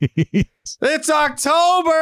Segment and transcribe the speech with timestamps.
[0.00, 1.92] It's October.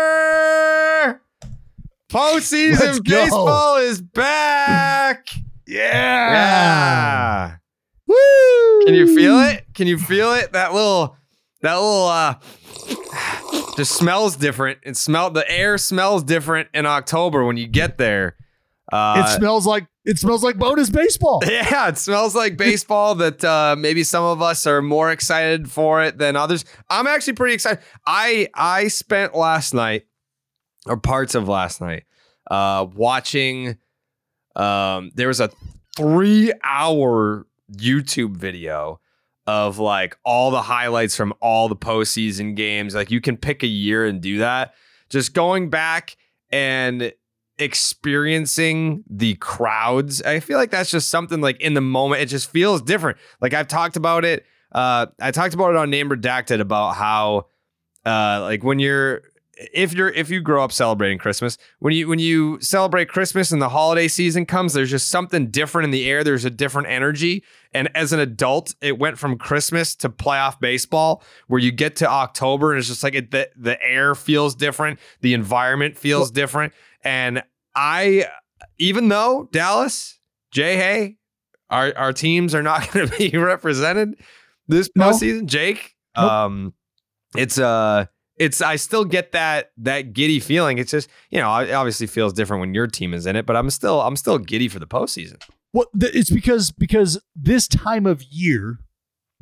[2.11, 3.23] Postseason Let's go.
[3.23, 5.29] baseball is back.
[5.67, 6.33] Yeah.
[6.33, 7.57] Yeah.
[8.07, 8.85] Woo.
[8.85, 9.65] Can you feel it?
[9.75, 10.53] Can you feel it?
[10.53, 11.17] That little,
[11.63, 12.35] that little, uh,
[13.77, 14.79] just smells different.
[14.83, 18.37] It smell the air smells different in October when you get there.
[18.93, 21.43] Uh, It smells like it smells like bonus baseball.
[21.47, 26.03] Yeah, it smells like baseball that uh, maybe some of us are more excited for
[26.03, 26.65] it than others.
[26.89, 27.83] I'm actually pretty excited.
[28.07, 30.07] I I spent last night
[30.87, 32.05] or parts of last night
[32.51, 33.79] uh, watching
[34.55, 35.51] um, there was a
[35.99, 39.01] 3-hour YouTube video
[39.47, 42.95] of like all the highlights from all the postseason games.
[42.95, 44.75] Like you can pick a year and do that.
[45.09, 46.17] Just going back
[46.51, 47.13] and
[47.59, 50.23] experiencing the crowds.
[50.23, 52.23] I feel like that's just something like in the moment.
[52.23, 53.19] It just feels different.
[53.41, 54.45] Like I've talked about it.
[54.73, 57.47] Uh, I talked about it on Name Redacted about how,
[58.05, 59.23] uh, like when you're
[59.57, 63.63] if you're if you grow up celebrating Christmas, when you when you celebrate Christmas and
[63.63, 66.23] the holiday season comes, there's just something different in the air.
[66.23, 67.43] There's a different energy.
[67.73, 72.09] And as an adult, it went from Christmas to playoff baseball, where you get to
[72.09, 76.75] October and it's just like it, the the air feels different, the environment feels different.
[77.07, 77.43] And
[77.75, 78.27] I,
[78.79, 80.19] even though Dallas,
[80.51, 81.17] Jay Hay,
[81.71, 84.15] our our teams are not going to be represented
[84.69, 85.11] this No.
[85.11, 85.95] postseason, Jake.
[86.17, 86.31] Nope.
[86.31, 86.75] Um,
[87.37, 90.79] it's uh it's I still get that that giddy feeling.
[90.79, 93.57] It's just you know it obviously feels different when your team is in it, but
[93.57, 95.43] I'm still I'm still giddy for the postseason.
[95.73, 98.79] Well, th- it's because because this time of year,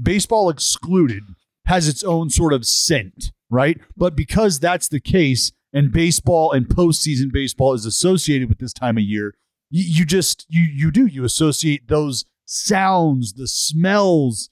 [0.03, 1.22] baseball excluded,
[1.66, 3.81] has its own sort of scent, right?
[3.97, 8.97] But because that's the case, and baseball and postseason baseball is associated with this time
[8.97, 9.35] of year,
[9.69, 14.49] you, you just you you do you associate those sounds, the smells.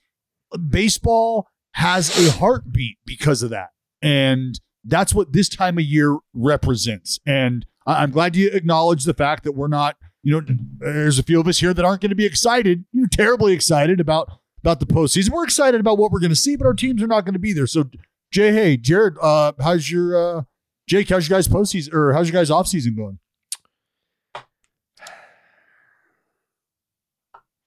[0.69, 3.71] Baseball has a heartbeat because of that,
[4.03, 7.19] and that's what this time of year represents.
[7.25, 10.47] And I- I'm glad you acknowledge the fact that we're not you know,
[10.78, 13.53] there's a few of us here that aren't going to be excited, you know, terribly
[13.53, 14.31] excited about
[14.61, 15.31] about the postseason.
[15.31, 17.41] We're excited about what we're going to see, but our teams are not going to
[17.41, 17.66] be there.
[17.66, 17.91] So,
[18.31, 20.43] Jay, hey, Jared, uh, how's your uh,
[20.92, 21.08] Jake?
[21.08, 23.19] How's your guys' postseason or how's your guys' off season going?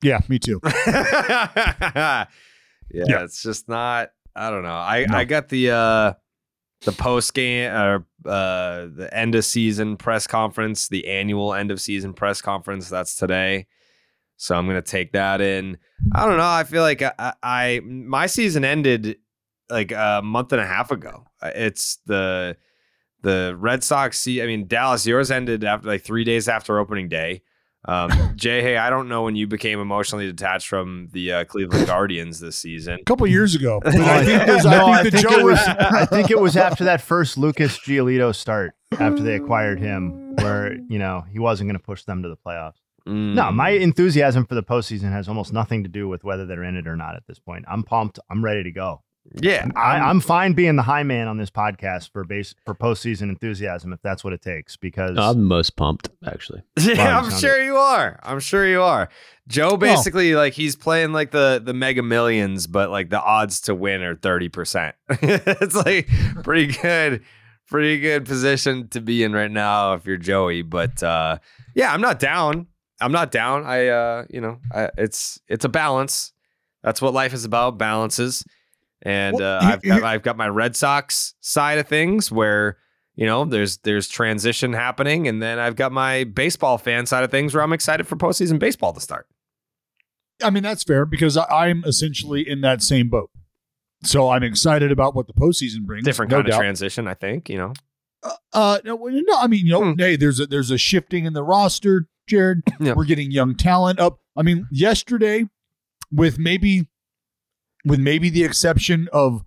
[0.04, 0.60] Yeah, me too.
[0.88, 2.26] yeah,
[2.92, 3.24] Yeah.
[3.24, 4.10] it's just not.
[4.36, 4.70] I don't know.
[4.70, 5.18] I No.
[5.18, 6.14] I got the uh
[6.82, 11.82] the post game or uh the end of season press conference, the annual end of
[11.82, 12.90] season press conference.
[12.90, 13.66] That's today.
[14.38, 15.80] So I'm gonna take that in.
[16.14, 16.44] I don't know.
[16.48, 19.18] I feel like I, I, I my season ended
[19.72, 21.26] like a month and a half ago.
[21.42, 22.56] Uh, It's the
[23.26, 24.20] the Red Sox.
[24.20, 25.06] See, I mean Dallas.
[25.06, 27.42] Yours ended after like three days after opening day.
[27.88, 31.88] Um, Jay, hey, I don't know when you became emotionally detached from the uh, Cleveland
[31.88, 33.00] Guardians this season.
[33.02, 33.92] A couple years ago, I
[34.24, 35.60] think, there's, no, I think the Joe it was.
[35.60, 35.68] was.
[35.68, 40.76] I think it was after that first Lucas Giolito start, after they acquired him, where
[40.88, 42.78] you know he wasn't going to push them to the playoffs.
[43.08, 43.36] Mm.
[43.36, 46.76] No, my enthusiasm for the postseason has almost nothing to do with whether they're in
[46.76, 47.66] it or not at this point.
[47.68, 48.20] I'm pumped.
[48.32, 49.04] I'm ready to go.
[49.42, 53.24] Yeah, I, I'm fine being the high man on this podcast for base for postseason
[53.24, 54.78] enthusiasm if that's what it takes.
[54.78, 56.62] Because I'm most pumped, actually.
[56.80, 58.20] Yeah, Wow, I'm sounded- sure you are.
[58.24, 59.10] I'm sure you are.
[59.48, 63.76] Joe basically like he's playing like the the Mega Millions, but like the odds to
[63.76, 64.96] win are thirty percent.
[65.10, 66.08] it's like
[66.44, 67.24] pretty good,
[67.68, 70.62] pretty good position to be in right now if you're Joey.
[70.64, 71.38] But uh,
[71.76, 72.68] yeah, I'm not down.
[73.02, 73.66] I'm not down.
[73.66, 76.32] I uh, you know, I, it's it's a balance.
[76.84, 78.44] That's what life is about, balances.
[79.02, 82.78] And Well, uh, I've got, I've got my Red Sox side of things where
[83.16, 87.32] you know there's there's transition happening, and then I've got my baseball fan side of
[87.32, 89.28] things where I'm excited for postseason baseball to start.
[90.44, 93.30] I mean, that's fair because I'm essentially in that same boat.
[94.04, 96.04] So I'm excited about what the postseason brings.
[96.04, 96.56] Different no kind doubt.
[96.56, 97.50] of transition, I think.
[97.50, 97.74] You know,
[98.54, 101.44] Uh, no, no, I mean, you know, hey, there's a there's a shifting in the
[101.44, 102.64] roster, Jared.
[102.80, 104.20] We're getting young talent up.
[104.36, 105.46] I mean, yesterday,
[106.12, 106.88] with maybe,
[107.86, 109.44] with maybe the exception of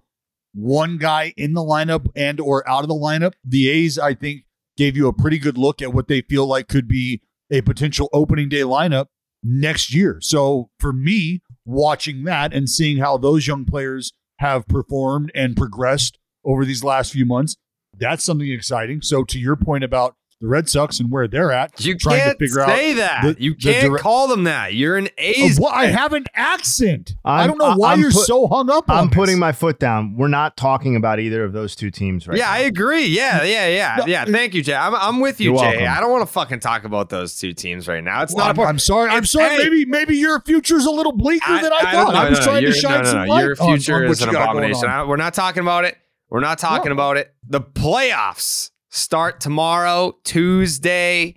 [0.54, 4.44] one guy in the lineup and or out of the lineup, the A's I think
[4.76, 7.20] gave you a pretty good look at what they feel like could be
[7.50, 9.06] a potential opening day lineup
[9.42, 10.18] next year.
[10.20, 16.18] So for me, watching that and seeing how those young players have performed and progressed
[16.44, 17.56] over these last few months,
[17.96, 19.02] That's something exciting.
[19.02, 22.38] So to your point about the Red Sox and where they're at, You trying can't
[22.38, 23.22] to figure say out that.
[23.38, 24.72] the- you can't dire- call them that.
[24.72, 25.58] You're an Oh, A's.
[25.58, 25.74] what?
[25.74, 27.14] I have an accent.
[27.24, 29.16] I I'm- don't know why I'm you're put- so hung up on I'm this.
[29.16, 30.14] putting my foot down.
[30.16, 32.44] We're not talking about either of those two teams right now.
[32.44, 32.52] yeah, now.
[32.52, 33.06] I agree.
[33.06, 34.24] Yeah, yeah, yeah, No, yeah.
[34.26, 34.74] Thank you, Jay.
[34.76, 35.56] I'm, I'm with you, Jay.
[35.56, 35.88] welcome.
[35.88, 38.22] I don't want to fucking talk about those two teams right now.
[38.22, 38.58] It's Well, not.
[38.60, 39.10] I'm, I'm sorry.
[39.10, 39.50] I'm sorry.
[39.56, 39.64] hey.
[39.64, 42.14] maybe maybe your future's a little bleaker than I, don't thought.
[42.14, 42.20] know.
[42.20, 43.32] I was No, trying your- to shine no, no, some no.
[43.34, 45.08] light Your future on what is you an got going abomination.
[45.08, 45.96] we're not talking about it.
[46.30, 47.32] We're not talking about it.
[47.48, 51.34] The playoffs start tomorrow, Tuesday.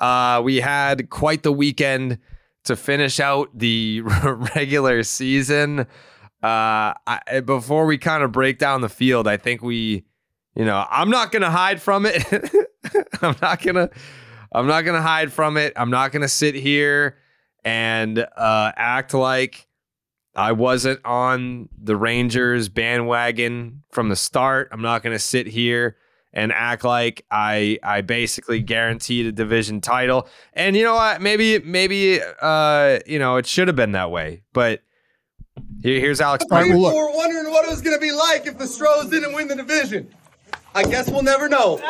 [0.00, 2.18] Uh, we had quite the weekend
[2.64, 4.02] to finish out the
[4.54, 5.80] regular season.
[6.42, 10.04] Uh, I, before we kind of break down the field, I think we,
[10.54, 12.24] you know, I'm not gonna hide from it.
[13.22, 13.90] I'm not gonna,
[14.52, 15.72] I'm not gonna hide from it.
[15.76, 17.18] I'm not gonna sit here
[17.64, 19.66] and uh, act like
[20.34, 24.68] I wasn't on the Rangers bandwagon from the start.
[24.72, 25.96] I'm not gonna sit here
[26.32, 30.28] and act like I I basically guaranteed a division title.
[30.52, 31.20] And you know what?
[31.20, 34.42] Maybe maybe uh you know it should have been that way.
[34.52, 34.82] But
[35.82, 36.44] here, here's Alex.
[36.50, 39.06] All right, well, were wondering what it was going to be like if the Stros
[39.06, 40.08] didn't win the division.
[40.74, 41.80] I guess we'll never know.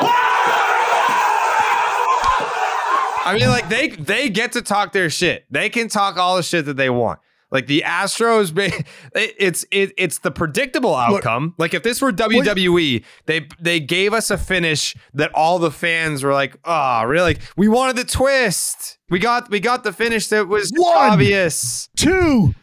[3.23, 5.45] I mean, like they they get to talk their shit.
[5.51, 7.21] They can talk all the shit that they want.
[7.53, 8.53] Like the Astros,
[9.15, 11.55] it's it, it's the predictable outcome.
[11.59, 16.23] like if this were WWE, they they gave us a finish that all the fans
[16.23, 17.35] were like, "Oh, really?
[17.35, 18.99] Like, we wanted the twist.
[19.09, 21.13] We got we got the finish that was One.
[21.13, 22.55] obvious." two,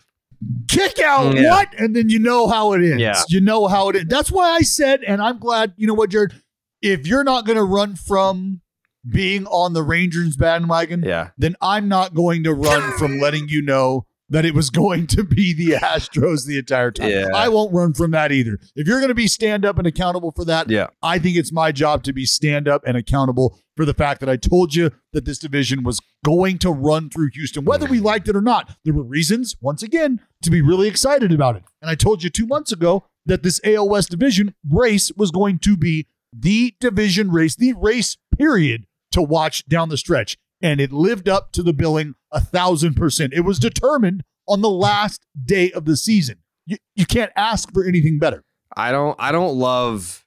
[0.70, 1.50] kick out Yeah.
[1.52, 3.02] what, and then you know how it ends.
[3.02, 3.22] Yeah.
[3.28, 4.06] You know how it is.
[4.08, 5.74] That's why I said, and I'm glad.
[5.76, 6.34] You know what, Jared?
[6.82, 8.62] If you're not going to run from
[9.10, 11.30] being on the Rangers bandwagon, Yeah.
[11.38, 15.24] then I'm not going to run from letting you know that it was going to
[15.24, 17.10] be the Astros the entire time.
[17.10, 17.28] Yeah.
[17.34, 18.60] I won't run from that either.
[18.76, 20.88] If you're going to be stand up and accountable for that, Yeah.
[21.02, 24.30] I think it's my job to be stand up and accountable for the fact that
[24.30, 28.28] I told you that this division was going to run through Houston, whether we liked
[28.28, 28.76] it or not.
[28.84, 31.64] There were reasons, once again, to be really excited about it.
[31.82, 35.60] And I told you two months ago that this AL West division race was going
[35.60, 40.38] to be the division race, the race period to watch down the stretch.
[40.62, 43.34] And it lived up to the billing a thousand percent.
[43.34, 46.38] It was determined on the last day of the season.
[46.66, 48.44] You, you can't ask for anything better.
[48.76, 50.26] I don't I don't love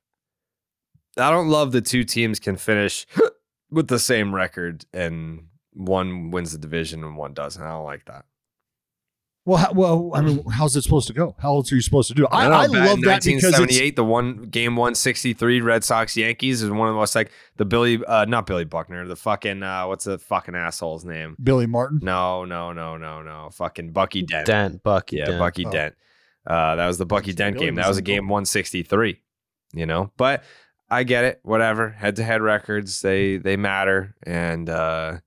[1.16, 3.06] I don't love the two teams can finish
[3.70, 7.62] with the same record and one wins the division and one doesn't.
[7.62, 8.24] I don't like that.
[9.46, 11.34] Well, how, well, I mean, how's it supposed to go?
[11.38, 12.28] How else are you supposed to do it?
[12.30, 15.82] I, don't know, I back love that because it's 1978, the one game 163 Red
[15.82, 19.16] Sox Yankees is one of the most like the Billy, uh, not Billy Buckner, the
[19.16, 21.36] fucking uh, what's the fucking asshole's name?
[21.42, 22.00] Billy Martin.
[22.02, 24.46] No, no, no, no, no, fucking Bucky Dent.
[24.46, 25.16] Dent, Bucky.
[25.16, 25.38] yeah, Dent.
[25.38, 25.70] Bucky Oh.
[25.70, 25.94] Dent.
[26.46, 27.76] Uh, that was the Bucky Dent Billy game.
[27.76, 29.20] was That was a game 163.
[29.72, 30.42] You know, but
[30.90, 31.40] I get it.
[31.44, 31.90] Whatever.
[31.90, 34.16] Head to head records, they they matter.
[34.24, 35.18] And uh,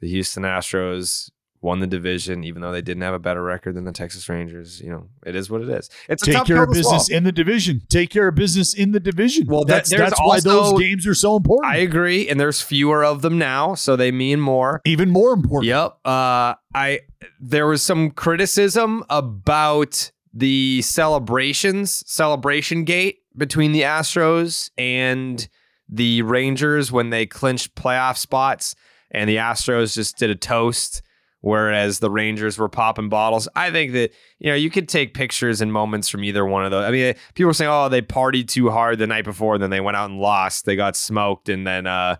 [0.00, 1.30] the Houston Astros
[1.62, 4.80] won the division, even though they didn't have a better record than the Texas Rangers.
[4.80, 5.88] You know, it is what it is.
[6.08, 7.16] It's a Take tough care of business swallow.
[7.18, 7.82] in the division.
[7.88, 9.46] Take care of business in the division.
[9.46, 11.72] Well, that's that- there's that's why those games are so important.
[11.72, 14.80] I agree, and there's fewer of them now, so they mean more.
[14.84, 15.68] Even more important.
[15.68, 15.98] Yep.
[16.04, 17.00] Uh, I
[17.40, 25.48] there was some criticism about the celebrations, celebration gate between the Astros and
[25.88, 28.74] the Rangers when they clinched playoff spots,
[29.10, 31.02] and the Astros just did a toast.
[31.42, 33.48] Whereas the Rangers were popping bottles.
[33.54, 36.70] I think that, you know, you could take pictures and moments from either one of
[36.70, 36.84] those.
[36.84, 39.70] I mean, people were saying, oh, they partied too hard the night before, and then
[39.70, 40.64] they went out and lost.
[40.64, 42.16] They got smoked, and then uh,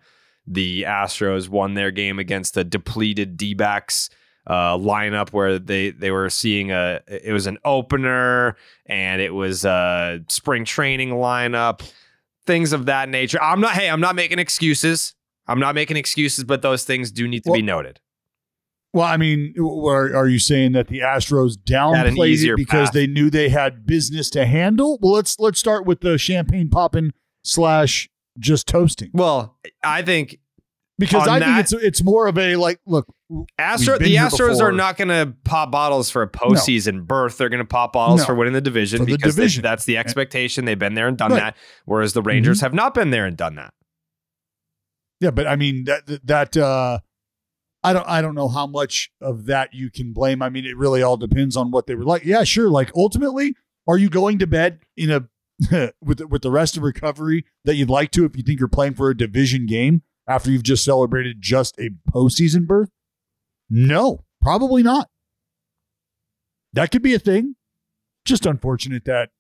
[0.47, 4.11] the Astros won their game against a depleted D backs
[4.47, 9.65] uh, lineup where they they were seeing a it was an opener and it was
[9.65, 11.89] a spring training lineup,
[12.47, 13.41] things of that nature.
[13.41, 15.15] I'm not hey, I'm not making excuses.
[15.47, 18.01] I'm not making excuses, but those things do need to be noted.
[18.95, 22.93] Well, I mean, are, are you saying that the Astros downplayed it because path.
[22.93, 24.99] they knew they had business to handle?
[25.01, 28.09] Well, let's let's start with the champagne popping slash
[28.39, 30.39] just toasting Well, I think
[30.99, 33.07] because I that- think it's it's more of a like look.
[33.59, 34.69] Astro, the Astros before.
[34.69, 37.39] are not going to pop bottles for a postseason berth.
[37.39, 38.27] They're going to pop bottles No.
[38.27, 40.67] for winning the division For the because they- that's the expectation.
[40.67, 41.39] They've been there and done Right.
[41.41, 41.57] that,
[41.87, 42.67] whereas the Rangers Mm-hmm.
[42.67, 43.73] have not been there and done that.
[45.21, 46.99] Yeah, but I mean that that uh
[47.85, 50.43] I don't I don't know how much of that you can blame.
[50.43, 52.25] I mean, it really all depends on what they were like.
[52.25, 52.71] Yeah, sure.
[52.71, 53.57] Like ultimately,
[53.89, 55.29] are you going to bed in a
[56.03, 58.69] with the, with the rest of recovery that you'd like to if you think you're
[58.69, 62.91] playing for a division game after you've just celebrated just a postseason berth?
[63.69, 65.09] No, probably not.
[66.73, 67.57] That could be a thing.
[68.25, 69.31] Just unfortunate that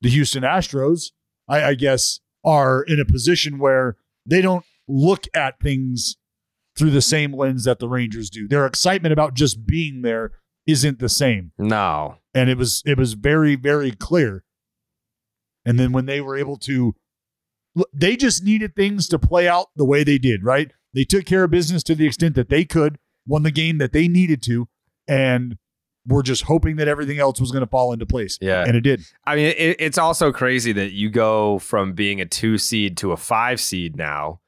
[0.00, 1.10] the Houston Astros,
[1.48, 3.96] I, I guess, are in a position where
[4.26, 6.16] they don't look at things
[6.80, 8.48] through the same lens that the Rangers do.
[8.48, 10.32] Their excitement about just being there
[10.66, 11.52] isn't the same.
[11.58, 12.16] No.
[12.32, 14.44] And it was it was very very clear.
[15.66, 16.94] And then when they were able to
[17.92, 20.72] they just needed things to play out the way they did, right?
[20.94, 23.92] They took care of business to the extent that they could, won the game that
[23.92, 24.66] they needed to,
[25.06, 25.58] and
[26.06, 28.38] were just hoping that everything else was going to fall into place.
[28.40, 28.64] Yeah.
[28.66, 29.02] And it did.
[29.26, 33.12] I mean, it, it's also crazy that you go from being a two seed to
[33.12, 34.40] a five seed now,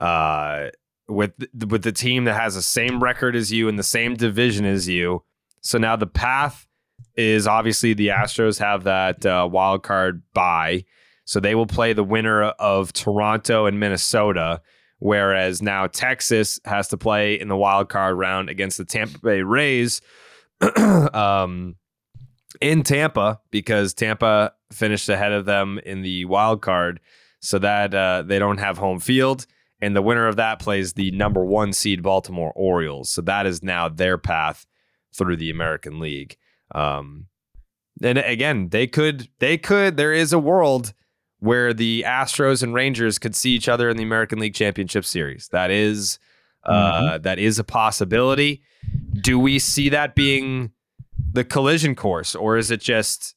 [0.00, 0.70] uh,
[1.08, 1.32] with
[1.68, 4.88] with the team that has the same record as you and the same division as
[4.88, 5.22] you.
[5.60, 6.66] So now the path
[7.16, 10.84] is obviously the Astros have that uh, wild card bye,
[11.24, 14.60] so they will play the winner of Toronto and Minnesota.
[14.98, 19.42] Whereas now Texas has to play in the wild card round against the Tampa Bay
[19.42, 20.00] Rays.
[21.12, 21.76] um,
[22.60, 27.00] in Tampa because Tampa finished ahead of them in the wild card,
[27.40, 29.46] so that uh, they don't have home field.
[29.80, 33.10] And the winner of that plays the number one seed Baltimore Orioles.
[33.10, 34.66] So that is now their path
[35.14, 36.36] through the American League.
[36.74, 37.26] Um,
[38.02, 39.96] and again, they could, they could.
[39.96, 40.94] There is a world
[41.40, 45.48] where the Astros and Rangers could see each other in the American League Championship Series.
[45.48, 46.18] That is,
[46.64, 48.62] uh, that is a possibility.
[49.20, 50.72] Do we see that being
[51.32, 53.34] the collision course, or is it just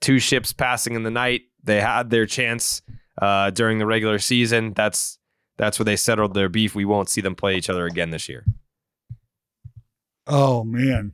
[0.00, 1.42] two ships passing in the night?
[1.62, 2.82] They had their chance
[3.20, 4.72] uh, during the regular season.
[4.74, 5.18] That's
[5.60, 6.74] that's where they settled their beef.
[6.74, 8.46] We won't see them play each other again this year.
[10.26, 11.12] Oh man.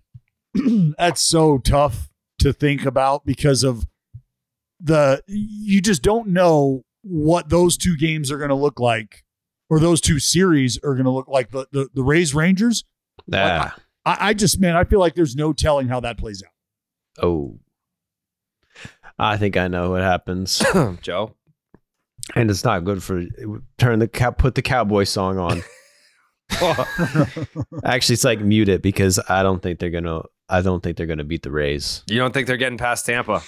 [0.98, 3.86] That's so tough to think about because of
[4.78, 9.24] the you just don't know what those two games are going to look like
[9.68, 12.84] or those two series are going to look like the the, the Rays Rangers.
[13.26, 13.72] Yeah.
[14.04, 17.24] I, I just man, I feel like there's no telling how that plays out.
[17.24, 17.58] Oh.
[19.18, 20.62] I think I know what happens.
[21.02, 21.34] Joe.
[22.34, 23.24] And it's not good for
[23.78, 25.62] turn the cow put the cowboy song on.
[27.84, 30.22] Actually, it's like mute it because I don't think they're gonna.
[30.48, 32.02] I don't think they're gonna beat the Rays.
[32.08, 33.42] You don't think they're getting past Tampa?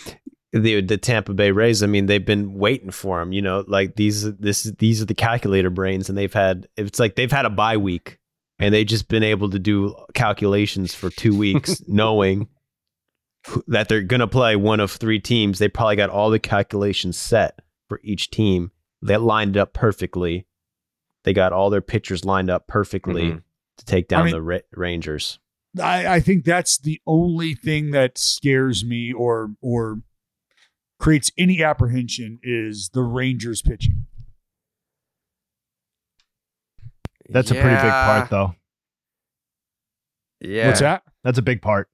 [0.53, 1.83] The the Tampa Bay Rays.
[1.83, 3.33] I mean, they've been waiting for them.
[3.33, 6.69] You know, like these this these are the calculator brains, and they've had.
[6.77, 8.19] It's like they've had a bye week,
[8.59, 12.49] and they've just been able to do calculations for two weeks, knowing
[13.69, 15.59] that they're gonna play one of three teams.
[15.61, 18.71] They probably got all the calculations set for each team.
[19.03, 20.47] They lined up perfectly.
[21.25, 23.43] They got all their pitchers lined up perfectly Mhm.
[23.79, 25.39] to take down I mean- the Ra- Rangers.
[25.81, 30.01] I, I think that's the only thing that scares me or or
[30.99, 34.07] creates any apprehension is the Rangers pitching.
[37.29, 38.55] That's a pretty big part, though.
[40.41, 40.69] Yeah.
[40.69, 41.03] What's that?
[41.23, 41.89] That's a big part.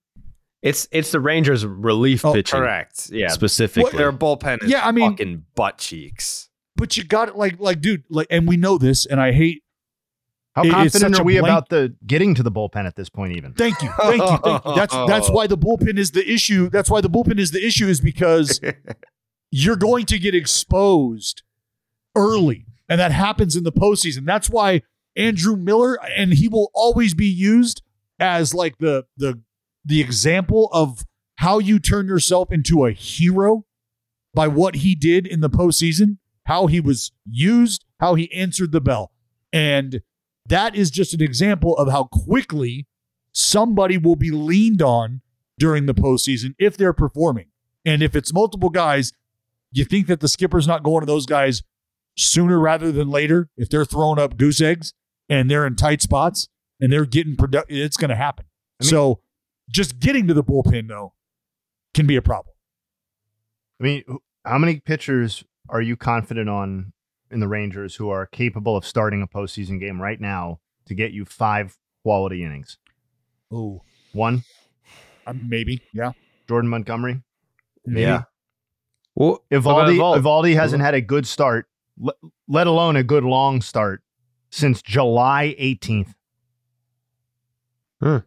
[0.65, 2.59] It's it's the Rangers relief Oh, pitching.
[2.59, 3.11] Correct.
[3.13, 3.29] Yeah.
[3.29, 3.97] Specifically.
[3.97, 6.49] Their bullpen is Yeah, I mean- fucking butt cheeks.
[6.77, 9.63] But you got it like like dude, like and we know this and I hate
[10.57, 13.37] How It- confident are we blank- about the getting to the bullpen at this point?
[13.37, 13.91] Even Thank you.
[14.01, 14.39] Thank you.
[14.43, 14.75] Thank you.
[14.75, 16.71] That's that's why the bullpen is the issue.
[16.71, 18.61] That's why the bullpen is the issue is because
[19.51, 21.43] you're going to get exposed
[22.17, 22.67] early.
[22.89, 24.25] And that happens in the postseason.
[24.27, 24.83] That's why
[25.17, 27.83] Andrew Miller, and he will always be used
[28.19, 29.41] as like the the
[29.85, 31.05] the example of
[31.37, 33.65] how you turn yourself into a hero
[34.33, 38.81] by what he did in the postseason, how he was used, how he answered the
[38.81, 39.13] bell.
[39.53, 40.01] And
[40.47, 42.87] that is just an example of how quickly
[43.33, 45.21] somebody will be leaned on
[45.59, 47.47] during the postseason if they're performing.
[47.85, 49.13] And if it's multiple guys,
[49.73, 51.63] you think that the skipper's not going to those guys
[52.17, 54.93] sooner rather than later if they're throwing up goose eggs
[55.29, 56.49] and they're in tight spots
[56.81, 58.47] and they're getting productive, it's going to happen.
[58.81, 59.21] so
[59.71, 61.13] just getting to the bullpen, though,
[61.95, 62.55] can be a problem.
[63.81, 64.05] I mean,
[64.45, 66.93] how many pitchers are you confident on
[67.31, 71.13] in the Rangers who are capable of starting a postseason game right now to get
[71.13, 72.79] you five quality innings?
[73.53, 74.45] Oh, One,
[75.27, 75.81] um, maybe.
[75.93, 76.13] Yeah.
[76.49, 77.23] Jordan Montgomery.
[77.87, 78.03] Maybe.
[78.03, 78.25] Yeah.
[79.15, 81.67] Well, Eovaldi, Eovaldi- Eovaldi hasn't had a good start,
[82.49, 84.03] let alone a good long start,
[84.51, 86.15] since July 18th.
[88.03, 88.21] Yeah,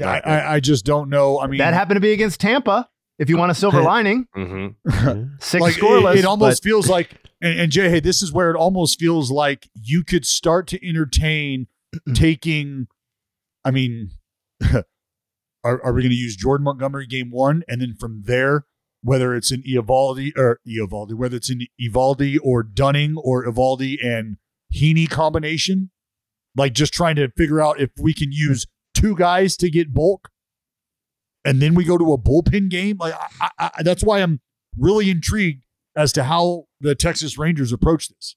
[0.00, 1.40] I, I, I just don't know.
[1.40, 2.88] I mean, that happened to be against Tampa.
[3.18, 5.22] If you want a silver lining, Mm-hmm.
[5.40, 6.16] six like, it- scoreless.
[6.16, 7.10] It, almost but- feels like,
[7.42, 10.88] and, and Jay, hey, this is where it almost feels like you could start to
[10.88, 11.66] entertain
[12.14, 12.86] taking.
[13.64, 14.10] I mean,
[14.72, 14.84] are,
[15.64, 18.64] are we going to use Jordan Montgomery game one, and then from there,
[19.02, 24.36] whether it's in Eovaldi or Eovaldi, whether it's in Eovaldi or Dunning or Eovaldi and
[24.74, 25.90] Heaney combination,
[26.56, 28.66] like just trying to figure out if we can use
[29.00, 30.30] two guys to get bulk,
[31.44, 32.98] and then we go to a bullpen game.
[32.98, 34.40] Like I, I, that's why I'm
[34.78, 35.64] really intrigued
[35.96, 38.36] as to how the Texas Rangers approach this.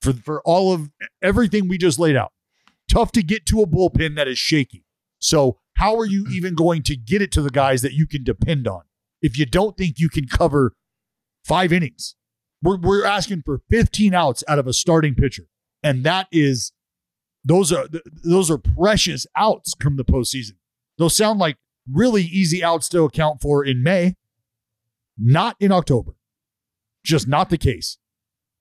[0.00, 0.90] For for all of
[1.22, 2.32] everything we just laid out.
[2.90, 4.84] Tough to get to a bullpen that is shaky.
[5.18, 8.24] So, how are you even going to get it to the guys that you can
[8.24, 8.82] depend on
[9.22, 10.74] if you don't think you can cover
[11.44, 12.16] five innings?
[12.62, 15.44] We're, we're asking for 15 outs out of a starting pitcher.
[15.82, 16.72] And that is
[17.44, 17.86] those are
[18.22, 20.54] those are precious outs from the postseason.
[20.98, 21.56] Those sound like
[21.90, 24.16] really easy outs to account for in May,
[25.18, 26.12] not in October.
[27.04, 27.98] Just not the case.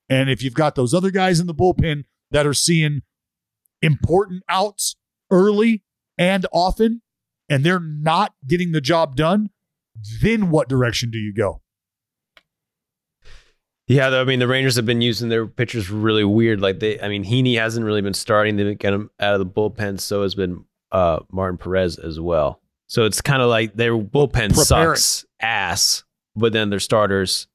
[0.10, 3.02] And if you've got those other guys in the bullpen that are seeing
[3.82, 4.96] important outs
[5.32, 5.82] early
[6.18, 7.02] and often,
[7.50, 9.50] and they're not getting the job done,
[10.22, 11.63] then what direction do you go?
[13.88, 16.62] Yeah, though, I mean, the Rangers have been using their pitchers really weird.
[16.62, 19.46] Like they, I mean, Heaney hasn't really been starting to get him out of the
[19.46, 20.00] bullpen.
[20.00, 22.62] So has been uh, Martin Perez as well.
[22.88, 24.96] So it's kind of like their bullpen Preparing.
[24.96, 26.04] sucks ass,
[26.36, 27.48] but then their starters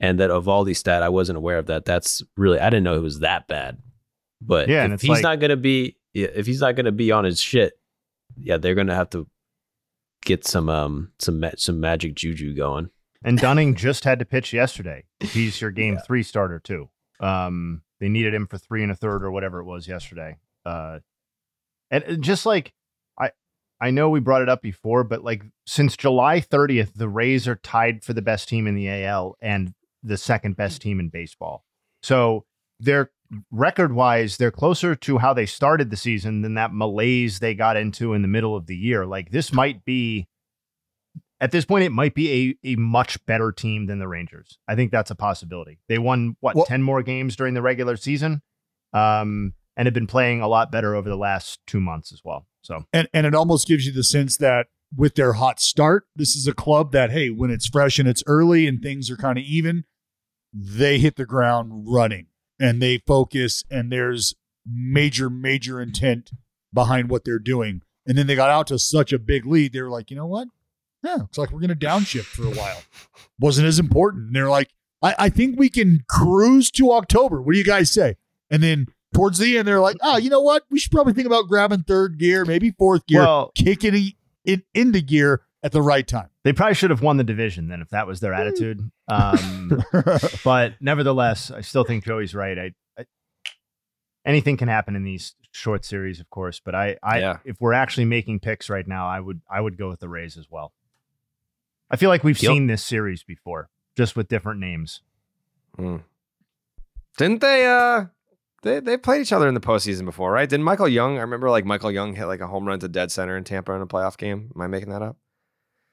[0.00, 1.84] and that Eovaldi stat, I wasn't aware of that.
[1.84, 3.78] That's really, I didn't know it was that bad.
[4.40, 7.24] But Yeah, if he's like- not gonna be, yeah, if he's not gonna be on
[7.24, 7.74] his shit,
[8.36, 9.26] yeah, they're gonna have to
[10.24, 12.90] get some um some ma- some magic juju going.
[13.24, 15.04] And Dunning just had to pitch yesterday.
[15.20, 16.88] He's your game three starter too.
[17.20, 20.38] Um, they needed him for three and a third or whatever it was yesterday.
[20.64, 20.98] Uh,
[21.90, 22.72] and and just like
[23.18, 23.30] I,
[23.80, 27.56] I know we brought it up before, but like since July 30th, the Rays are
[27.56, 31.64] tied for the best team in the AL and the second best team in baseball.
[32.02, 32.44] So
[32.80, 33.10] they're
[33.50, 37.76] record wise, they're closer to how they started the season than that malaise they got
[37.76, 39.06] into in the middle of the year.
[39.06, 40.28] Like this might be
[41.42, 44.58] at this point, it might be a, a much better team than the Rangers.
[44.68, 45.80] I think that's a possibility.
[45.88, 48.42] They won what Well- 10 more games during the regular season.
[48.94, 52.46] Um, and have been playing a lot better over the last two months as well.
[52.62, 56.36] So And and it almost gives you the sense that with their hot start, this
[56.36, 59.38] is a club that hey, when it's fresh and it's early and things are kind
[59.38, 59.84] of even,
[60.52, 62.26] they hit the ground running
[62.60, 64.34] and they focus and there's
[64.66, 66.30] major major intent
[66.72, 67.80] behind what they're doing.
[68.06, 70.26] And then they got out to such a big lead, they were like, you know
[70.26, 70.48] what?
[71.02, 72.80] Yeah, looks like we're going to downshift for a while.
[73.40, 74.26] Wasn't as important.
[74.28, 74.70] And they're like,
[75.02, 77.42] I, I think we can cruise to October.
[77.42, 78.16] What do you guys say?
[78.50, 80.62] And then towards the end, they're like, oh, you know what?
[80.70, 84.62] We should probably think about grabbing third gear, maybe fourth gear, Well- kicking it in,
[84.74, 86.28] into gear at the right time.
[86.44, 88.90] they probably should have won the division then if that was their attitude.
[89.08, 89.82] Um,
[90.44, 92.58] but nevertheless, I still think Joey's right.
[92.58, 93.04] I, I
[94.24, 96.60] anything can happen in these short series, of course.
[96.64, 97.36] But I, I Yeah.
[97.44, 100.36] if we're actually making picks right now, I would I would go with the Rays
[100.36, 100.72] as well.
[101.92, 102.50] I feel like we've Yep.
[102.50, 105.02] seen this series before, just with different names.
[107.18, 107.66] Didn't they?
[107.66, 108.06] Uh,
[108.62, 110.48] they they played each other in the postseason before, right?
[110.48, 111.18] Didn't Michael Young?
[111.18, 113.72] I remember like Michael Young hit like a home run to dead center in Tampa
[113.72, 114.50] in a playoff game.
[114.54, 115.16] Am I making that up?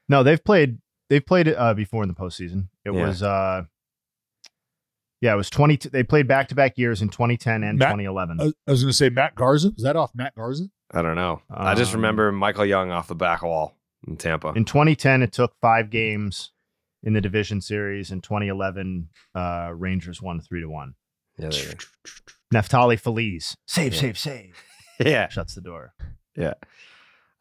[0.07, 2.67] No, they've played they've played it uh, before in the postseason.
[2.85, 3.05] It Yeah.
[3.07, 3.63] was uh
[5.21, 8.39] yeah, it was 20 they played back-to-back years in 2010 and Matt- 2011.
[8.39, 9.71] I was- going to say Matt Garza.
[9.71, 10.69] Was that off Matt Garza?
[10.91, 11.41] I don't know.
[11.49, 13.75] I just Um, remember Michael Young off the back wall
[14.07, 14.49] in Tampa.
[14.55, 16.51] In 2010 it took 5 games
[17.03, 20.93] in the division series in 2011 uh Rangers won 3 to 1.
[21.37, 21.73] yeah, there
[22.53, 23.55] Neftali Feliz.
[23.67, 23.99] Save, Yeah.
[24.01, 24.63] save, save.
[24.99, 25.93] yeah, Shuts the door.
[26.35, 26.53] yeah.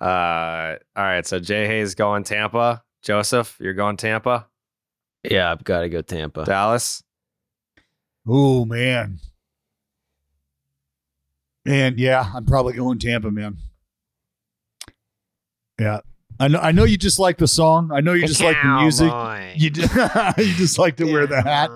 [0.01, 1.27] Uh, all right.
[1.27, 2.85] So Jay Hayes going Tampa.
[3.03, 4.47] Joseph, you're going Tampa.
[5.29, 6.45] Yeah, I've got to go Tampa.
[6.45, 7.03] Dallas.
[8.27, 9.19] Oh, man.
[11.65, 13.57] Man, yeah, I'm probably going Tampa, man.
[15.81, 16.01] Yeah.
[16.41, 17.91] I know I know you just like the song.
[17.93, 19.13] I know you just like the music.
[19.57, 19.83] You, ju-
[20.39, 21.71] you just like to wear the hat.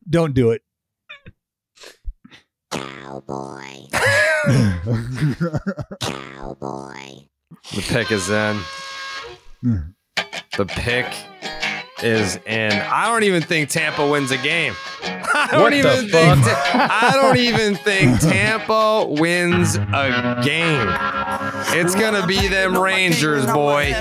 [0.08, 0.62] Don't do it.
[2.70, 3.88] Cowboy.
[6.00, 7.26] Cowboy.
[7.74, 8.56] The pick is in.
[9.60, 9.76] Hmm.
[10.56, 11.06] The pick
[12.02, 12.72] is in.
[12.72, 14.74] I don't even think Tampa wins a game.
[15.34, 16.46] I don't What the even think.
[16.74, 20.88] I don't even think Tampa wins a game.
[21.78, 23.94] It's gonna be them Rangers, boy.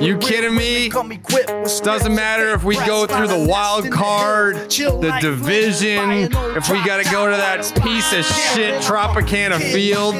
[0.00, 0.88] You kidding me?
[0.88, 7.28] Doesn't matter if we go through the wild card, the division, if we gotta go
[7.30, 10.14] to that piece of shit Tropicana Field.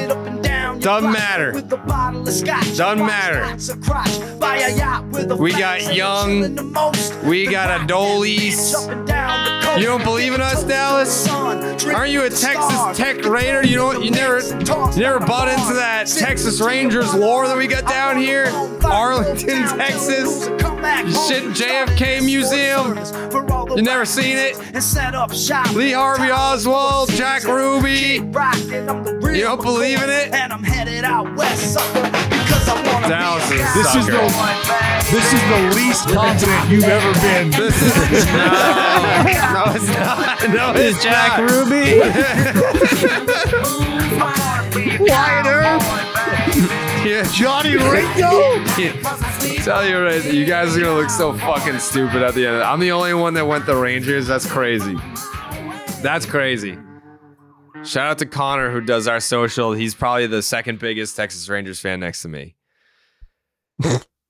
[0.79, 1.51] Doesn't matter.
[1.61, 3.57] Doesn't matter.
[5.37, 6.55] We got Jung.
[7.25, 8.73] We got Adolis.
[9.79, 11.27] You don't believe in us, Dallas?
[11.29, 13.65] Aren't you a Texas Tech Raider?
[13.65, 14.03] You don't.
[14.03, 14.39] You never.
[14.39, 18.47] You never bought into that Texas Rangers lore that we got down here,
[18.83, 20.45] Arlington, Texas.
[20.45, 22.97] Shit, JFK Museum.
[23.75, 24.55] You never seen it?
[25.75, 28.21] Lee Harvey Oswald, Jack Ruby.
[29.35, 30.31] You don't believe in it?
[30.63, 32.09] And I'm headed out west, sucker.
[33.07, 34.21] Dallas is a This is the
[35.11, 37.51] this is the least confident you've ever been.
[37.63, 38.33] This is no,
[39.53, 40.49] no, it's not.
[40.49, 41.49] No, it's Jack not.
[41.51, 41.99] Ruby.
[44.99, 45.81] Wyatt Earp,
[47.05, 47.23] Yeah.
[47.31, 48.63] Johnny Ringo.
[49.63, 52.63] Tell you right, you guys are gonna look so fucking stupid at the end.
[52.63, 54.27] I'm the only one that went the Rangers.
[54.27, 54.97] That's crazy.
[56.01, 56.77] That's crazy.
[57.85, 59.73] Shout out to Connor who does our social.
[59.73, 62.55] He's probably the second biggest Texas Rangers fan next to me.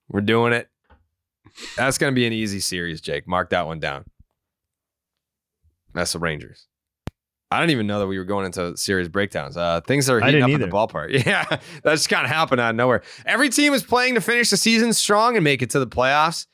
[0.08, 0.68] We're doing it.
[1.76, 3.28] That's gonna be an easy series, Jake.
[3.28, 4.04] Mark that one down.
[5.92, 6.66] That's the Rangers.
[7.50, 9.56] I didn't even know that we were going into series breakdowns.
[9.56, 11.12] Uh, things are heating up didn't at the ballpark.
[11.26, 13.02] Yeah, that just kind of happened out of nowhere.
[13.24, 16.46] Every team is playing to finish the season strong and make it to the playoffs.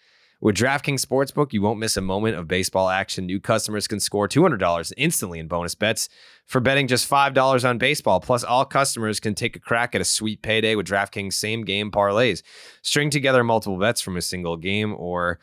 [0.42, 3.26] With DraftKings Sportsbook, you won't miss a moment of baseball action.
[3.26, 6.08] New customers can score $200 instantly in bonus bets
[6.50, 8.18] for betting just $5 on baseball.
[8.18, 11.92] Plus, all customers can take a crack at a sweet payday with DraftKings same game
[11.92, 12.42] parlays.
[12.82, 15.38] String together multiple bets from a single game or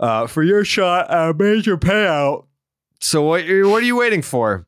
[0.00, 2.46] uh, for your shot at a major payout.
[2.98, 4.66] So, what, what are you waiting for?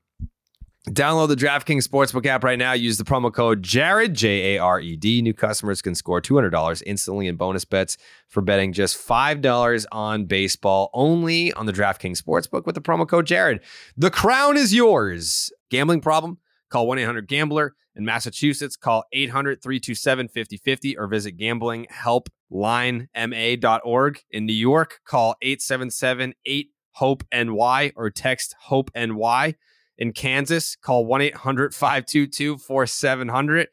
[0.90, 2.74] Download the DraftKings Sportsbook app right now.
[2.74, 5.22] Use the promo code Jared, J A R E D.
[5.22, 7.96] New customers can score $200 instantly in bonus bets
[8.28, 13.26] for betting just $5 on baseball only on the DraftKings Sportsbook with the promo code
[13.26, 13.60] Jared.
[13.96, 15.50] The crown is yours.
[15.74, 16.38] Gambling problem?
[16.70, 17.74] Call 1 800 Gambler.
[17.96, 24.20] In Massachusetts, call 800 327 5050 or visit gamblinghelplinema.org.
[24.30, 29.56] In New York, call 877 8 HOPE NY or text HOPE NY.
[29.98, 33.66] In Kansas, call 1 800 522 4700.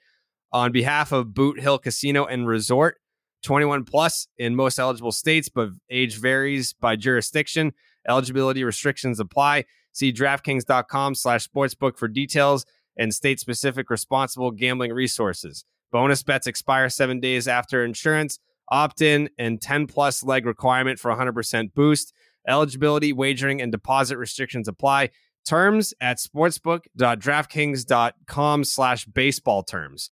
[0.51, 2.97] On behalf of Boot Hill Casino and Resort,
[3.43, 7.73] 21 plus in most eligible states, but age varies by jurisdiction.
[8.07, 9.65] Eligibility restrictions apply.
[9.91, 12.65] See DraftKings.com slash sportsbook for details
[12.97, 15.65] and state specific responsible gambling resources.
[15.91, 21.13] Bonus bets expire seven days after insurance, opt in, and 10 plus leg requirement for
[21.13, 22.13] 100% boost.
[22.47, 25.11] Eligibility, wagering, and deposit restrictions apply.
[25.45, 30.11] Terms at sportsbook.draftkings.com slash baseball terms.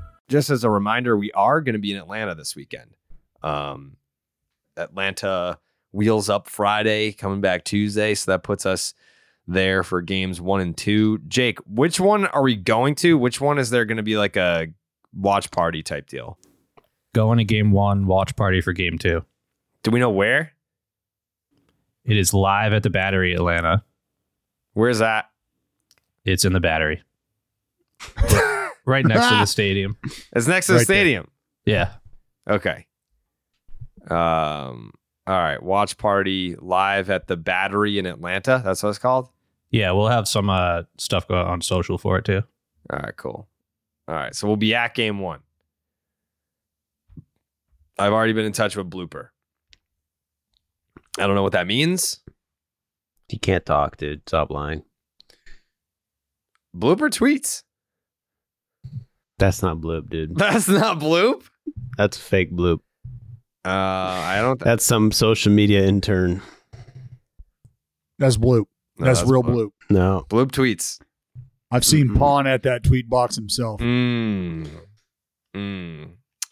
[0.31, 2.95] Just as a reminder, we are going to be in Atlanta this weekend.
[3.43, 3.97] Um,
[4.77, 5.59] Atlanta
[5.91, 8.93] wheels up Friday, coming back Tuesday, so that puts us
[9.45, 11.19] there for games one and two.
[11.27, 13.17] Jake, which one are we going to?
[13.17, 14.67] Which one is there going to be like a
[15.13, 16.39] watch party type deal?
[17.13, 19.25] Going to game one, watch party for game two.
[19.83, 20.53] Do we know where?
[22.05, 23.83] It is live at the Battery, Atlanta.
[24.73, 25.29] Where's that?
[26.23, 27.03] It's in the Battery,
[28.85, 29.97] right next to the stadium.
[30.33, 30.95] It's next to the Right there.
[30.97, 31.27] stadium.
[31.65, 31.93] Yeah,
[32.49, 32.87] Okay.
[34.09, 34.91] Um.
[35.27, 35.61] All right.
[35.61, 38.61] Watch party live at the Battery in Atlanta.
[38.65, 39.29] That's what it's called.
[39.69, 39.91] yeah.
[39.91, 42.41] We'll have some uh, stuff go on social for it too.
[42.89, 43.47] All right, cool.
[44.07, 45.39] All right, so we'll be at game one.
[47.99, 49.29] I've already been in touch with Blooper.
[51.19, 52.19] I don't know what that means.
[53.29, 54.27] You can't talk, dude.
[54.27, 54.83] Stop lying.
[56.75, 57.63] Blooper tweets.
[59.41, 60.35] That's not bloop, dude.
[60.35, 61.41] That's not Bloop.
[61.97, 62.77] That's fake bloop.
[63.65, 64.57] Uh, I don't.
[64.59, 66.43] Th- That's some social media intern.
[68.19, 68.65] That's Bloop.
[68.99, 69.55] No, that's, that's real Bloop.
[69.55, 69.71] Bloop.
[69.89, 70.25] No.
[70.29, 70.99] Bloop tweets.
[71.71, 73.81] I've seen Pawn at that tweet box himself.
[73.81, 74.67] Mm.
[75.55, 76.09] Mm.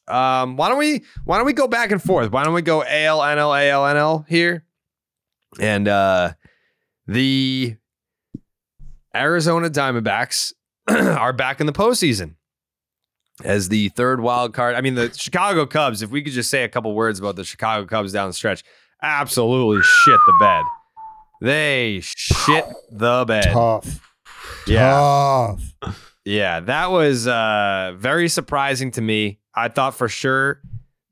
[0.07, 2.31] Um, why don't we why don't we go back and forth?
[2.31, 4.65] Why don't we go AL, NL, AL, NL here?
[5.59, 6.33] And uh
[7.05, 7.75] the
[9.15, 10.53] Arizona Diamondbacks
[10.89, 12.33] are back in the postseason
[13.43, 14.75] as the third wild card.
[14.75, 17.43] I mean, the Chicago Cubs, if we could just say a couple words about the
[17.43, 18.63] Chicago Cubs down the stretch,
[19.01, 20.63] absolutely shit the bed.
[21.41, 23.45] They shit the bed.
[23.51, 24.01] Tough.
[24.67, 25.55] Yeah.
[25.81, 26.05] Tough.
[26.25, 29.39] Yeah, that was uh, very surprising to me.
[29.55, 30.61] I thought for sure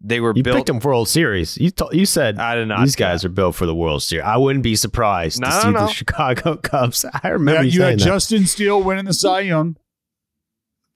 [0.02, 0.58] they were You built.
[0.58, 1.58] picked them for World Series.
[1.58, 2.82] You to- you said I did not.
[2.82, 4.26] these guys are built for the World Series.
[4.26, 5.80] I wouldn't be surprised No, to no, see no.
[5.80, 7.04] the Chicago Cubs.
[7.06, 8.04] I Yeah, remember you you had that.
[8.06, 9.78] Justin Steele winning the Cy Young.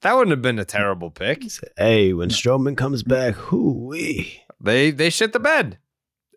[0.01, 1.43] That wouldn't have been a terrible pick.
[1.77, 4.41] Hey, when Stroman comes back, whoo wee.
[4.59, 5.77] They they shit the bed.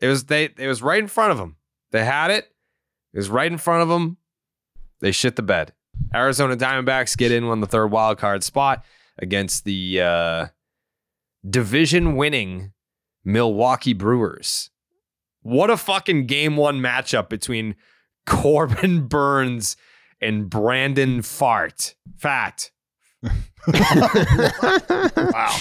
[0.00, 1.56] It was they it was right in front of them.
[1.90, 2.44] They had it.
[3.12, 4.18] It was right in front of them.
[5.00, 5.72] They shit the bed.
[6.14, 8.84] Arizona Diamondbacks get in on the third wild card spot
[9.18, 10.46] against the uh,
[11.48, 12.72] division winning
[13.24, 14.70] Milwaukee Brewers.
[15.42, 17.76] What a fucking game one matchup between
[18.26, 19.76] Corbin Burnes
[20.20, 21.94] and Brandon Fart.
[22.16, 22.70] Fat.
[23.66, 25.56] Wow.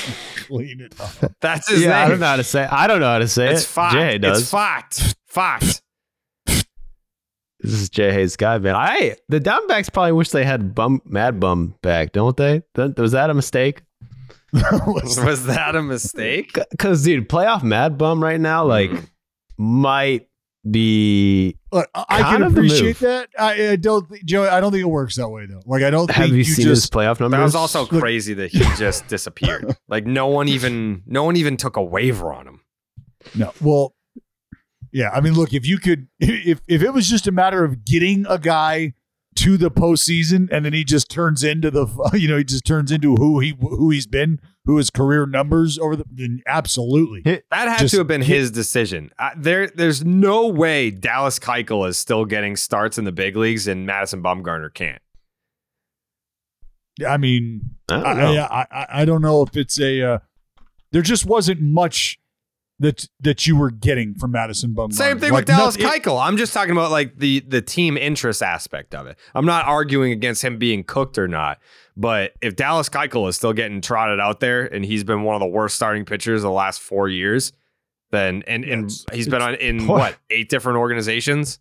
[0.47, 1.33] Clean it up.
[1.39, 2.05] That's his yeah, name.
[2.05, 2.63] I don't know how to say.
[2.63, 3.67] I don't know how to say It's it.
[3.67, 3.91] fat.
[3.93, 4.41] Jay does.
[4.41, 5.15] It's fat.
[5.27, 5.81] Fat.
[6.45, 8.75] This is Jay Hayes guy, man.
[8.75, 12.61] I the Diamondbacks probably wish they had bum Mad Bum back, don't they?
[12.75, 13.83] Th- Was that a mistake?
[14.53, 16.57] Was that a mistake?
[16.71, 18.99] Because dude, playoff Mad Bum right now, like, hmm.
[19.57, 20.27] might
[20.69, 21.57] be.
[21.73, 23.29] Look, I I kind can appreciate that.
[23.37, 24.47] I, I don't, think, Joe.
[24.47, 25.61] I don't think it works that way though.
[25.65, 27.39] Like I don't Have think you, seen just his playoff numbers?
[27.39, 29.75] That was also Look- crazy that he just disappeared.
[29.87, 32.61] Like no one even no one even took a waiver on him.
[33.35, 33.51] No.
[33.59, 33.95] Well,
[34.91, 35.09] yeah.
[35.09, 38.25] I mean, look, if you could, if if it was just a matter of getting
[38.29, 38.93] a guy
[39.35, 42.91] to the postseason and then he just turns into the, you know, he just turns
[42.91, 47.21] into who he who he's been, who his career numbers over the, then absolutely.
[47.23, 49.11] That had Just to have been his decision.
[49.19, 53.67] Uh, there, there's no way Dallas Keuchel is still getting starts in the big leagues,
[53.67, 55.01] and Madison Bumgarner can't.
[57.05, 58.41] I mean, I don't I, know.
[58.43, 60.01] I, I, I don't know if it's a.
[60.01, 60.19] Uh,
[60.91, 62.19] there just wasn't much
[62.79, 64.93] that that you were getting from Madison Bumgarner.
[64.93, 66.21] Same thing Like, with Dallas nothing- Keuchel.
[66.25, 69.17] I'm just talking about like the the team interest aspect of it.
[69.35, 71.59] I'm not arguing against him being cooked or not.
[71.95, 75.39] But if Dallas Keuchel is still getting trotted out there and he's been one of
[75.41, 77.53] the worst starting pitchers the last four years,
[78.11, 81.59] then and and It's- he's been on in Poor- what eight different organizations.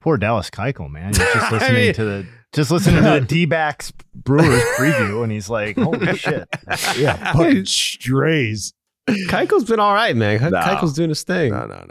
[0.00, 1.08] Poor Dallas Keuchel, man.
[1.08, 5.30] He's just I listening mean- to the just listening to the D-backs Brewers preview, and
[5.30, 6.48] he's like, "Holy shit!"
[6.96, 8.72] Yeah, fucking strays.
[9.08, 10.40] Keuchel's been all right, man.
[10.50, 10.58] No.
[10.60, 11.52] Keuchel's doing his thing.
[11.52, 11.90] No, no, no, no, no.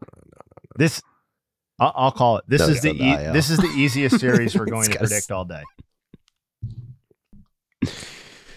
[0.00, 0.40] No, no.
[0.76, 1.02] This,
[1.78, 2.44] I'll, I'll call it.
[2.48, 5.06] This Does is the go e- this is the easiest series we're going to gotta
[5.06, 5.62] predict all day.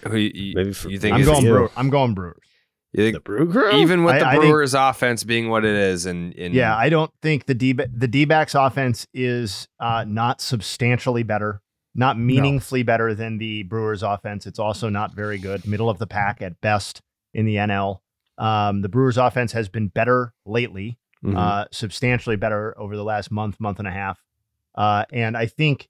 [0.06, 1.44] Who you, you- Maybe for- you think I'm going.
[1.44, 1.70] Brewer.
[1.76, 2.38] I'm going Brewers.
[2.92, 3.72] you think- The Brew Crew?
[3.78, 6.76] even with I- the I think- Brewers' offense being what it is, and, and Yeah,
[6.76, 11.60] I don't think the D the D backs offense is uh, not substantially better,
[11.94, 14.46] not meaningfully better than the Brewers offense.
[14.46, 17.02] It's also not very good, middle of the pack at best
[17.38, 18.00] in the NL.
[18.36, 21.36] Um, the Brewers offense has been better lately, Mhm.
[21.36, 24.22] uh, substantially better over the last month, month and a half.
[24.74, 25.88] Uh, and I think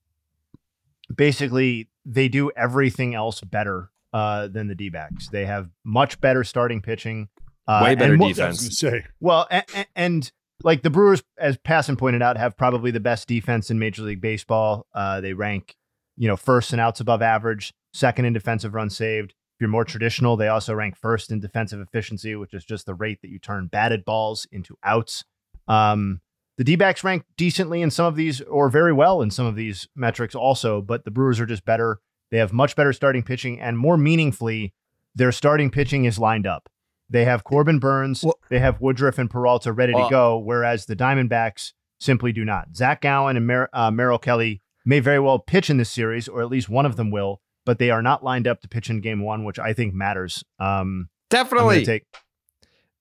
[1.14, 5.28] basically they do everything else better uh, than the D backs.
[5.28, 7.28] They have much better starting pitching.
[7.66, 8.80] Uh, Way better and mo- I was defense.
[8.80, 10.32] gonna say well, and, and
[10.64, 14.22] like the Brewers, as Passon pointed out, have probably the best defense in Major League
[14.22, 14.86] Baseball.
[14.94, 15.76] Uh, they rank,
[16.16, 19.34] you know, first in outs above average, second in defensive runs saved.
[19.58, 22.94] If you're more traditional, they also rank first in defensive efficiency, which is just the
[22.94, 25.24] rate that you turn batted balls into outs.
[25.66, 26.20] Um,
[26.58, 29.56] the D backs rank decently in some of these, or very well in some of
[29.56, 31.98] these metrics also, but the Brewers are just better.
[32.30, 34.74] They have much better starting pitching, and more meaningfully,
[35.16, 36.68] their starting pitching is lined up.
[37.10, 40.94] They have Corbin Burnes, Well- they have Woodruff and Peralta ready to go, whereas the
[40.94, 42.76] Diamondbacks simply do not.
[42.76, 46.42] Zac Gallen and Mer- uh, Merrill Kelly may very well pitch in this series, or
[46.42, 49.02] at least one of them will, but they are not lined up to pitch in
[49.02, 50.42] Game One, which I think matters.
[50.58, 51.74] Um, I'm definitely.
[51.74, 52.06] going to take.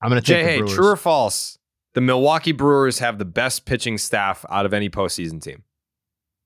[0.02, 1.58] I'm going to Jay, take the hey, true or false?
[1.94, 5.62] The Milwaukee Brewers have the best pitching staff out of any postseason team.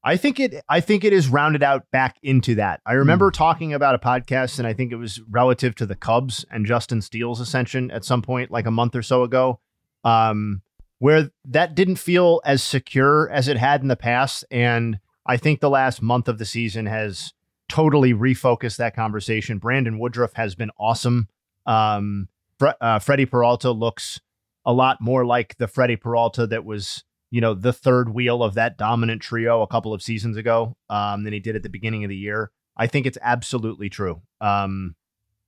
[0.04, 2.80] I think it I think it is rounded out back into that.
[2.87, 3.35] I remember Hmm.
[3.35, 7.02] talking about a podcast and I think it was relative to the Cubs and Justin
[7.02, 9.58] Steele's ascension at some point like a month or so ago.
[10.04, 10.62] Um
[11.00, 15.58] where that didn't feel as secure as it had in the past and I think
[15.58, 17.32] the last month of the season has
[17.72, 19.58] totally refocused that conversation.
[19.58, 21.28] Brandon Woodruff has been awesome.
[21.66, 24.20] Um Fre- uh, Freddie Peralta looks
[24.64, 28.54] a lot more like the Freddie Peralta that was you know, the third wheel of
[28.54, 32.04] that dominant trio a couple of seasons ago um, than he did at the beginning
[32.04, 32.52] of the year.
[32.76, 34.20] I think it's absolutely true.
[34.42, 34.94] Um,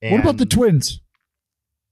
[0.02, 1.02] what about the Twins?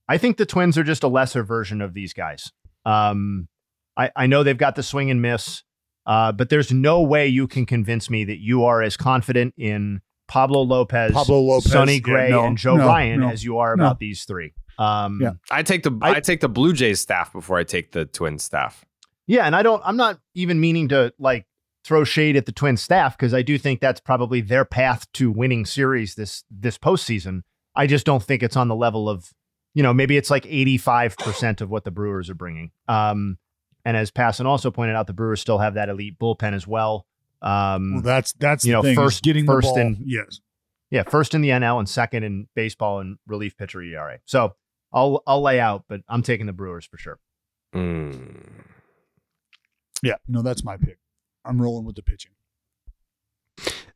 [0.08, 2.52] I think the Twins are just a lesser version of these guys.
[2.86, 3.48] Um,
[3.94, 5.62] I, I know they've got the swing and miss,
[6.06, 10.00] uh, but there's no way you can convince me that you are as confident in
[10.32, 13.58] Pablo Lopez, Pablo Lopez, Sonny yeah, Gray, no, and Joe no, Ryan no, as you
[13.58, 13.84] are no.
[13.84, 14.54] about these three.
[14.78, 15.32] Um, Yeah.
[15.50, 18.82] I take the I, take the Blue Jays staff before I take the Twins staff.
[19.26, 21.46] Yeah, and I don't I'm not even meaning to like
[21.84, 25.30] throw shade at the twin staff because I do think that's probably their path to
[25.30, 27.42] winning series this this postseason.
[27.76, 29.32] I just don't think it's on the level of,
[29.74, 32.70] you know, maybe it's like 85% of what the Brewers are bringing.
[32.88, 33.36] Um
[33.84, 37.04] and as Passon also pointed out, the Brewers still have that elite bullpen as well.
[37.42, 39.78] Um Well, that's that's you the know, thing, first- getting first the ball.
[39.80, 40.40] in- yes.
[40.90, 44.18] yeah, first in the NL and second in baseball and relief pitcher ERA.
[44.24, 44.54] So
[44.92, 47.18] I'll I'll lay out, but I'm taking the Brewers for sure.
[47.74, 48.46] Mm.
[50.02, 50.98] Yeah, no, that's my pick.
[51.44, 52.32] I'm rolling with the pitching.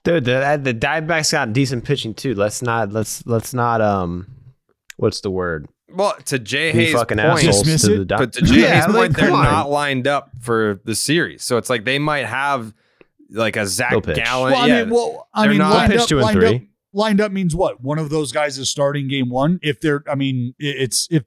[0.05, 2.35] Dude, the the Diamondbacks got decent pitching too.
[2.35, 4.27] Let's not let's let's not um
[4.97, 5.67] what's the word?
[5.93, 7.99] Well, to Jay Be Hayes' fucking point, assholes Dismiss to it?
[7.99, 9.45] the Di- but to Jay Yeah, Hayes' like, point, they're on.
[9.45, 11.43] not lined up for the series.
[11.43, 12.73] So it's like they might have
[13.31, 14.01] like a Zac They'll.
[14.15, 14.53] Gallen.
[14.53, 16.39] Well, I yeah, mean, well, I they're mean, not- lined pitch up, two and lined
[16.41, 16.55] three.
[16.57, 16.63] up,
[16.93, 17.81] lined up means what?
[17.83, 19.59] One of those guys is starting game one.
[19.63, 21.25] If they're, I mean, it's if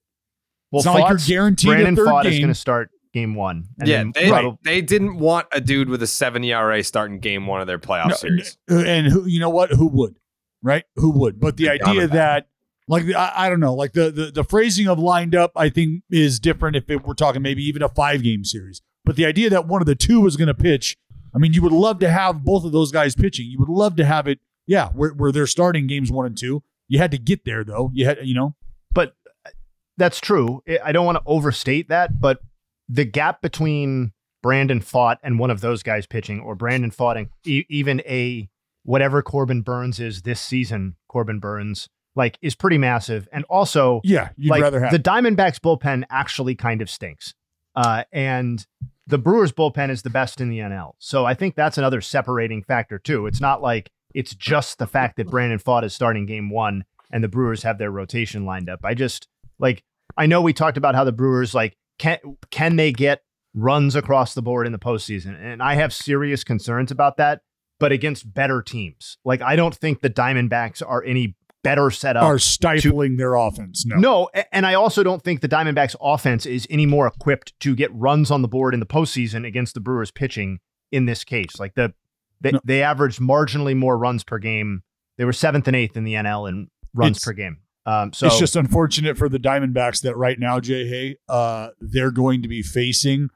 [0.72, 2.32] Well, it's not like you're guaranteed Brandon a third Pfaadt game.
[2.34, 3.70] is going to start game one.
[3.80, 7.20] and yeah, then they, probably- they didn't want a dude with a seven ERA starting
[7.20, 8.58] game one of their playoff No, series.
[8.70, 9.72] Uh, and who you know what?
[9.72, 10.18] Who would?
[10.62, 10.84] Right?
[10.96, 11.40] Who would?
[11.40, 12.48] But the The idea that
[12.88, 15.70] like the, I, I don't know, like the, the the phrasing of lined up, I
[15.70, 18.82] think is different if it, we're talking maybe even a five game series.
[19.06, 20.98] But the idea that one of the two was going to pitch,
[21.34, 23.48] I mean, you would love to have both of those guys pitching.
[23.48, 26.64] You would love to have it, yeah, where, where they're starting games one and two.
[26.88, 27.92] You had to get there though.
[27.94, 28.56] You had, you know,
[28.92, 29.16] but
[29.46, 29.52] uh,
[29.98, 30.62] that's true.
[30.68, 32.40] I- I don't want to overstate that, but
[32.88, 37.28] the gap between Brandon Pfaadt and one of those guys pitching, or Brandon Pfaadt and
[37.46, 38.50] e- even a
[38.84, 43.28] whatever Corbin Burnes is this season, Corbin Burnes, like is pretty massive.
[43.32, 47.36] And also, yeah, you'd like rather have the Diamondbacks bullpen actually kind of stinks.
[47.76, 48.66] Uh, and
[49.08, 50.92] the Brewers bullpen is the best in the NL.
[51.00, 53.26] So I think that's another separating factor too.
[53.26, 57.24] It's not like it's just the fact that Brandon Pfaadt is starting game one and
[57.24, 58.82] the Brewers have their rotation lined up.
[58.84, 59.28] I just
[59.58, 59.84] like
[60.18, 62.18] I know we talked about how the Brewers like can
[62.52, 63.22] can they get
[63.54, 65.36] runs across the board in the postseason?
[65.40, 67.42] And I have serious concerns about that,
[67.80, 69.18] but against better teams.
[69.26, 73.86] Like I don't think the Diamondbacks are any better set up are stifling their offense.
[73.86, 73.98] No.
[73.98, 77.94] no, and I also don't think the Diamondbacks offense is any more equipped to get
[77.94, 80.60] runs on the board in the postseason against the Brewers pitching
[80.92, 81.60] in this case.
[81.60, 81.94] Like the
[82.42, 82.62] they, No.
[82.64, 84.84] they averaged marginally more runs per game.
[85.18, 87.58] They were seventh and eighth in the NL in runs It's- per game.
[87.86, 92.12] Um, so it's just unfortunate for the Diamondbacks that right now, Jay Hay, uh, they're
[92.12, 93.30] going to be facing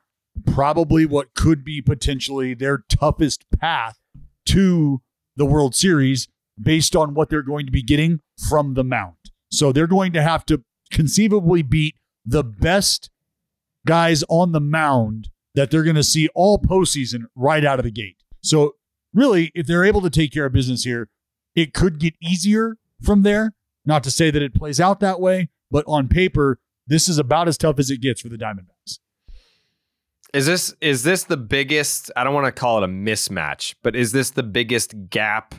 [0.46, 3.98] probably what could be potentially their toughest path
[4.48, 5.02] to
[5.36, 6.28] the World Series
[6.62, 9.16] based on what they're going to be getting from the mound.
[9.52, 13.10] So they're going to have to conceivably beat the best
[13.86, 17.92] guys on the mound that they're going to see all postseason right out of the
[17.92, 18.18] gate.
[18.42, 18.76] So
[19.14, 21.10] really, if they're able to take care of business here,
[21.56, 23.54] it could get easier from there.
[23.86, 27.48] Not to say that it plays out that way, but on paper, this is about
[27.48, 29.00] as tough as it gets for the Diamondbacks.
[30.34, 32.10] Is this is this the biggest?
[32.16, 35.54] I don't want to call it a mismatch, but is this the biggest gap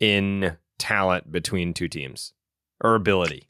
[0.00, 2.32] in talent between two teams
[2.82, 3.48] or ability?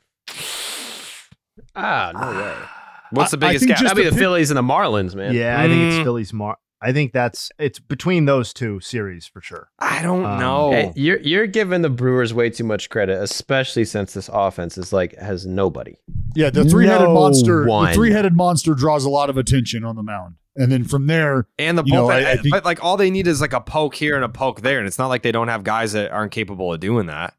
[1.74, 2.54] Ah, no way.
[3.10, 3.78] What's the I- I biggest think gap?
[3.78, 5.34] just That'd be the the pick- Phillies and the Marlins, man.
[5.34, 6.04] yeah, I think it's Mm.
[6.04, 6.56] Phillies Mar.
[6.82, 9.70] I think that's it's between those two series for sure.
[9.78, 10.70] I don't Um, know.
[10.72, 14.92] Hey, you're you're giving the Brewers way too much credit, especially since this offense is
[14.92, 15.94] like has nobody.
[16.34, 17.64] Yeah, the three-headed No monster.
[17.64, 21.46] The three-headed monster draws a lot of attention on the mound, and then from there,
[21.58, 23.60] and the you know, I- I think- but like all they need is like a
[23.60, 26.10] poke here and a poke there, and it's not like they don't have guys that
[26.10, 27.34] aren't capable of doing that.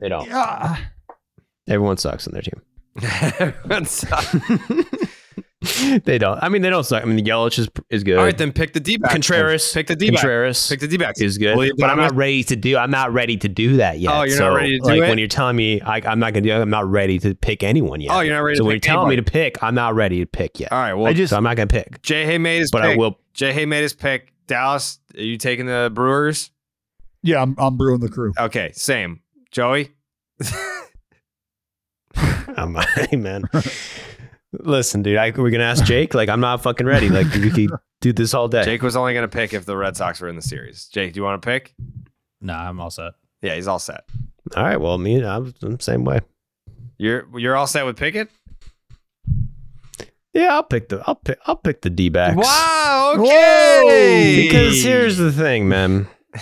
[0.00, 0.26] They don't.
[0.26, 0.76] yeah,
[1.68, 2.60] Everyone sucks on their team.
[3.64, 4.04] That's-
[6.04, 6.42] they don't.
[6.42, 7.02] I mean, they don't suck.
[7.02, 8.16] I mean, Yelich is is good.
[8.16, 9.10] all right, then pick the D back.
[9.10, 10.20] Contreras, pick the D back.
[10.20, 11.20] Contreras Pick the D backs.
[11.20, 12.78] is good, William but I'm not ready to do.
[12.78, 14.10] I'm not ready to do that yet.
[14.10, 15.08] Oh, you're not ready to do like it?
[15.08, 16.54] when you're telling me I, I'm not going to do.
[16.54, 18.10] I'm not ready to pick anyone yet.
[18.10, 19.94] Oh, you're not ready So to when you're pick telling me to pick, I'm not
[19.94, 20.72] ready to pick yet.
[20.72, 22.00] All right, well, I just so I'm not going to pick.
[22.00, 22.92] Jay Hay made his But pick.
[22.92, 23.18] I will.
[23.34, 24.32] Jay Hay made his pick.
[24.46, 26.50] Dallas, are you taking the Brewers?
[27.22, 28.32] yeah, I'm, I'm brewing the crew.
[28.38, 29.20] Okay, same.
[29.50, 29.90] Joey.
[32.56, 32.74] I'm,
[33.10, 33.44] hey, man.
[34.52, 36.12] Listen, dude, I, we're gonna ask Jake.
[36.14, 37.08] Like, I'm not fucking ready.
[37.08, 38.64] Like, we could do this all day.
[38.64, 40.86] Jake was only going to pick if the Red Sox were in the series.
[40.86, 41.74] Jake, do you want to pick?
[42.40, 43.12] Nah, I'm all set.
[43.42, 44.04] Yeah, he's all set.
[44.56, 44.80] All right.
[44.80, 46.20] Well, me, I'm, I'm the same way.
[46.98, 48.28] You're you're all set with Pickett?
[50.34, 52.36] Yeah, I'll pick the I'll pick I'll pick the D backs.
[52.36, 53.14] Wow.
[53.18, 54.42] Okay.
[54.48, 56.06] Because here's the thing, man.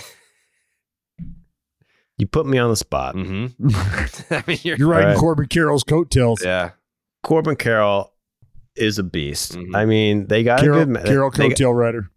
[2.17, 3.15] You put me on the spot.
[3.15, 3.69] Mm-hmm.
[4.33, 5.17] I mean, you're, You're riding Right.
[5.17, 6.43] Corbin Carroll's coattails.
[6.43, 6.71] yeah.
[7.23, 8.13] Corbin Carroll
[8.75, 9.53] is a beast.
[9.53, 9.75] Mhm.
[9.75, 10.89] I mean, they got Carroll, a good.
[10.93, 12.09] ma- Carroll they, coattail rider.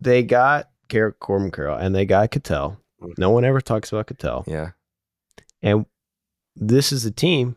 [0.00, 2.78] they got Car- Corbin Carroll and they got Ketel.
[3.16, 4.44] No one ever talks about Ketel.
[4.46, 4.70] Yeah.
[5.62, 5.86] And
[6.56, 7.56] this is a team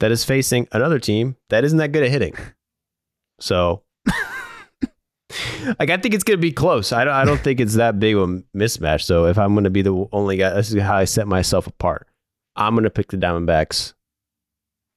[0.00, 2.34] that is facing another team that isn't that good at hitting.
[3.40, 3.82] So,
[5.80, 6.92] like, I think it's going to be close.
[6.92, 9.02] I don't, I don't think it's that big of a mismatch.
[9.02, 11.66] So, if I'm going to be the only guy, this is how I set myself
[11.66, 12.06] apart.
[12.54, 13.94] I'm going to pick the Diamondbacks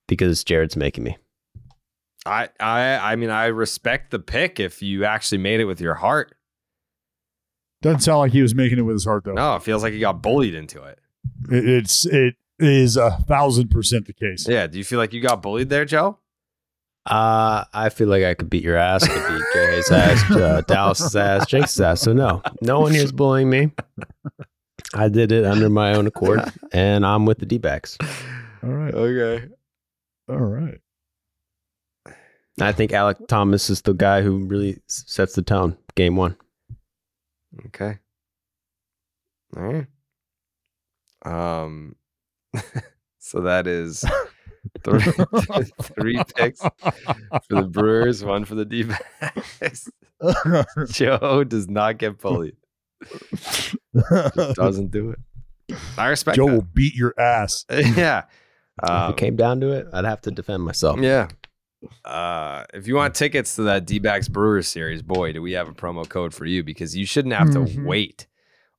[0.08, 1.18] because Jared's making me.
[2.26, 5.96] I I I mean, I respect the pick if you actually made it with your
[5.96, 6.36] heart.
[7.82, 9.34] Doesn't sound like he was making it with his heart though.
[9.34, 11.00] No, it feels like he got bullied into it.
[11.52, 14.48] It, it's it is a thousand percent the case.
[14.48, 14.68] Yeah.
[14.68, 16.18] Do you feel like you got bullied there, Joe?
[17.06, 19.04] Uh, I feel like I could beat your ass.
[19.04, 22.02] I could beat Jay's ass, uh, Dallas's ass, Jake's ass.
[22.02, 23.72] So no, no one here is bullying me.
[24.96, 27.96] I did it under my own accord, and I'm with the D backs.
[28.64, 28.94] All right.
[28.94, 29.50] Okay.
[30.28, 30.80] All right.
[32.60, 35.78] I think Alek Thomas is the guy who really sets the tone.
[35.96, 36.38] Game one.
[37.68, 38.00] Okay.
[39.56, 39.88] All right.
[41.26, 41.96] Um.
[43.20, 44.06] so that is
[44.84, 45.02] three,
[45.82, 49.90] three picks for the Brewers, one for the D backs.
[50.94, 52.56] Joe does not get bullied.
[53.34, 53.76] Just
[54.56, 55.78] doesn't do it.
[55.98, 56.54] I respect Joe that.
[56.54, 57.66] will beat your ass.
[57.70, 58.24] yeah.
[58.84, 61.00] If Um, it came down to it, I'd have to defend myself.
[61.00, 61.28] Yeah.
[62.04, 65.68] Uh, if you want tickets to that D backs Brewers series, boy, do we have
[65.68, 67.86] a promo code for you because you shouldn't have to Mhm.
[67.86, 68.28] wait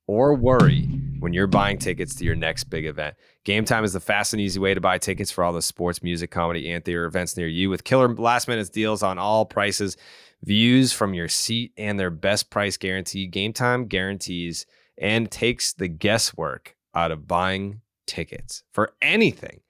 [0.08, 0.82] or worry
[1.20, 3.14] when you're buying tickets to your next big event.
[3.44, 6.02] Game Time is the fast and easy way to buy tickets for all the sports,
[6.02, 9.96] music, comedy, and theater events near you with killer last minute deals on all prices,
[10.42, 13.26] views from your seat, and their best price guarantee.
[13.26, 14.66] Game Time guarantees
[14.98, 19.60] and takes the guesswork out of buying tickets for anything.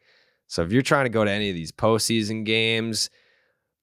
[0.46, 3.10] So if you're trying to go to any of these postseason games,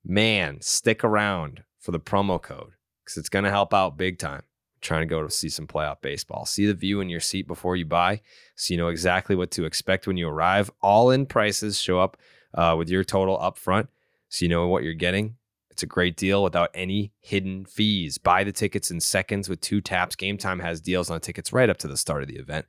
[0.03, 2.72] man, stick around for the promo code
[3.03, 4.43] because it's going to help out big time.
[4.82, 6.45] Trying to go to see some playoff baseball.
[6.45, 8.20] See the view in your seat before you buy,
[8.57, 10.70] so you know exactly what to expect when you arrive.
[10.82, 12.18] All in prices show up
[12.53, 13.88] uh, with your total up front,
[14.28, 15.38] so you know what you're getting.
[15.72, 18.18] It's a great deal without any hidden fees.
[18.18, 20.18] Buy the tickets in seconds with two taps.
[20.18, 22.66] Game Time has deals on tickets right up to the start of the event.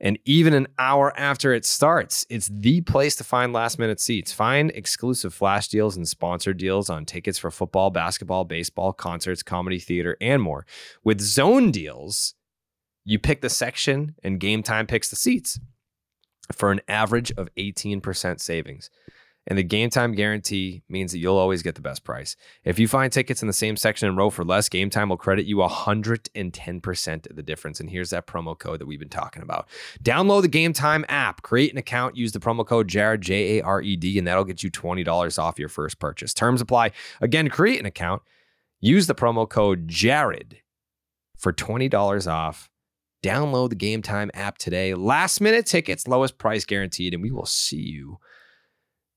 [0.00, 4.32] And even an hour after it starts, it's the place to find last minute seats.
[4.32, 9.78] Find exclusive flash deals and sponsored deals on tickets for football, basketball, baseball, concerts, comedy,
[9.78, 10.64] theater, and more.
[11.04, 12.34] With zone deals,
[13.04, 15.60] you pick the section and game time picks the seats
[16.52, 18.90] for an average of 18% savings.
[19.46, 22.36] And the game time guarantee means that you'll always get the best price.
[22.62, 25.16] If you find tickets in the same section and row for less, game time will
[25.16, 27.80] credit you 110% of the difference.
[27.80, 29.66] And here's that promo code that we've been talking about.
[30.04, 33.64] Download the Game Time app, create an account, use the promo code Jared, J A
[33.64, 36.34] R E D, and that'll get you $20 off your first purchase.
[36.34, 36.92] Terms apply.
[37.20, 38.22] Again, create an account,
[38.78, 40.58] use the promo code Jared
[41.36, 42.70] for $20 off.
[43.22, 44.94] Download the Game Time app today.
[44.94, 48.18] Last minute tickets, lowest price guaranteed, and we will see you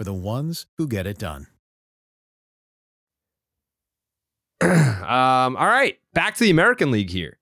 [0.00, 1.46] for the ones who get it done.
[4.62, 7.38] um, all right, back to the American League here.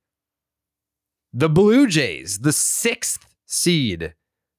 [1.33, 4.15] The Blue Jays, the sixth seed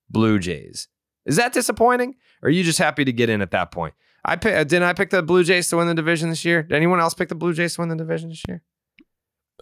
[0.09, 0.87] Blue Jays.
[1.25, 2.15] Is that disappointing?
[2.41, 3.93] Or are you just happy to get in at that point?
[4.23, 6.63] I pick, uh, didn't I pick the Blue Jays to win the division this year?
[6.63, 8.63] Did anyone else pick the Blue Jays to win the division this year?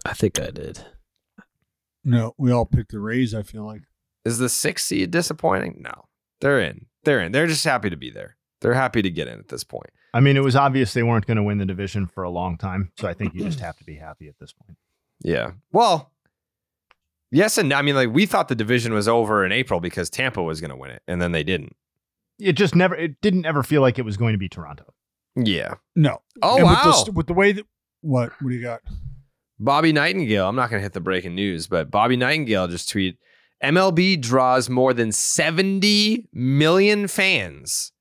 [0.06, 0.78] I think I did.
[2.04, 3.34] No, we all picked the Rays.
[3.34, 3.82] I feel like
[4.24, 5.80] Is the sixth seed disappointing?
[5.80, 6.04] No,
[6.40, 6.86] they're in.
[7.04, 7.32] They're in.
[7.32, 8.36] They're just happy to be there.
[8.60, 9.90] They're happy to get in at this point.
[10.14, 12.56] I mean, it was obvious they weren't going to win the division for a long
[12.56, 12.92] time.
[12.98, 14.76] So I think you just have to be happy at this point.
[15.20, 15.52] Yeah.
[15.72, 16.12] Well,
[17.30, 17.72] yes and.
[17.72, 20.70] I mean, like we thought the division was over in April because Tampa was going
[20.70, 21.76] to win it, and then they didn't.
[22.38, 24.92] It just never, it didn't ever feel like it was going to be Toronto.
[25.36, 25.74] Yeah.
[25.94, 26.22] no.
[26.42, 26.82] Oh And wow.
[26.84, 27.66] With the, with the way that
[28.00, 28.80] what what do you got?
[29.60, 30.48] Bobby Nightengale.
[30.48, 33.16] I'm not going to hit the breaking news, but Bobby Nightengale just tweeted
[33.62, 37.92] MLB draws more than 70 million fans,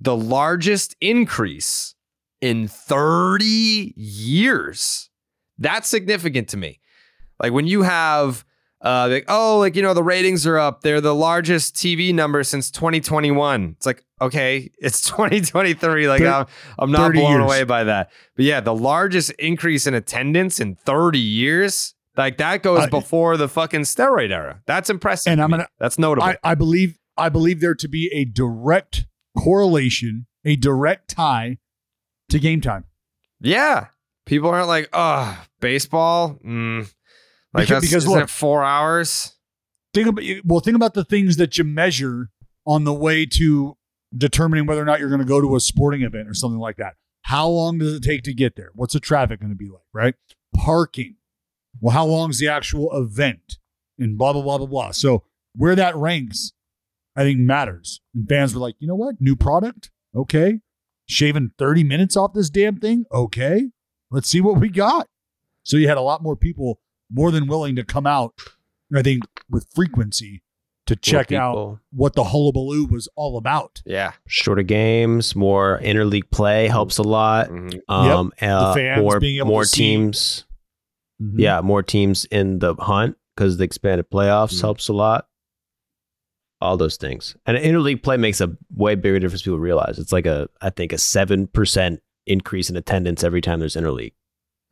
[0.00, 1.94] the largest increase
[2.40, 5.10] in 30 years.
[5.58, 6.80] That's significant to me.
[7.40, 8.44] Like when you have,
[8.84, 10.82] uh, like, oh, like, you know, the ratings are up.
[10.82, 13.74] They're the largest TV number since 2021.
[13.76, 16.08] It's like, okay, it's 2023.
[16.08, 16.46] Like, I'm,
[16.78, 17.44] I'm not blown years.
[17.44, 18.10] away by that.
[18.36, 21.94] But yeah, the largest increase in attendance in 30 years.
[22.16, 24.62] Like that goes Uh, before the fucking steroid era.
[24.66, 25.32] That's impressive.
[25.32, 26.26] And I'm gonna- That's notable.
[26.26, 29.06] I, I believe I believe there to be a direct
[29.38, 31.58] correlation, a direct tie
[32.30, 32.84] to game time.
[33.40, 33.86] yeah.
[34.26, 36.40] People aren't like, oh, baseball.
[36.44, 36.80] Mm.
[36.80, 36.88] Like
[37.68, 39.36] Because- that's because isn't look- it four hours.
[39.94, 42.30] Think about well, think about the things that you measure
[42.66, 43.76] on the way to
[44.16, 46.76] determining whether or not you're going to go to a sporting event or something like
[46.78, 46.94] that.
[47.22, 48.70] How long does it take to get there?
[48.74, 49.82] What's the traffic going to be like?
[49.94, 50.14] Right?
[50.56, 51.14] Parking.
[51.80, 53.58] Well, how long is the actual event?
[53.98, 54.90] And blah blah blah blah blah.
[54.92, 55.24] So
[55.54, 56.52] where that ranks,
[57.16, 58.00] I think matters.
[58.14, 59.16] And fans were like, you know what?
[59.20, 59.90] New product?
[60.14, 60.60] Okay.
[61.08, 63.04] Shaving 30 minutes off this damn thing?
[63.12, 63.70] Okay.
[64.10, 65.08] Let's see what we got.
[65.62, 68.34] So you had a lot more people more than willing to come out,
[68.94, 70.42] I think, with frequency
[70.86, 73.82] to check out what the hullabaloo was all about.
[73.86, 74.12] Yeah.
[74.28, 77.48] Shorter games, more interleague play helps a lot.
[77.48, 77.78] Mm-hmm.
[77.92, 80.44] Um, The uh, fans more being able more to see- teams.
[81.22, 81.34] Mhm.
[81.38, 84.60] Yeah, more teams in the hunt because the expanded playoffs Mm-hmm.
[84.66, 85.28] helps a lot.
[86.60, 89.42] All those things, and interleague play makes a way bigger difference.
[89.42, 93.60] People realize it's like a, I think, a seven percent increase in attendance every time
[93.60, 94.14] there's interleague.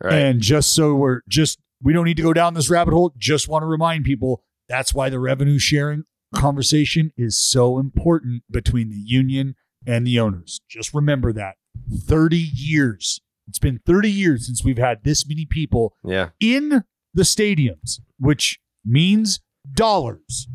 [0.03, 0.15] Right.
[0.15, 3.13] And just so we're just we don't need to go down this rabbit hole.
[3.19, 8.89] Just want to remind people that's why the revenue sharing conversation is so important between
[8.89, 9.55] the union
[9.87, 10.63] and the owners.
[10.69, 11.57] Just remember that.
[11.95, 13.21] 30 years.
[13.49, 16.31] It's been 30 years since we've had this many people Yeah.
[16.41, 19.41] in the stadiums, which means
[19.75, 20.49] dollars.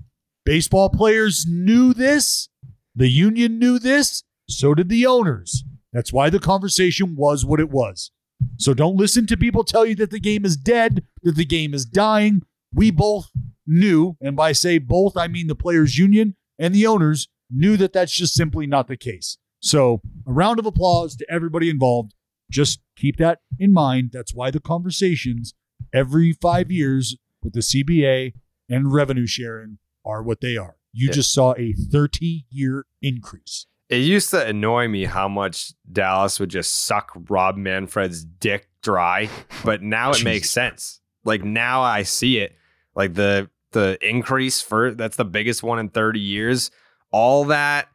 [0.45, 2.49] Baseball players knew this.
[2.95, 4.23] The union knew this.
[4.49, 5.63] So did the owners.
[5.93, 8.11] That's why the conversation was what it was.
[8.57, 11.73] So don't listen to people tell you that the game is dead, that the game
[11.73, 12.41] is dying.
[12.73, 13.29] We both
[13.67, 17.93] knew, and by say both, I mean the players' union and the owners knew that
[17.93, 19.37] that's just simply not the case.
[19.61, 22.13] So a round of applause to everybody involved.
[22.49, 24.09] Just keep that in mind.
[24.13, 25.53] That's why the conversations
[25.93, 28.33] every five years with the CBA
[28.69, 30.77] and revenue sharing are what they are.
[30.91, 31.13] You Yeah.
[31.13, 33.65] just saw a 30 year increase.
[33.89, 39.29] It used to annoy me how much Dallas would just suck Rob Manfred's dick dry,
[39.65, 41.01] but now it makes sense.
[41.23, 42.55] Like now I see it.
[42.95, 46.71] Like the the increase for that's the biggest one in 30 years.
[47.11, 47.87] All that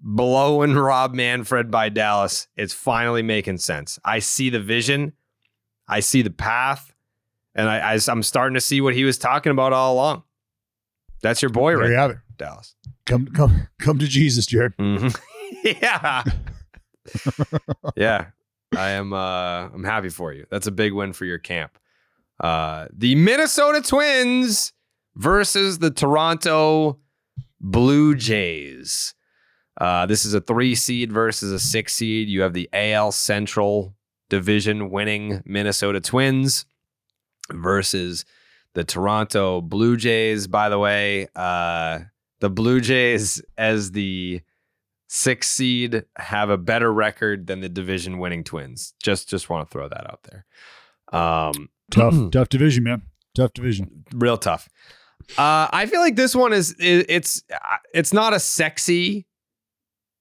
[0.00, 3.98] blowing Rob Manfred by Dallas, it's finally making sense.
[4.04, 5.12] I see the vision,
[5.88, 6.94] I see the path,
[7.54, 10.22] and I, I I'm starting to see what he was talking about all along.
[11.22, 12.74] That's your boy There right you have there, Dallas.
[13.06, 14.76] Come, come, come to Jesus, Jared.
[14.78, 15.18] Mhm.
[15.82, 16.22] yeah.
[17.96, 18.26] yeah.
[18.76, 20.46] I am uh I'm happy for you.
[20.50, 21.76] That's a big win for your camp.
[22.38, 24.72] Uh the Minnesota Twins
[25.16, 26.98] versus the Toronto
[27.60, 29.14] Blue Jays.
[29.80, 32.28] Uh this is a 3 seed versus a 6 seed.
[32.28, 33.94] You have the AL Central
[34.28, 36.66] division winning Minnesota Twins
[37.52, 38.24] versus
[38.74, 40.46] the Toronto Blue Jays.
[40.46, 42.00] By the way, uh
[42.40, 44.40] the Blue Jays as the
[45.08, 48.94] six seed have a better record than the division winning Twins.
[49.02, 50.46] Just just want to throw that out there.
[51.12, 53.02] Um, Tough, tough division, man.
[53.34, 54.04] Tough division.
[54.14, 54.68] real tough.
[55.36, 57.42] Uh, I feel like this one is it, it's
[57.92, 59.26] it's not a sexy,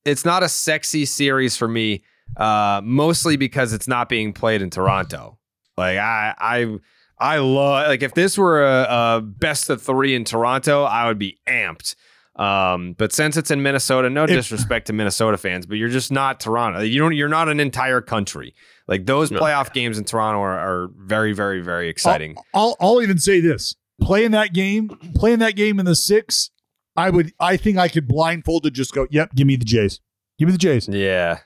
[0.05, 2.03] it's not a sexy series for me.
[2.37, 5.39] Uh, mostly because it's not being played in Toronto.
[5.77, 6.77] Like I I
[7.17, 8.83] I love like if this were a,
[9.17, 11.95] a best of three in Toronto, I would be amped.
[12.35, 16.11] Um, but since it's in Minnesota, no If- disrespect to Minnesota fans, but you're just
[16.11, 16.81] not Toronto.
[16.81, 17.13] You don't.
[17.15, 18.53] You're not an entire country.
[18.87, 22.35] Like those playoff games in Toronto are, are very, very, very exciting.
[22.53, 26.51] I'll, I'll even say this: playing that game, playing that game in the six,
[26.99, 30.01] I would, I think I could blindfolded just go, "Yep, give me the Jays,
[30.37, 31.39] give me the Jays." Yeah,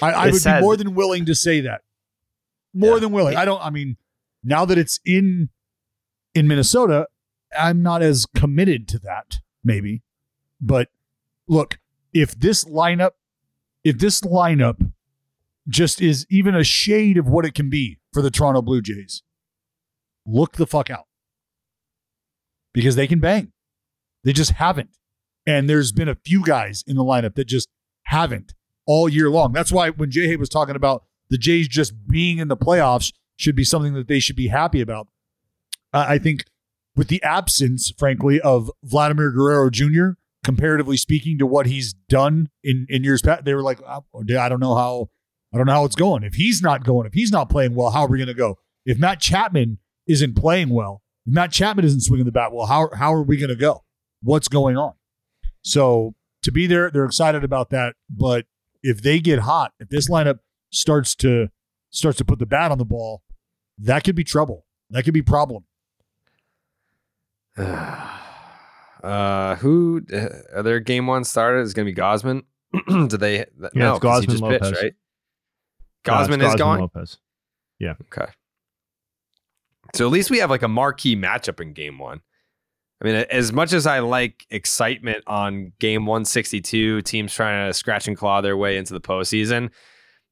[0.00, 0.60] I, I would sad.
[0.60, 1.82] be more than willing to say that.
[2.72, 3.36] More than willing.
[3.36, 3.62] I don't.
[3.62, 3.96] I mean,
[4.42, 5.50] now that it's in
[6.34, 7.08] in Minnesota,
[7.58, 9.40] I'm not as committed to that.
[9.62, 10.02] Maybe,
[10.60, 10.88] but
[11.46, 11.78] look,
[12.14, 13.12] if this lineup,
[13.84, 14.92] if this lineup
[15.68, 19.22] just is even a shade of what it can be for the Toronto Blue Jays,
[20.24, 21.06] look the fuck out
[22.72, 23.52] because they can bang.
[24.26, 24.90] They just haven't.
[25.46, 27.68] And there's been a few guys in the lineup that just
[28.06, 28.54] haven't
[28.84, 29.52] all year long.
[29.52, 33.12] That's why when Jay Hay was talking about the Jays just being in the playoffs
[33.36, 35.06] should be something that they should be happy about.
[35.92, 36.44] I think
[36.96, 42.86] with the absence, frankly, of Vladimir Guerrero Jr., comparatively speaking to what he's done in,
[42.88, 44.04] in years past, they were like, "Oh,
[44.38, 45.08] I don't know how,
[45.54, 46.24] I don't know how it's going.
[46.24, 48.58] If he's not going, if he's not playing well, how are we going to go?
[48.84, 52.90] If Matt Chapman isn't playing well, if Matt Chapman isn't swinging the bat well, how
[52.92, 53.84] how are we going to go?
[54.22, 54.94] What's going on?
[55.62, 57.94] So to be there, they're excited about that.
[58.10, 58.46] But
[58.82, 60.38] if they get hot, if this lineup
[60.70, 61.48] starts to
[61.90, 63.22] starts to put the bat on the ball,
[63.78, 64.64] that could be trouble.
[64.90, 65.64] That could be problem.
[69.02, 71.60] Uh, who uh, are their game one started?
[71.60, 72.42] Is going to be Gausman.
[73.08, 73.44] Do they?
[73.72, 74.70] no, it's 'cause he Gausman just Lopez.
[74.70, 74.94] pitched, right?
[76.08, 76.80] No, it's Gausman is Gausman going.
[76.80, 77.18] Lopez.
[77.78, 77.94] Yeah.
[78.12, 78.32] Okay.
[79.94, 82.20] So at least we have like a marquee matchup in game one.
[83.00, 88.08] I mean, as much as I like excitement on game 162, teams trying to scratch
[88.08, 89.70] and claw their way into the postseason,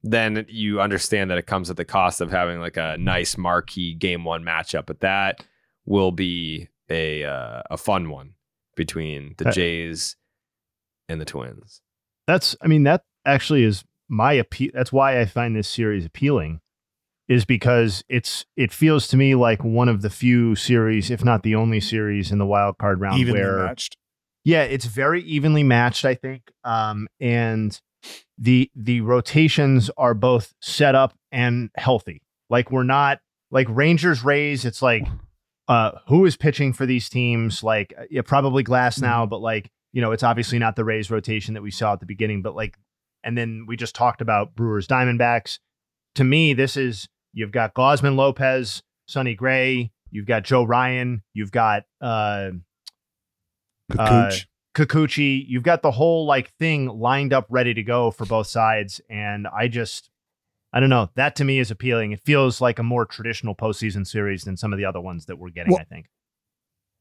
[0.01, 3.93] then you understand that it comes at the cost of having like a nice marquee
[3.93, 4.85] game one matchup.
[4.87, 5.45] But that
[5.85, 8.33] will be a uh, a fun one
[8.75, 10.15] between the Jays
[11.09, 11.81] and the Twins.
[12.27, 14.71] That's, I mean, that actually is my appeal.
[14.73, 16.61] That's why I find this series appealing,
[17.27, 21.43] is because it's it feels to me like one of the few series, if not
[21.43, 23.97] the only series in the wild card round Evenly where matched.
[24.43, 26.51] Yeah, it's very evenly matched, I think.
[26.63, 27.79] Um, and
[28.37, 32.21] the the rotations are both set up and healthy.
[32.49, 33.19] Like we're not
[33.49, 35.07] like Rangers Rays, it's like
[35.67, 37.63] uh who is pitching for these teams?
[37.63, 41.55] Like uh, yeah, probably Glasnow, but like, you know, it's obviously not the Rays rotation
[41.55, 42.77] that we saw at the beginning, but like
[43.23, 45.57] and then we just talked about Brewers Diamondbacks.
[46.15, 51.51] To me, this is you've got Gausman Lopez, Sonny Gray, you've got Joe Ryan, you've
[51.51, 52.49] got uh
[53.97, 54.45] uh, Kikuchi.
[54.75, 55.45] Kikuchi.
[55.47, 58.99] You've got the whole like thing lined up, ready to go for both sides.
[59.09, 60.09] And I just,
[60.73, 61.09] I don't know.
[61.15, 62.11] That to me is appealing.
[62.11, 65.37] It feels like a more traditional postseason series than some of the other ones that
[65.37, 65.73] we're getting.
[65.73, 66.07] Well- I think.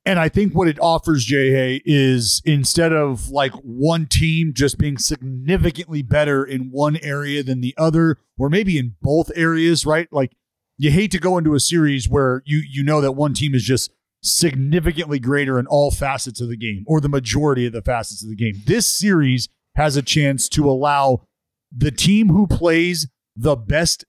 [0.06, 4.76] And I think what it offers, Jay Hay, is instead of like one team just
[4.76, 10.06] being significantly better in one area than the other, or maybe in both areas, right?
[10.12, 10.36] Like
[10.76, 13.64] you hate to go into a series where you you know that one team is
[13.64, 13.90] just
[14.22, 18.28] significantly greater in all facets of the game, or the majority of the facets of
[18.28, 18.62] the game.
[18.66, 21.26] This series has a chance to allow
[21.74, 24.04] the team who plays the best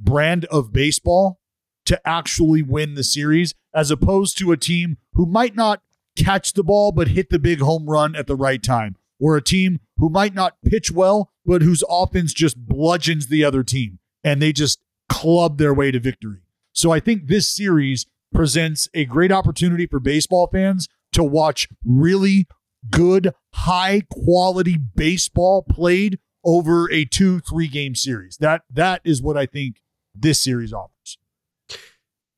[0.00, 1.40] brand of baseball
[1.86, 5.82] to actually win the series, as opposed to a team who might not
[6.16, 9.42] catch the ball but hit the big home run at the right time, or a
[9.42, 14.40] team who might not pitch well but whose offense just bludgeons the other team and
[14.40, 16.42] they just club their way to victory.
[16.72, 22.46] So I think this series presents a great opportunity for baseball fans to watch really
[22.90, 28.36] good, high quality baseball played over a two, three game series.
[28.38, 29.82] That that is what I think
[30.14, 30.94] this series offers.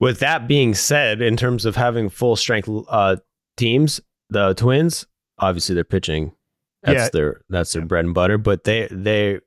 [0.03, 3.17] With that being said, in terms of having full strength uh,
[3.57, 4.01] teams,
[4.31, 5.07] the Twins
[5.39, 6.33] obviously they're pitching.
[6.83, 7.09] That's Yeah.
[7.13, 8.37] their that's their bread and butter.
[8.37, 9.39] But they they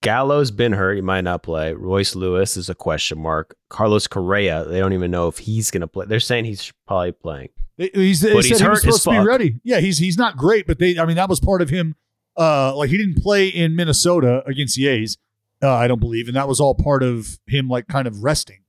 [0.00, 1.72] Gallo's been hurt; he might not play.
[1.74, 3.56] Royce Lewis is a question mark.
[3.68, 6.06] Carlos Correa, they don't even know if he's going to play.
[6.06, 7.48] They're saying he's probably playing.
[7.76, 9.60] They- He's, they But he's hurt as supposed to be ready.
[9.64, 11.96] Yeah, he's he's not great, but they I mean that was part of him.
[12.36, 15.18] Uh, like he didn't play in Minnesota against the A's,
[15.60, 18.60] uh, I don't believe, and that was all part of him like kind of resting.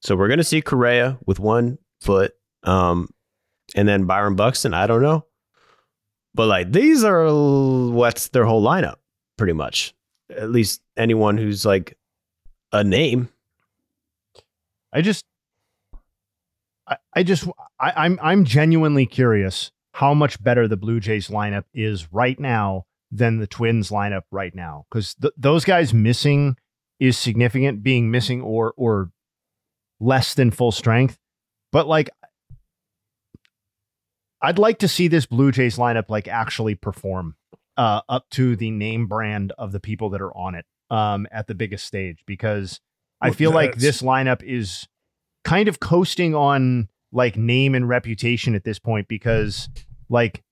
[0.00, 3.08] So we're going to see Correa with one foot, um,
[3.74, 4.74] and then Byron Buxton.
[4.74, 5.26] I don't know,
[6.34, 7.26] but like these are
[7.90, 8.96] what's their whole lineup,
[9.36, 9.94] pretty much.
[10.34, 11.98] At least anyone who's like
[12.72, 13.28] a name.
[14.92, 15.24] I just,
[16.86, 17.46] I, I just,
[17.78, 22.86] I, I'm, I'm genuinely curious how much better the Blue Jays lineup is right now
[23.12, 26.56] than the Twins lineup right now, because th- those guys missing
[26.98, 29.10] is significant, being missing or or
[30.00, 31.18] less than full strength.
[31.72, 32.10] But like,
[34.42, 37.36] I'd like to see this Blue Jays lineup like actually perform
[37.76, 41.46] uh, up to the name brand of the people that are on it um, at
[41.46, 42.80] the biggest stage because
[43.20, 44.88] I feel like this lineup is
[45.44, 49.68] kind of coasting on like name and reputation at this point because
[50.08, 50.42] like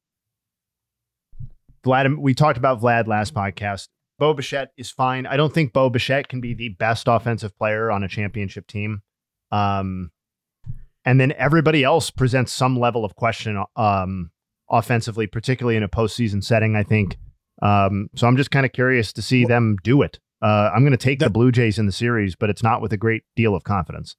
[1.84, 3.88] Vlad, we talked about Vlad last podcast.
[4.18, 5.26] Bo Bichette is fine.
[5.26, 9.02] I don't think Bo Bichette can be the best offensive player on a championship team.
[9.50, 10.10] Um,
[11.04, 14.30] and then everybody else presents some level of question um,
[14.70, 16.76] offensively, particularly in a postseason setting.
[16.76, 17.16] I think.
[17.60, 20.20] Um, so I'm just kind of curious to see them do it.
[20.40, 22.92] Uh, I'm going to take the Blue Jays in the series, but it's not with
[22.92, 24.16] a great deal of confidence.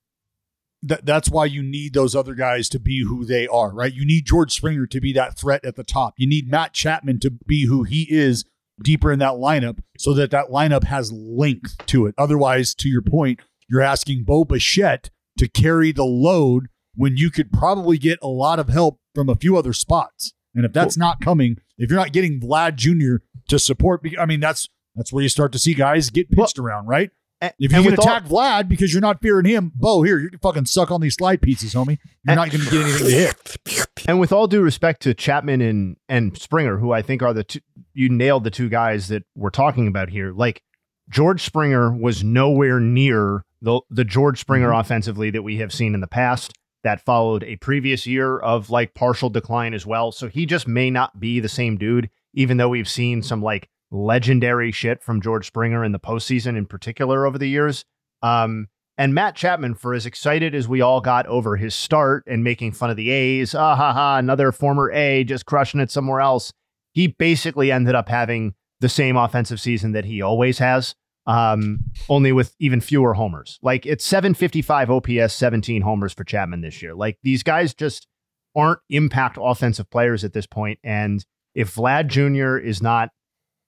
[0.82, 3.94] That that's why you need those other guys to be who they are, right?
[3.94, 6.14] You need George Springer to be that threat at the top.
[6.18, 8.46] You need Matt Chapman to be who he is
[8.82, 12.16] deeper in that lineup, so that that lineup has length to it.
[12.18, 15.10] Otherwise, to your point, you're asking Bo Bichette
[15.40, 19.36] to carry the load when you could probably get a lot of help from a
[19.36, 20.34] few other spots.
[20.54, 23.24] And if that's not coming, if you're not getting Vlad Jr.
[23.48, 26.88] to support, I mean, that's that's where you start to see guys get pitched around,
[26.88, 27.12] right?
[27.42, 30.30] If you can with all- attack Vlad because you're not fearing him, Bo, here, you
[30.30, 31.98] can fucking suck on these slide pieces, homie.
[32.26, 33.88] You're not going to get anything to hit.
[34.08, 37.46] And with all due respect to Chapman and and Springer, who I think are the
[37.46, 37.60] two,
[37.94, 40.34] you nailed the two guys that we're talking about here.
[40.34, 40.62] Like
[41.10, 46.02] George Springer was nowhere near the the George Springer offensively that we have seen in
[46.02, 46.54] the past.
[46.84, 50.14] That followed a previous year of like partial decline as well.
[50.14, 53.68] So he just may not be the same dude, even though we've seen some like
[53.92, 57.84] legendary shit from George Springer in the postseason in particular over the years.
[58.22, 62.44] Um, and Matt Chapman, for as excited as we all got over his start and
[62.44, 66.20] making fun of the A's, ah ha ha, another former A just crushing it somewhere
[66.20, 66.52] else,
[66.94, 70.96] he basically ended up having the same offensive season that he always has,
[71.30, 73.60] um, only with even fewer homers.
[73.62, 76.96] Like it's 755 OPS, 17 homers for Chapman this year.
[76.96, 78.08] Like these guys just
[78.56, 80.80] aren't impact offensive players at this point.
[80.84, 81.24] And
[81.54, 82.58] if Vlad Jr.
[82.58, 83.12] is not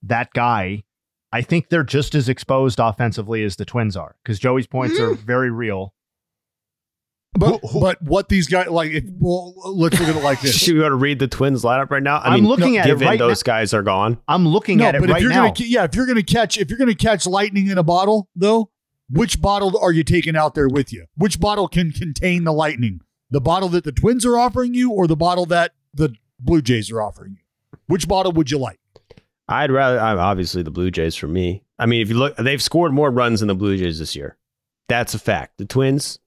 [0.01, 0.81] that guy,
[1.31, 5.13] I think they're just as exposed offensively as the Twins are because Joey's points are
[5.13, 5.93] very real.
[7.33, 8.91] But, but what these guys like?
[8.91, 10.55] If, well, let's look at it like this.
[10.57, 12.17] Should we want to read the Twins lineup right now?
[12.17, 14.19] I I'm mean, looking at it given right those guys are gone.
[14.27, 15.51] I'm looking no, at it but right if you're now.
[15.51, 18.69] gonna, yeah, if you're gonna catch, if you're gonna catch lightning in a bottle, though,
[19.09, 21.05] which bottle are you taking out there with you?
[21.15, 22.99] Which bottle can contain the lightning?
[23.29, 26.91] The bottle that the Twins are offering you, or the bottle that the Blue Jays
[26.91, 27.77] are offering you?
[27.87, 28.79] Which bottle would you like?
[29.47, 31.63] I'd rather I'm obviously the Blue Jays for me.
[31.79, 34.37] I mean, if you look, they've scored more runs than the Blue Jays this year.
[34.87, 35.57] That's a fact.
[35.57, 36.19] The Twins,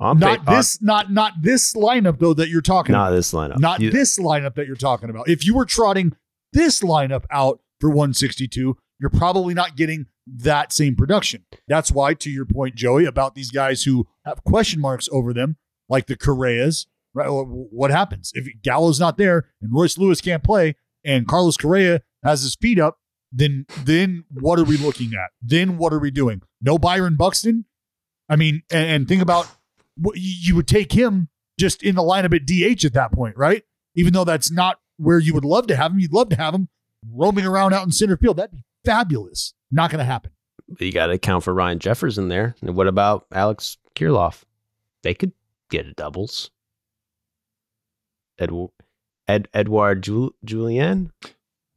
[0.00, 2.92] on not this, not not this lineup though that you're talking.
[2.92, 3.16] not about.
[3.16, 3.58] this lineup.
[3.58, 5.28] Not You- this lineup that you're talking about.
[5.28, 6.16] If you were trotting
[6.52, 11.44] this lineup out for 162, you're probably not getting that same production.
[11.68, 15.56] That's why, to your point, Joey, about these guys who have question marks over them,
[15.88, 17.28] like the Correas, right?
[17.28, 22.42] What happens if Gallo's not there and Royce Lewis can't play and Carlos Correa has
[22.42, 22.98] his feet up?
[23.32, 25.30] Then, then what are we looking at?
[25.40, 26.42] Then what are we doing?
[26.60, 27.64] No Byron Buxton.
[28.28, 29.46] I mean, and, and think about
[30.14, 31.28] you would take him
[31.58, 33.64] just in the lineup at DH at that point, right?
[33.94, 36.54] Even though that's not where you would love to have him, you'd love to have
[36.54, 36.68] him
[37.12, 38.36] roaming around out in center field.
[38.36, 39.54] That'd be fabulous.
[39.70, 40.30] Not going to happen.
[40.78, 42.54] you got to account for Ryan Jeffers in there.
[42.62, 44.42] And what about Alex Kirilloff?
[45.02, 45.32] They could
[45.70, 46.50] get doubles.
[48.38, 48.50] Ed,
[49.28, 51.12] Ed Edward Jul- Julien.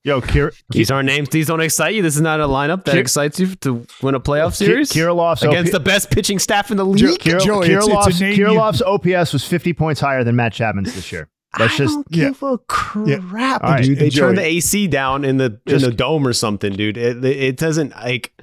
[0.05, 1.29] Yo, Kir- These aren't names.
[1.29, 2.01] These don't excite you.
[2.01, 4.91] This is not a lineup that Kir- excites you to win a playoff Ki- series
[4.91, 7.19] Kirilloff's against OP- the best pitching staff in the league.
[7.19, 11.11] Kir- Joey, it's- it's a you- OPS was 50 points higher than Matt Chapman's this
[11.11, 11.29] year.
[11.57, 13.99] That's I just don't give a crap, All right, dude.
[13.99, 14.41] They turned it.
[14.41, 16.97] the AC down in the Just- in the dome or something, dude.
[16.97, 18.33] It, it, it doesn't like.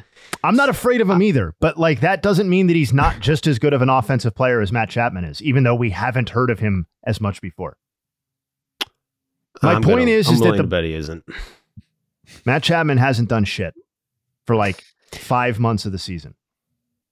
[0.42, 3.46] I'm not afraid of him either, but like that doesn't mean that he's not just
[3.46, 6.48] as good of an offensive player as Matt Chapman is, even though we haven't heard
[6.50, 7.76] of him as much before.
[9.62, 11.24] My I'm point gonna- is, I'm is that the to bet he isn't.
[12.44, 13.74] Matt Chapman hasn't done shit
[14.46, 14.82] for like
[15.12, 16.34] five months of the season.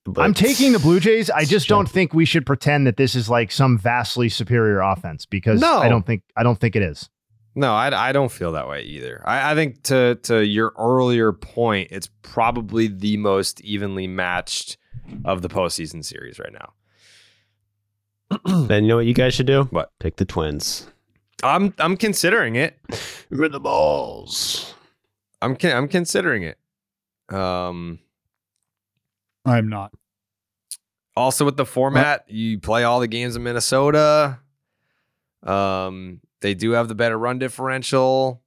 [0.05, 1.29] But I'm taking the Blue Jays.
[1.29, 5.27] I just don't think we should pretend that this is like some vastly superior offense
[5.27, 5.79] because No.
[5.79, 7.11] I don't think I don't think it is.
[7.55, 9.21] No, I, I don't feel that way either.
[9.27, 14.79] I, I think to to your earlier point, it's probably the most evenly matched
[15.25, 16.73] of the postseason series right now.
[18.69, 19.65] Then you know what you guys should do?
[19.65, 19.91] What?
[19.99, 20.87] Pick the Twins.
[21.43, 22.79] I'm I'm considering it.
[23.31, 24.75] Remember the balls.
[25.41, 26.59] I'm con- I'm considering it.
[27.35, 27.99] Um,
[29.45, 29.93] I'm not.
[31.17, 34.41] also with the format, you play all the games in Minnesota.
[35.43, 38.43] Um, they do have the better run differential.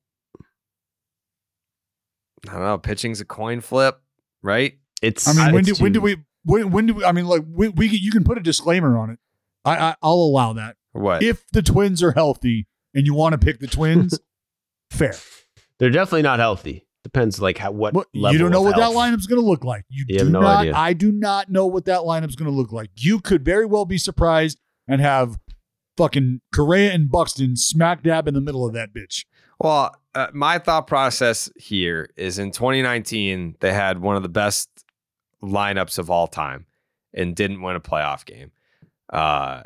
[2.49, 2.77] I don't know.
[2.77, 4.01] Pitching's a coin flip,
[4.41, 4.77] right?
[5.01, 5.27] It's.
[5.27, 7.43] I mean, when do it's when do we when when do we, I mean like
[7.47, 9.19] we, we you can put a disclaimer on it.
[9.63, 11.21] I, I I'll allow that What?
[11.21, 14.19] if the Twins are healthy and you want to pick the Twins.
[14.91, 15.15] fair.
[15.79, 16.85] They're definitely not healthy.
[17.03, 18.93] Depends like how what But level you don't know of what health.
[18.93, 19.85] that lineup's going to look like.
[19.89, 20.57] You, You do have no not.
[20.61, 20.73] idea.
[20.75, 22.89] I do not know what that lineup's going to look like.
[22.95, 25.39] You could very well be surprised and have
[25.97, 29.25] fucking Correa and Buxton smack dab in the middle of that bitch.
[29.59, 34.69] Well, uh, my thought process here is in 2019, they had one of the best
[35.43, 36.65] lineups of all time
[37.13, 38.51] and didn't win a playoff game.
[39.11, 39.63] Uh,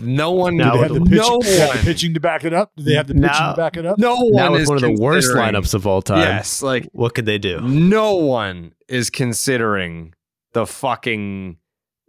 [0.00, 2.44] no one, Now they have the, pitch, no they have the one, pitching to back
[2.44, 2.72] it up?
[2.76, 3.98] Do they have the pitching Now- to back it up?
[3.98, 6.20] no one Now with is one of the worst lineups of all time.
[6.20, 7.60] Yes, like What could they do?
[7.60, 10.14] no one is considering
[10.52, 11.58] the fucking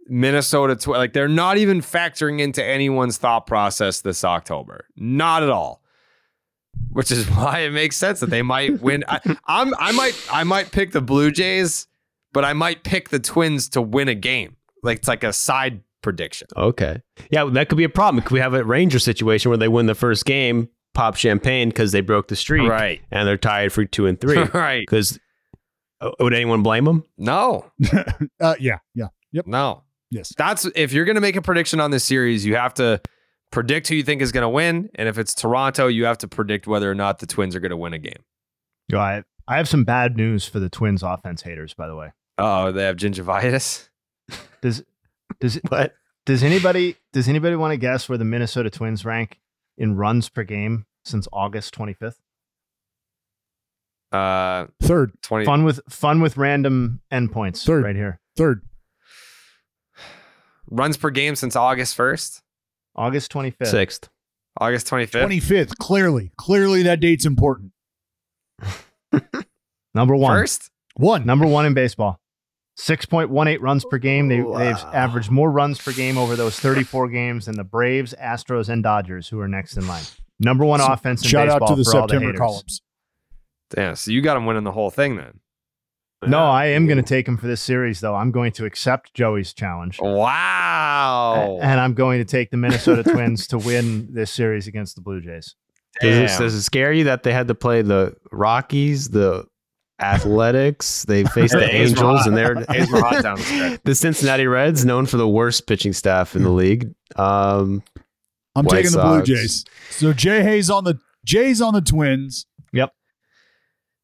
[0.08, 0.74] Minnesota.
[0.76, 4.86] Tw- like they're not even factoring into anyone's thought process this October.
[4.96, 5.82] Not at all.
[6.90, 9.04] Which is why it makes sense that they might win.
[9.08, 11.86] I, I'm I might I might pick the Blue Jays,
[12.32, 14.56] but I might pick the Twins to win a game.
[14.82, 16.48] Like it's like a side prediction.
[16.56, 17.02] Okay.
[17.30, 18.22] Yeah, that could be a problem.
[18.22, 21.92] Could we have a Ranger situation where they win the first game, pop champagne because
[21.92, 23.00] they broke the streak, Right.
[23.10, 24.80] And they're tied for two and three, right.
[24.80, 25.18] Because
[26.18, 27.04] would anyone blame them?
[27.18, 27.70] No.
[28.40, 29.82] Uh, yeah, yeah, yep, No.
[30.10, 30.32] yes.
[30.36, 33.00] That's if you're going to make a prediction on this series, you have to
[33.52, 36.28] predict who you think is going to win, and if it's Toronto, you have to
[36.28, 38.22] predict whether or not the Twins are going to win a game.
[38.88, 42.12] Yo, I I have some bad news for the Twins offense haters, by the way.
[42.38, 43.88] Oh, they have gingivitis.
[44.62, 44.82] Does
[45.38, 45.94] does What?
[46.26, 49.38] does anybody does anybody want to guess where the Minnesota Twins rank
[49.78, 52.16] in runs per game since August 25th?
[54.12, 55.44] Uh, Third, twenty.
[55.44, 57.84] Fun with fun with random endpoints Third.
[57.84, 58.20] right here.
[58.36, 58.62] third.
[60.68, 62.42] runs per game since August first,
[62.96, 63.66] August 25th.
[63.68, 64.08] Sixth.
[64.60, 65.20] August twenty fifth.
[65.22, 65.78] Twenty fifth.
[65.78, 67.70] Clearly, clearly that date's important.
[69.94, 70.32] Number one.
[70.36, 71.24] First, One.
[71.24, 72.20] Number one in baseball.
[72.80, 74.28] 6.18 runs per game.
[74.28, 78.68] They, They've averaged more runs per game over those 34 games than the Braves, Astros,
[78.68, 80.04] and Dodgers, who are next in line.
[80.38, 82.38] Number one offense in Shout baseball out to the for all September haters.
[82.40, 82.80] columns.
[83.70, 83.96] damn.
[83.96, 85.40] So you got them winning the whole thing then.
[86.26, 88.14] No, I am going to take him for this series, though.
[88.14, 89.98] I'm going to accept Joey's challenge.
[90.00, 91.58] Wow.
[91.62, 95.20] And I'm going to take the Minnesota Twins to win this series against the Blue
[95.22, 95.54] Jays.
[96.00, 96.38] Does it, Damn.
[96.40, 99.46] does it scare you that they had to play the Rockies, the
[100.00, 104.46] Athletics, they faced the A's Angels, and they're A's were hot down the the Cincinnati
[104.46, 106.94] Reds, known for the worst pitching staff in the league.
[107.16, 107.82] Um,
[108.54, 109.64] I'm White taking the Blue Jays.
[109.90, 112.46] So Jay Hayes on the Jays on the Twins.
[112.72, 112.92] Yep.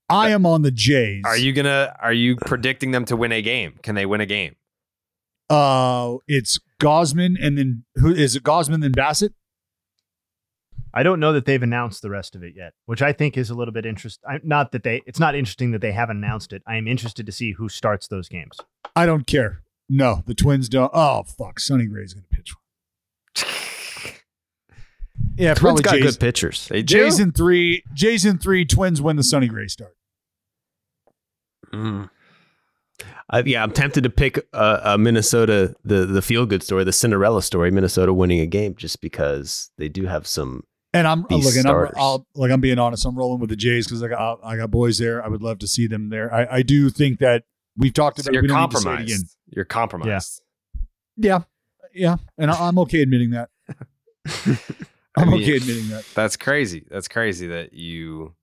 [0.08, 1.22] I am on the Jays.
[1.24, 1.94] Are you gonna?
[2.00, 3.78] Are you predicting them to win a game?
[3.82, 4.56] Can they win a game?
[5.48, 8.42] Uh, it's Gausman and then who is it?
[8.42, 9.32] Gausman then Bassett.
[10.96, 13.50] I don't know that they've announced the rest of it yet, which I think is
[13.50, 14.40] a little bit interesting.
[14.42, 16.62] Not that they, it's not interesting that they haven't announced it.
[16.66, 18.58] I am interested to see who starts those games.
[18.96, 19.60] I don't care.
[19.90, 20.90] No, the Twins don't.
[20.94, 22.54] Oh fuck, Sonny Gray's gonna pitch.
[22.54, 24.14] One.
[25.36, 26.02] yeah, Twins probably got Jays.
[26.02, 26.68] good pitchers.
[26.68, 27.06] They do.
[27.20, 27.84] In three.
[27.92, 28.64] Jays in three.
[28.64, 29.94] Twins win the Sonny Gray start.
[31.72, 32.08] Mm.
[33.28, 36.92] I, yeah, I'm tempted to pick a, a Minnesota, the the feel good story, the
[36.92, 40.64] Cinderella story, Minnesota winning a game, just because they do have some.
[40.96, 41.70] And I'm These looking.
[41.70, 41.88] I'm.
[41.96, 43.04] I'll, like I'm being honest.
[43.04, 45.24] I'm rolling with the Jays because I got I got boys there.
[45.24, 46.32] I would love to see them there.
[46.32, 47.44] I, I do think that
[47.76, 48.32] we've talked So about.
[48.34, 49.06] you're we don't need to say it again.
[49.06, 49.36] compromised.
[49.48, 50.42] You're compromised.
[51.16, 51.40] Yeah,
[51.94, 53.48] yeah, and I, I'm okay admitting that.
[54.26, 54.58] I
[55.22, 56.04] I'm mean, okay admitting that.
[56.14, 56.84] That's crazy.
[56.90, 58.34] That's crazy that you.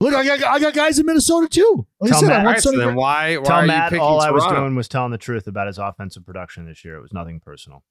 [0.00, 1.86] Look, I got I got guys in Minnesota too.
[2.00, 3.36] Like I Tell said, Matt- I want Alright, so then why?
[3.36, 5.66] Why Tell are Matt you picking all I was doing was telling the truth about
[5.66, 6.96] his offensive production this year.
[6.96, 7.84] It was nothing personal.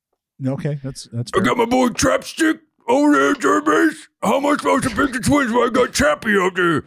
[0.46, 1.32] Okay, that's that's.
[1.36, 2.60] I got my boy Trapstick
[2.90, 4.08] over there, third base.
[4.22, 6.84] How am I supposed to pick the Twins when I got Chappie up there?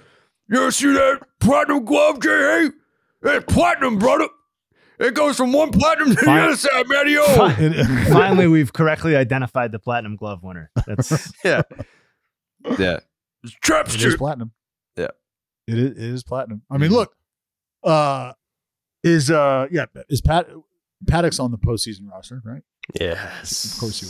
[0.48, 2.28] You ever see that platinum glove, J.
[2.28, 2.70] Hay?
[3.22, 4.26] That's platinum, brother.
[4.98, 8.04] It goes from one platinum to the other side, Matty O.
[8.12, 10.70] Finally, we've correctly identified the platinum glove winner.
[10.86, 11.62] That's yeah.
[12.78, 12.98] Yeah.
[13.42, 14.18] It's It is Trapstick.
[14.18, 14.52] platinum.
[14.96, 15.08] Yeah.
[15.66, 16.62] It is, it is platinum.
[16.70, 17.14] I mean, look,
[17.82, 18.32] uh,
[19.02, 20.48] is uh, yeah, is Pat
[21.06, 22.62] Paddack's on the postseason roster, right?
[23.00, 24.06] Yes, Of course he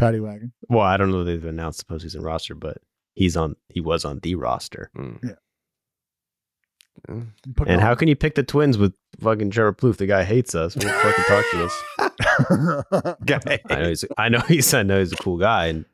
[0.00, 0.06] was.
[0.08, 0.52] Patty Wagon.
[0.68, 2.78] Well, I don't know if they've announced the postseason roster, but
[3.14, 3.56] he's on.
[3.68, 4.90] He was on the roster.
[4.96, 5.36] Mm.
[7.56, 9.96] Put And it how can you pick the Twins with fucking Trevor Plouffe?
[9.96, 10.76] The guy hates us.
[10.76, 13.16] Won't fucking talk to us.
[13.24, 13.60] Guy.
[13.70, 14.04] I know he's.
[14.18, 14.74] I know he's.
[14.74, 15.66] I know he's a cool guy.
[15.66, 15.84] And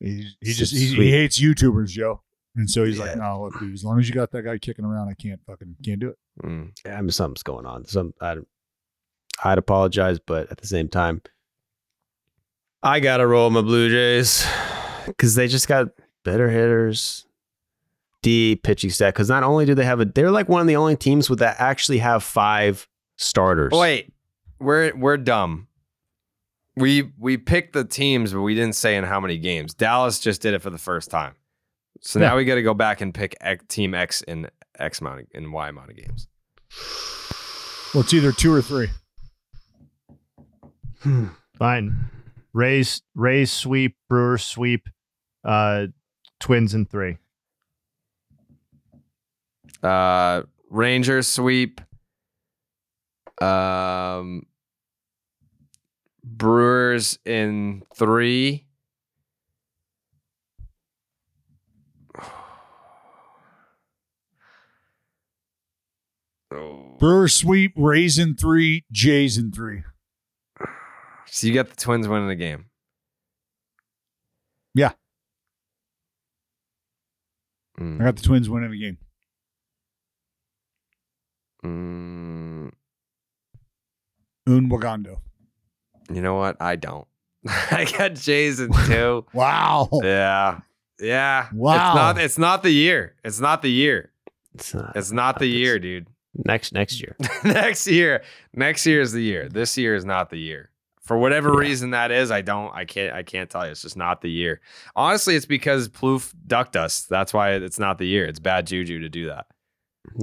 [0.00, 2.22] he, he just he, he hates YouTubers, Joe,
[2.56, 4.84] and so he's like, no, look, dude, as long as you got that guy kicking
[4.84, 6.18] around, I can't fucking can't do it.
[6.44, 6.72] Mm.
[6.86, 7.86] I mean, something's going on.
[7.86, 8.12] Some.
[8.20, 8.36] I.
[9.42, 11.20] I'd apologize, but at the same time,
[12.84, 14.46] I gotta roll my Blue Jays
[15.06, 15.88] because they just got
[16.22, 17.26] better hitters,
[18.20, 19.14] deep pitching staff.
[19.14, 21.38] Because not only do they have a, they're like one of the only teams with
[21.38, 23.70] that actually have five starters.
[23.72, 24.12] Oh, wait,
[24.60, 25.68] we're we're dumb.
[26.76, 29.72] We we picked the teams, but we didn't say in how many games.
[29.72, 31.36] Dallas just did it for the first time,
[32.02, 35.20] so now we got to go back and pick X, Team X in X amount
[35.20, 36.28] of, in Y amount of games.
[37.94, 38.88] Well, it's either two or three.
[41.00, 41.28] Hmm.
[41.58, 42.10] fine.
[42.54, 44.88] Rays, Rays sweep, Brewers sweep,
[45.44, 45.88] uh,
[46.38, 47.18] Twins in three.
[49.82, 51.80] Uh, Rangers sweep.
[53.42, 54.46] Um,
[56.22, 58.66] Brewers in three.
[66.52, 66.96] Oh.
[67.00, 69.82] Brewers sweep, Rays in three, Jays in three.
[71.34, 72.66] So you got the Twins winning the game.
[74.72, 74.92] Yeah,
[77.80, 78.00] Mm.
[78.00, 78.98] I got the Twins winning the game.
[81.64, 82.70] Mm,
[84.46, 85.18] Un Wagando.
[86.08, 86.56] you know what?
[86.60, 87.08] I don't.
[87.48, 89.26] I got Jays in two.
[89.32, 89.88] Wow.
[90.04, 90.60] yeah.
[91.00, 91.48] Yeah.
[91.52, 91.74] Wow.
[91.74, 93.16] It's not it's not the year.
[93.24, 94.12] It's not the year.
[94.54, 94.92] It's not.
[94.94, 96.06] It's not the year, dude.
[96.44, 97.16] Next next year.
[97.44, 98.22] next year.
[98.52, 99.48] Next year is the year.
[99.48, 100.70] This year is not the year.
[101.04, 103.72] For whatever reason that is, I don't I can't I can't tell you.
[103.72, 104.60] It's just not the year.
[104.96, 107.02] Honestly, it's because Plouffe ducked us.
[107.02, 108.24] That's why it's not the year.
[108.24, 109.46] It's bad juju to do that.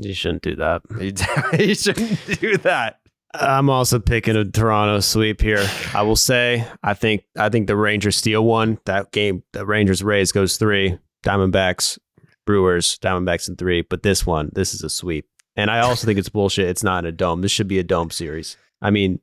[0.01, 0.81] You shouldn't do that.
[1.59, 2.97] you shouldn't do that.
[3.33, 5.65] I'm also picking a Toronto sweep here.
[5.93, 8.79] I will say I think I think the Rangers steal one.
[8.85, 10.97] That game, the Rangers Rays goes three.
[11.23, 11.99] Diamondbacks,
[12.45, 13.83] Brewers, Diamondbacks in three.
[13.83, 15.27] But this one, this is a sweep.
[15.55, 16.67] And I also think it's bullshit.
[16.67, 17.41] It's not in a dome.
[17.41, 18.57] This should be a dome series.
[18.81, 19.19] I mean,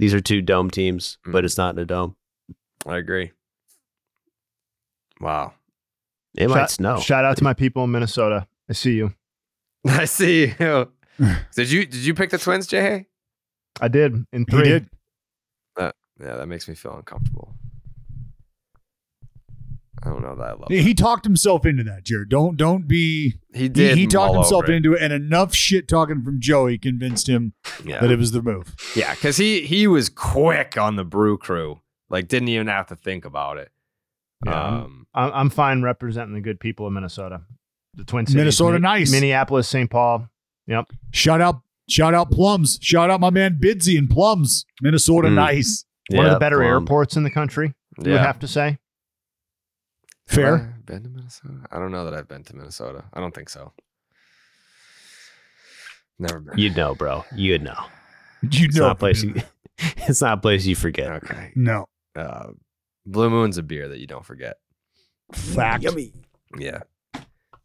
[0.00, 1.62] these are two dome teams, but it's mm-hmm.
[1.62, 2.16] not in a dome.
[2.86, 3.32] I agree.
[5.20, 5.52] Wow.
[6.34, 7.00] It might shout, snow.
[7.00, 8.46] Shout out to my people in Minnesota.
[8.68, 9.12] I see you.
[9.86, 10.90] I see you.
[11.54, 13.08] did you did you pick the twins, Jay?
[13.78, 14.64] I did in He three.
[14.64, 14.88] did.
[15.76, 17.52] That yeah, that makes me feel uncomfortable.
[20.08, 20.68] Don't know that I love.
[20.68, 22.30] He, he talked himself into that, Jared.
[22.30, 23.34] Don't don't be.
[23.54, 24.74] He did He, talked himself it.
[24.74, 27.52] into it, and enough shit talking from Joey convinced him
[27.84, 28.00] Yeah.
[28.00, 28.74] that it was the move.
[28.96, 31.80] Yeah, because he he was quick on the brew crew.
[32.08, 33.70] Like didn't even have to think about it.
[34.46, 37.42] Yeah, I'm- Um, I'm, I'm fine representing the good people of Minnesota,
[37.94, 39.12] the Twin Cities, Minnesota, Min- nice.
[39.12, 39.90] Minneapolis, St.
[39.90, 40.28] Paul.
[40.66, 40.86] Yep.
[41.12, 42.78] Shout out, shout out Plums.
[42.80, 44.64] Shout out my man Bidsy and Plums.
[44.80, 45.34] Minnesota, Mm.
[45.34, 45.84] nice.
[46.10, 46.66] One of the better Plum.
[46.68, 47.74] airports in the country.
[48.02, 48.78] You would have to say.
[50.34, 50.56] Fair.
[50.58, 51.54] have I been to Minnesota?
[51.70, 53.04] I don't know that I've been to Minnesota.
[53.12, 53.72] I don't think so.
[56.18, 56.58] Never been.
[56.58, 57.24] You'd know, bro.
[57.34, 57.76] You'd know.
[58.42, 59.22] You It's know, not a place.
[59.22, 59.34] You,
[59.78, 61.10] it's not a place you forget.
[61.12, 61.52] Okay.
[61.54, 61.84] no
[62.16, 62.52] Uh,
[63.04, 64.56] Blue Moon's a beer that you don't forget.
[65.32, 65.84] fact.
[66.58, 66.80] Yeah.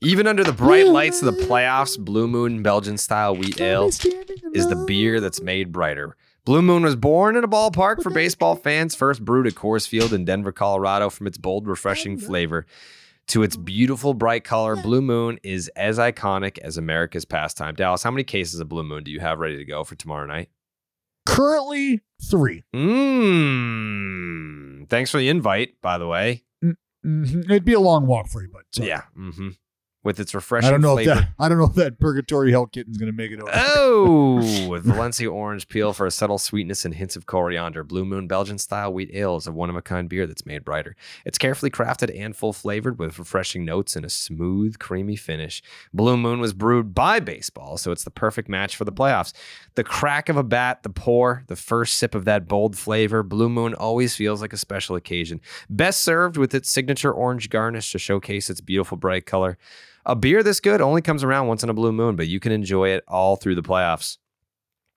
[0.02, 4.68] Even under the bright lights of the playoffs, Blue Moon Belgian style wheat ale is
[4.68, 6.18] the beer that's made brighter.
[6.46, 10.14] Blue Moon was born in a ballpark for baseball fans, first brewed at Coors Field
[10.14, 12.68] in Denver, Colorado, from its bold, refreshing flavor
[13.28, 14.76] to its beautiful, bright color.
[14.76, 17.74] Blue Moon is as iconic as America's pastime.
[17.74, 20.28] Dallas, how many cases of Blue Moon do you have ready to go for tomorrow
[20.28, 20.50] night?
[21.26, 22.64] Currently three.
[22.76, 24.88] Mmm.
[24.88, 26.44] Thanks for the invite, by the way.
[27.04, 27.46] Mhm.
[27.46, 28.90] It'd be a long walk for you, but sorry.
[28.90, 29.02] Yeah.
[29.18, 29.50] Mm-hmm.
[30.06, 31.12] With its refreshing I don't know flavor.
[31.12, 31.30] if that.
[31.40, 33.50] I don't know if that Purgatory Hell Kitten's gonna make it over.
[33.54, 37.84] Oh, with Valencia orange peel for a subtle sweetness and hints of coriander.
[37.84, 40.64] Blue Moon Belgian style wheat ale is a one of a kind beer that's made
[40.64, 40.96] brighter.
[41.26, 45.64] It's carefully crafted and full flavored with refreshing notes and a smooth, creamy finish.
[45.92, 49.34] Blue Moon was brewed by baseball, so it's the perfect match for the playoffs.
[49.74, 53.24] The crack of a bat, the pour, the first sip of that bold flavor.
[53.24, 55.42] Blue Moon always feels like a special occasion.
[55.68, 59.58] Best served with its signature orange garnish to showcase its beautiful bright color.
[60.06, 62.52] A beer this good only comes around once in a blue moon, but you can
[62.52, 64.18] enjoy it all through the playoffs.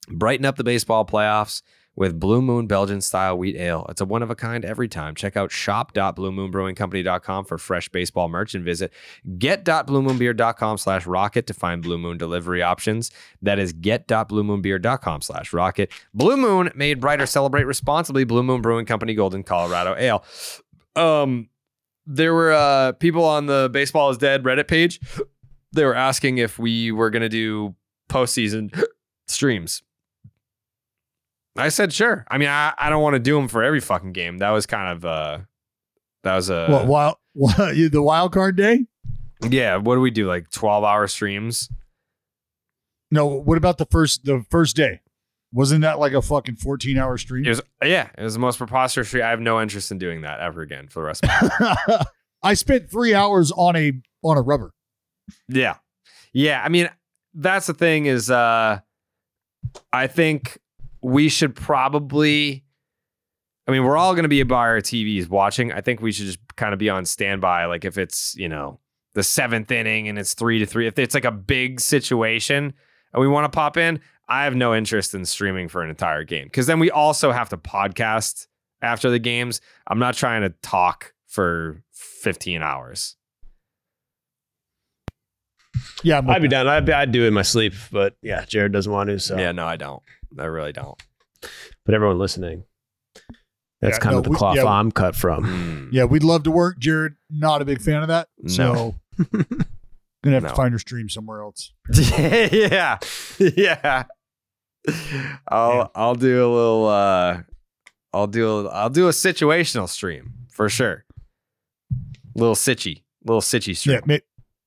[0.08, 1.62] Brighten up the baseball playoffs
[1.98, 3.84] with Blue Moon Belgian style wheat ale.
[3.88, 5.16] It's a one of a kind every time.
[5.16, 8.92] Check out shop.bluemoonbrewingcompany.com for fresh baseball merch and visit
[9.38, 13.10] get.bluemoonbeer.com slash rocket to find Blue Moon delivery options.
[13.42, 15.90] That is get.bluemoonbeer.com slash rocket.
[16.14, 17.26] Blue Moon made brighter.
[17.26, 18.24] Celebrate responsibly.
[18.24, 20.24] Blue Moon Brewing Company Golden Colorado Ale.
[20.94, 21.48] Um,
[22.10, 24.98] there were uh, people on the Baseball is Dead Reddit page.
[25.72, 27.74] They were asking if we were going to do
[28.10, 28.74] postseason
[29.28, 29.82] streams.
[31.56, 32.24] I said sure.
[32.30, 34.38] I mean, I, I don't want to do them for every fucking game.
[34.38, 35.38] That was kind of uh,
[36.22, 37.16] that was a what wild?
[37.34, 38.86] What, you- the wild card day?
[39.48, 39.76] yeah.
[39.76, 40.26] What do we do?
[40.26, 41.68] Like twelve hour streams?
[43.10, 43.26] No.
[43.26, 44.24] What about the first?
[44.24, 45.00] The first day?
[45.52, 47.46] Wasn't that like a fucking fourteen hour stream?
[47.46, 48.10] It was yeah.
[48.16, 49.08] It was the most preposterous.
[49.08, 49.24] Stream.
[49.24, 52.06] I have no interest in doing that ever again for the rest of my life.
[52.42, 53.92] I spent three hours on a
[54.22, 54.72] on a rubber.
[55.48, 55.76] Yeah.
[56.32, 56.62] Yeah.
[56.62, 56.88] I mean,
[57.34, 58.80] that's the thing is uh
[59.92, 60.58] I think
[61.02, 62.64] we should probably
[63.66, 65.72] I mean, we're all gonna be by our TVs watching.
[65.72, 67.66] I think we should just kind of be on standby.
[67.66, 68.80] Like if it's, you know,
[69.14, 72.72] the seventh inning and it's three to three, if it's like a big situation
[73.12, 76.22] and we want to pop in, I have no interest in streaming for an entire
[76.24, 76.44] game.
[76.46, 78.46] Because then we also have to podcast
[78.82, 79.60] after the games.
[79.86, 83.16] I'm not trying to talk for 15 hours.
[86.02, 86.66] Yeah, I'm I'd be down.
[86.68, 89.18] I'd, I'd do it in my sleep, but yeah, Jared doesn't want to.
[89.18, 90.02] So Yeah, no, I don't.
[90.38, 91.00] I really don't.
[91.84, 92.64] But everyone listening,
[93.80, 95.44] that's Yeah, kind no, of the we- cloth yeah, I'm cut from.
[95.44, 95.88] Hmm.
[95.92, 96.78] Yeah, we'd love to work.
[96.78, 98.28] Jared, not a big fan of that.
[98.46, 98.94] So No.
[100.24, 100.48] gonna have No.
[100.48, 101.72] to find her stream somewhere else.
[101.94, 102.98] yeah.
[103.38, 104.04] Yeah.
[105.48, 107.40] I'll I'll do a little uh
[108.12, 111.04] I'll do a, I'll do a situational stream for sure.
[112.34, 113.02] Little sitchy.
[113.24, 113.96] Little sitchy stream.
[113.96, 114.20] Yeah, may,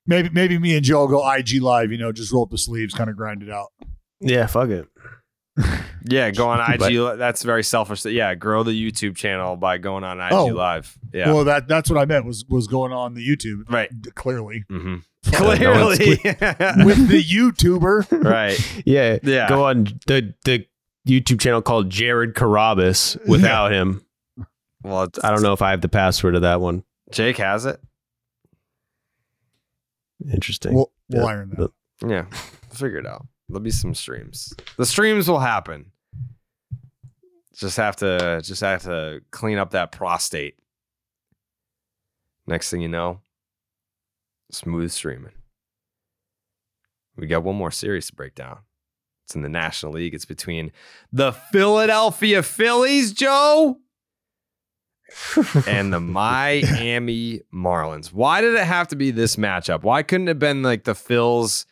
[0.05, 1.91] maybe maybe me and Joe go IG live.
[1.91, 3.67] You know, just roll up the sleeves, kind of grind it out.
[4.19, 4.87] Yeah, fuck it.
[6.09, 6.79] Yeah, go on IG.
[6.79, 8.03] But- li- that's very selfish.
[8.05, 10.45] Yeah, grow the YouTube channel by going on IG Oh.
[10.47, 10.97] live.
[11.13, 11.31] Yeah.
[11.31, 13.71] Well, that that's what I meant was was going on the YouTube.
[13.71, 13.89] Right.
[14.15, 14.63] Clearly.
[14.67, 15.97] hmm Yeah, no one's Clearly.
[16.23, 18.23] With the YouTuber.
[18.23, 18.83] right.
[18.85, 19.47] Yeah, Yeah.
[19.49, 20.65] Go on the the
[21.07, 24.03] YouTube channel called Jared Carabis without him.
[24.83, 26.83] Well, it's, I don't know if I have the password of that one.
[27.11, 27.79] Jake has it.
[30.31, 30.73] Interesting.
[30.73, 31.27] We'll, we'll Yeah.
[31.29, 31.71] iron that.
[32.07, 32.25] Yeah,
[32.71, 33.27] figure it out.
[33.47, 34.53] There'll be some streams.
[34.77, 35.91] The streams will happen.
[37.55, 40.55] Just have to just have to clean up that prostate.
[42.47, 43.19] Next thing you know,
[44.51, 45.33] smooth streaming.
[47.17, 48.59] We got one more series to break down.
[49.25, 50.13] It's in the National League.
[50.13, 50.71] It's between
[51.11, 53.77] the Philadelphia Phillies, Joe,
[55.67, 58.13] and the Miami Marlins.
[58.13, 59.83] Why did it have to be this matchup?
[59.83, 61.65] Why couldn't it have been like the Phils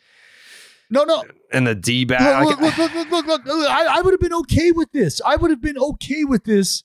[0.90, 1.24] No, no.
[1.52, 2.44] and the D Look, back?
[2.44, 3.70] look, look, look, look, look, look.
[3.70, 5.20] I, I would have been okay with this.
[5.24, 6.84] I would have been okay with this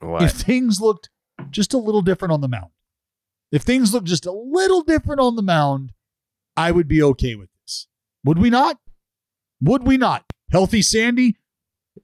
[0.00, 0.22] What?
[0.22, 1.08] if things looked
[1.50, 2.70] just a little different on the mound.
[3.52, 5.92] If things look just a little different on the mound,
[6.56, 7.86] I would be okay with this.
[8.24, 8.78] Would we not?
[9.60, 10.24] Would we not?
[10.50, 11.36] Healthy Sandy?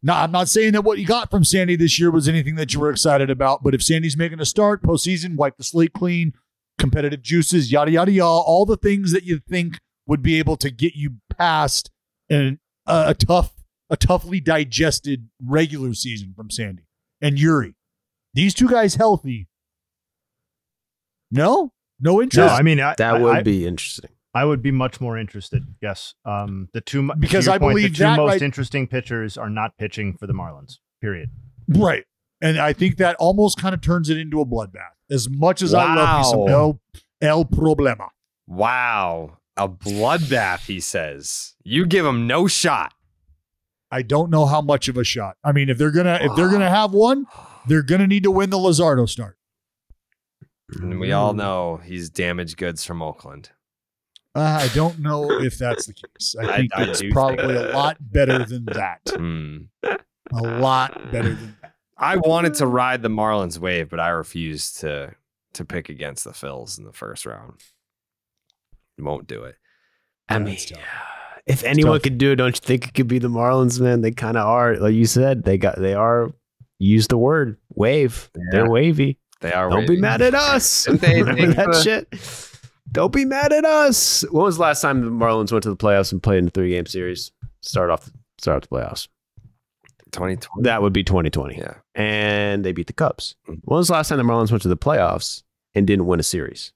[0.03, 2.75] No, I'm not saying that what you got from Sandy this year was anything that
[2.75, 6.33] you were excited about, but if Sandy's making a start postseason, wipe the slate clean,
[6.79, 10.71] competitive juices, yada, yada, yada, all the things that you think would be able to
[10.71, 11.91] get you past
[12.29, 13.53] an, a, a tough,
[13.89, 16.85] a toughly digested regular season from Sandy
[17.21, 17.75] and Yuri.
[18.35, 19.49] These two guys healthy.
[21.31, 22.49] No, no interest.
[22.49, 24.11] No, I mean I, That I- would I- be interesting.
[24.35, 25.63] I would be much more interested.
[25.81, 28.43] Yes, um, the two to Because your I point, believe the two that most right-
[28.43, 30.75] interesting pitchers are not pitching for the Marlins.
[31.01, 31.31] Period.
[31.69, 32.05] Right.
[32.43, 34.93] And I think that almost kind of turns it into a bloodbath.
[35.11, 36.47] As much as I love me some Wow.
[36.49, 36.81] El,
[37.23, 38.09] El Problema.
[38.47, 39.39] Wow.
[39.57, 41.55] A bloodbath, he says.
[41.65, 42.93] You give him no shot.
[43.91, 45.37] I don't know how much of a shot.
[45.43, 47.25] I mean, if they're gonna if they're gonna have one,
[47.67, 49.39] they're gonna need to win the Luzardo start.
[50.75, 53.51] And we all know he's damaged goods from Oakland.
[54.35, 56.35] Uh, I don't know if that's the case.
[56.39, 57.71] I I- think I it's do think probably that.
[57.71, 59.01] a lot better than that.
[59.09, 59.57] Hmm.
[59.85, 61.73] A lot better than that.
[61.97, 65.15] I wanted to ride the Marlins wave, but I refused to
[65.55, 67.61] to pick against the Phils in the first round.
[68.99, 69.55] Won't do it.
[70.29, 70.59] I mean,
[71.47, 74.01] if anyone could do it, don't you think it could be the Marlins, man?
[74.03, 74.77] They kind of are.
[74.77, 76.33] Like you said, they got they are.
[76.79, 78.31] Use the word wave.
[78.51, 79.19] They're wavy.
[79.47, 79.71] They are.
[79.71, 80.85] Don't be mad at us.
[80.87, 82.53] Didn't they Remember that the- shit.
[82.93, 84.25] Don't be mad at us.
[84.31, 86.51] When was the last time the Marlins went to the playoffs and played in a
[86.51, 87.33] three game series?
[87.61, 89.09] Start off start off the playoffs.
[90.13, 90.63] 2020.
[90.63, 91.59] That would be 2020.
[91.59, 91.75] Yeah.
[91.95, 93.35] And they beat the Cubs.
[93.47, 95.43] When was the last time the Marlins went to the playoffs
[95.75, 96.73] and didn't win a series?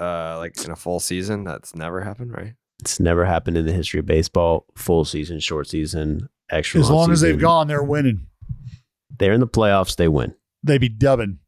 [0.00, 2.54] Uh, like in a full season, that's never happened, right?
[2.80, 4.66] It's never happened in the history of baseball.
[4.76, 6.80] Full season, short season, extra.
[6.80, 8.26] As long long as they've gone, they're winning.
[9.18, 9.96] They're in the playoffs.
[9.96, 10.34] They win.
[10.68, 11.38] They be dubbing.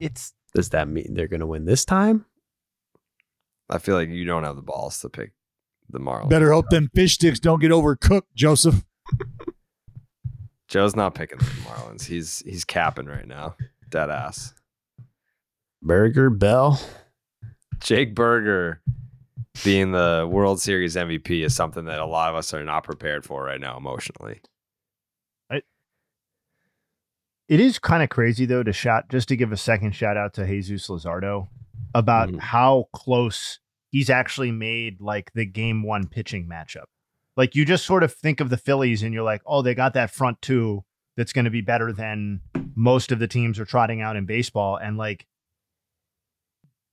[0.00, 2.26] It's Does that mean they're going to win this time?
[3.70, 5.32] I feel like you don't have the balls to pick
[5.88, 6.28] the Marlins.
[6.30, 8.84] Better hope them fish sticks don't get overcooked, Joseph.
[10.68, 12.04] Joe's not picking the Marlins.
[12.04, 13.54] He's he's capping right now.
[13.88, 14.52] Dead ass.
[15.80, 16.80] Burger Bell.
[17.78, 18.80] Jake Burger
[19.62, 23.24] being the World Series MVP is something that a lot of us are not prepared
[23.24, 24.40] for right now emotionally.
[27.48, 30.34] It is kind of crazy though to shout just to give a second shout out
[30.34, 31.48] to Jesus Luzardo
[31.94, 32.38] about Mm-hmm.
[32.38, 36.84] how close he's actually made like the game one pitching matchup.
[37.36, 39.94] Like you just sort of think of the Phillies and you're like, oh, they got
[39.94, 40.84] that front two
[41.16, 42.40] that's going to be better than
[42.74, 44.76] most of the teams are trotting out in baseball.
[44.76, 45.26] And like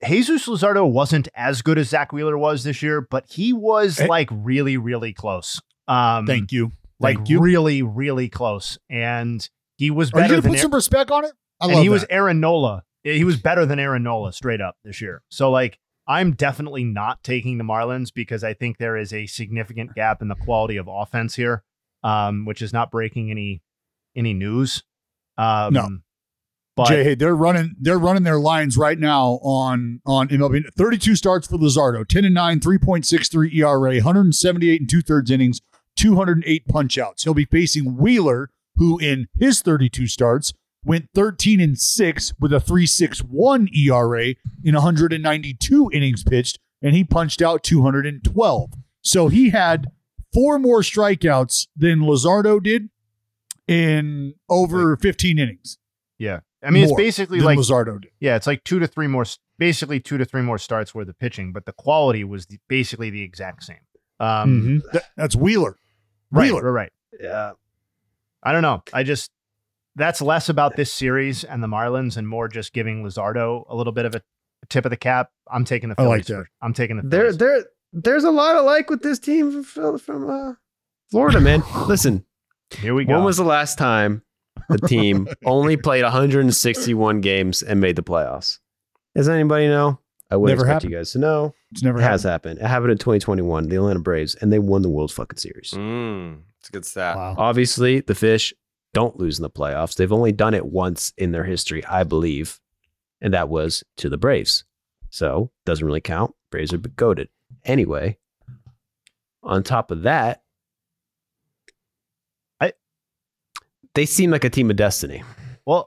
[0.05, 4.05] Jesus Luzardo wasn't as good as Zack Wheeler was this year, but he was Eh.
[4.07, 5.61] like really, really close.
[5.87, 6.71] Um, Thank you.
[6.99, 7.39] like you.
[7.39, 8.77] really, really close.
[8.89, 9.47] And
[9.77, 11.31] he was Are you better gonna than put some respect on it?
[11.61, 12.05] I and he was.
[12.09, 12.83] Aaron Nola.
[13.03, 15.21] He was better than Aaron Nola straight up this year.
[15.29, 19.93] So like I'm definitely not taking the Marlins because I think there is a significant
[19.95, 21.63] gap in the quality of offense here,
[22.03, 23.61] um, which is not breaking any
[24.15, 24.83] any news.
[25.37, 25.89] Um, No.
[26.75, 30.63] but Jay, hey, they're running they're running their lines right now on on MLB.
[30.77, 35.61] 32 starts for Luzardo, 10 and 9, 3.63 ERA, 178 and two thirds innings,
[35.97, 37.23] 208 punch outs.
[37.23, 40.53] He'll be facing Wheeler, who in his 32 starts
[40.85, 47.41] went 13 and 6 with a 361 ERA in 192 innings pitched, and he punched
[47.41, 48.71] out 212.
[49.01, 49.87] So he had
[50.33, 52.89] four more strikeouts than Luzardo did
[53.67, 55.77] in over 15 innings.
[56.17, 58.11] yeah, I mean it's basically like Luzardo did.
[58.19, 59.25] yeah, it's like two to three more,
[59.57, 63.09] basically two to three more starts worth of pitching, but the quality was the, basically
[63.09, 63.77] the exact same.
[64.19, 64.91] Um, Mhm.
[64.91, 65.77] That- that's Wheeler.
[66.31, 66.71] Right, Wheeler.
[66.71, 66.91] right,
[67.21, 67.21] right.
[67.21, 67.51] Yeah.
[68.43, 68.83] I don't know.
[68.93, 69.31] I just
[69.95, 73.93] that's less about this series and the Marlins and more just giving Luzardo a little
[73.93, 74.21] bit of a
[74.69, 75.29] tip of the cap.
[75.51, 76.07] I'm taking the Phillies.
[76.09, 76.45] I like that.
[76.61, 77.37] I'm taking the There, Phillies.
[77.37, 80.53] there, there's a lot of like with this team from, from uh,
[81.11, 81.61] Florida, man.
[81.87, 82.25] Listen,
[82.79, 83.13] Here we go.
[83.15, 84.23] when was the last time
[84.69, 88.59] the team only played 161 games and made the playoffs?
[89.15, 89.99] Does anybody know?
[90.31, 90.91] I wouldn't Never expect happened.
[90.91, 91.53] you guys to know.
[91.71, 92.57] It's never It has happened.
[92.57, 92.65] happened.
[92.65, 95.71] It happened in 2021, the Atlanta Braves, and they won the World fucking Series.
[95.75, 97.17] Mm, it's a good stat.
[97.17, 97.35] Wow.
[97.37, 98.53] Obviously, the Fish
[98.93, 99.95] don't lose in the playoffs.
[99.95, 102.61] They've only done it once in their history, I believe,
[103.19, 104.63] and that was to the Braves.
[105.09, 106.33] So doesn't really count.
[106.51, 107.27] Braves are goaded.
[107.65, 108.17] Anyway,
[109.43, 110.41] on top of that,
[112.61, 112.73] I-
[113.93, 115.21] they seem like a team of destiny
[115.65, 115.85] well,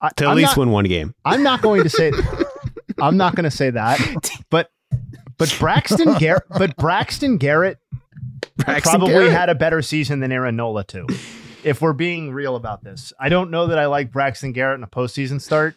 [0.00, 1.14] I, to at I'm least not, win one game.
[1.24, 2.12] I'm not going to say.
[3.00, 3.98] I'm not going to say that,
[4.50, 4.70] but
[5.38, 7.78] but Braxton Garrett, but Braxton Garrett
[8.56, 9.32] Braxton probably Garrett.
[9.32, 11.06] had a better season than Aaron Nola too.
[11.64, 14.84] If we're being real about this, I don't know that I like Braxton Garrett in
[14.84, 15.74] a postseason start.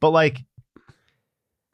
[0.00, 0.38] but like,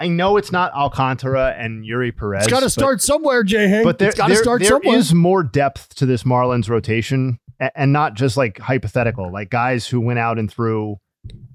[0.00, 2.44] I know it's not Alcantara and Yuri Perez.
[2.44, 3.82] It's got to start somewhere, Jay Hay.
[3.82, 4.96] but there, it's got to there- start there somewhere.
[4.96, 9.86] is more depth to this Marlins rotation, a- and not just like hypothetical, like guys
[9.88, 10.98] who went out and threw,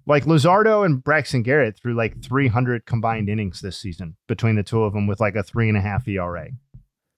[0.06, 4.84] like Luzardo and Braxton Garrett threw like 300 combined innings this season between the two
[4.84, 6.48] of them with like a three and a half ERA.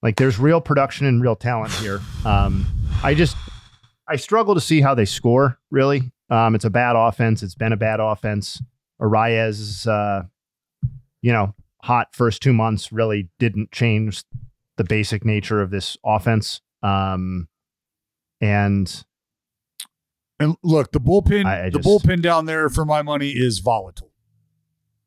[0.02, 2.00] Like there's real production and real talent here.
[2.24, 2.66] Um,
[3.02, 3.36] I just
[4.08, 5.58] I struggle to see how they score.
[5.70, 7.42] Really, um, it's a bad offense.
[7.42, 8.62] It's been a bad offense.
[9.00, 10.24] Arraez uh,
[11.22, 12.92] you know, hot first two months.
[12.92, 14.22] Really didn't change
[14.76, 16.60] the basic nature of this offense.
[16.82, 17.48] Um,
[18.40, 19.04] and
[20.38, 24.12] And look, the bullpen, I- I the bullpen down there for my money is volatile.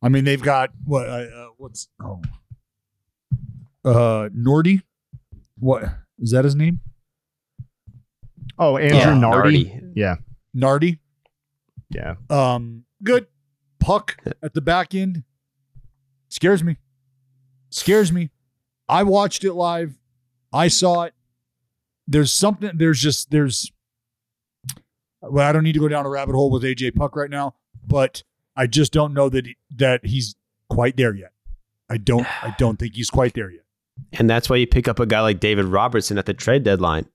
[0.02, 1.08] I mean, they've got what?
[1.08, 2.22] Uh, uh, what's oh,
[3.86, 4.82] uh, Nordy?
[5.60, 5.84] What
[6.20, 6.80] is that his name?
[8.58, 9.64] oh, Andrew Yeah, Nardi.
[9.66, 9.82] Nardi.
[9.96, 10.16] Yeah,
[10.54, 11.00] Nardi.
[11.90, 12.16] yeah.
[12.30, 13.28] Um, good
[13.80, 15.24] Puk at the back end.
[16.30, 16.78] Scares me.
[17.70, 18.30] Scares me.
[18.88, 19.98] I watched it live.
[20.52, 21.14] I saw it.
[22.08, 22.72] There's something.
[22.76, 23.72] There's just there's.
[25.22, 27.56] Well, I don't need to go down a rabbit hole with AJ Puk right now,
[27.86, 28.24] but
[28.56, 30.36] I just don't know that he, that he's
[30.70, 31.32] quite there yet.
[31.90, 32.26] I don't.
[32.44, 33.64] I don't think he's quite there yet.
[34.14, 37.08] And that's why you pick up a guy like David Robertson at the trade deadline.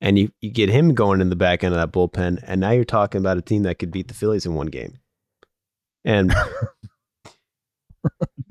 [0.00, 2.42] And you, you get him going in the back end of that bullpen.
[2.46, 4.98] And now you're talking about a team that could beat the Phillies in one game.
[6.04, 6.34] And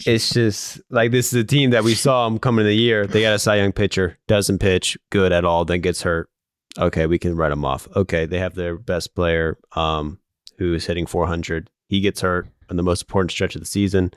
[0.05, 3.05] it's just like this is a team that we saw them coming in the year.
[3.05, 6.29] They got a Cy Young pitcher, doesn't pitch good at all, then gets hurt.
[6.79, 7.87] Okay, we can write them off.
[7.95, 10.19] Okay, they have their best player um,
[10.57, 11.69] who is hitting 400.
[11.87, 14.13] He gets hurt on the most important stretch of the season.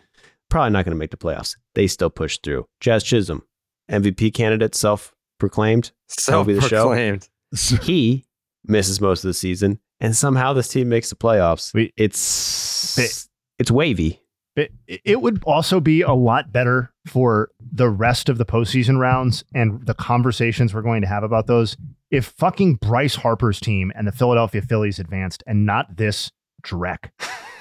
[0.54, 1.56] Probably not going to make the playoffs.
[1.74, 2.68] They still push through.
[2.78, 3.42] Jazz Chisholm,
[3.90, 5.90] MVP candidate, self proclaimed.
[6.06, 7.28] Self-proclaimed.
[7.82, 8.24] He
[8.64, 11.74] misses most of the season, and somehow this team makes the playoffs.
[11.74, 13.28] We- it's
[13.58, 14.20] it's wavy.
[14.54, 19.42] It, it would also be a lot better for the rest of the postseason rounds
[19.56, 21.76] and the conversations we're going to have about those
[22.12, 26.30] if fucking Bryce Harper's team and the Philadelphia Phillies advanced and not this
[26.62, 27.10] dreck.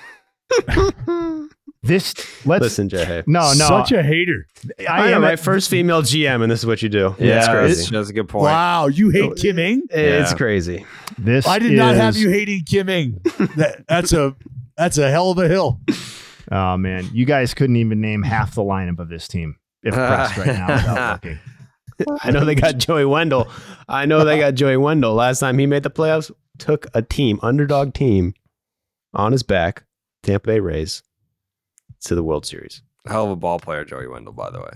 [1.84, 2.13] this
[2.45, 3.23] let's Listen, Jay.
[3.27, 4.47] no no Such a hater.
[4.89, 7.15] I, am my first female GM, and this is what you do.
[7.19, 7.91] Yeah, it's crazy.
[7.95, 8.45] That's a good point.
[8.45, 9.84] Wow, you hate oh, Kim Ng?
[9.89, 10.38] It's Yeah.
[10.38, 10.85] crazy.
[11.17, 13.19] this I did not have is- you hating Kim Ng.
[13.57, 14.35] That, that's a
[14.77, 15.80] that's a hell of a hill.
[16.51, 20.38] Oh man, you guys couldn't even name half the lineup of this team if pressed
[20.38, 21.39] right now without looking.
[22.21, 23.49] I know they got Joey Wendle.
[23.88, 25.13] I know they got Joey Wendle.
[25.13, 28.34] Last time he made the playoffs, took a team, underdog team,
[29.13, 29.84] on his back,
[30.23, 31.03] Tampa Bay Rays,
[32.05, 32.81] to the World Series.
[33.07, 34.71] Hell of a ball player, Joey Wendle, by the way.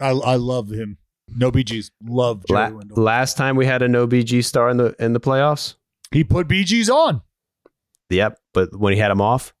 [0.00, 0.98] I I love him.
[1.28, 1.90] No BGs.
[2.06, 3.02] Love Joey La- Wendle.
[3.02, 5.74] last time we had a no BG star in the in the playoffs.
[6.10, 7.22] He put BGs on.
[8.10, 9.54] Yep, but when he had him off,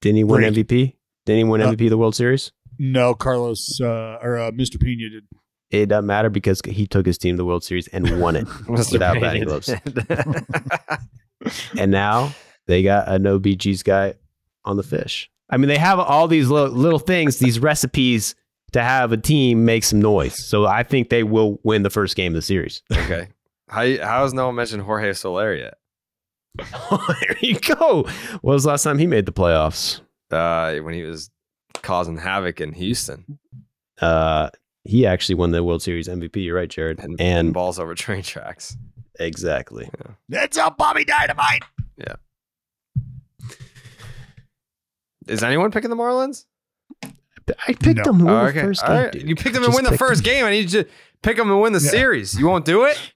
[0.00, 0.64] didn't he win Brady.
[0.64, 0.94] MVP?
[1.26, 2.52] Didn't he win Uh, MVP of the World Series?
[2.78, 4.80] No, Carlos uh, or uh, Mr.
[4.80, 5.24] Pena did.
[5.70, 8.46] It doesn't matter because he took his team to the World Series and won it
[8.68, 9.22] without Payne.
[9.22, 9.70] batting gloves.
[11.78, 12.32] And now
[12.66, 14.14] they got a no BG's guy
[14.64, 15.30] on the fish.
[15.50, 18.34] I mean, they have all these little, little things, these recipes
[18.72, 20.36] to have a team make some noise.
[20.44, 22.82] So I think they will win the first game of the series.
[22.92, 23.28] okay.
[23.70, 25.74] How how has no one mentioned Jorge Soler yet?
[26.90, 28.02] there you go.
[28.40, 30.00] When was the last time he made the playoffs?
[30.30, 31.30] Uh, when he was
[31.74, 33.38] causing havoc in Houston
[34.00, 34.50] Uh,
[34.84, 36.36] he actually won the World Series MVP.
[36.44, 36.98] You're right, Jared.
[36.98, 38.76] and, And, balls over train tracks.
[39.20, 39.88] exactly.
[40.28, 41.62] That's a Bobby Dynamite.
[41.98, 42.16] Yeah.
[45.28, 46.44] Is anyone picking the Marlins?
[47.66, 48.02] I picked No.
[48.04, 48.60] them to win Oh, the okay.
[48.60, 48.90] first game.
[48.90, 49.12] right.
[49.12, 49.28] dude.
[49.28, 50.32] You picked them to win the first them.
[50.32, 50.44] game.
[50.44, 50.88] I need you to
[51.22, 51.90] pick them and win the Yeah.
[51.90, 52.38] series.
[52.38, 53.12] You won't do it?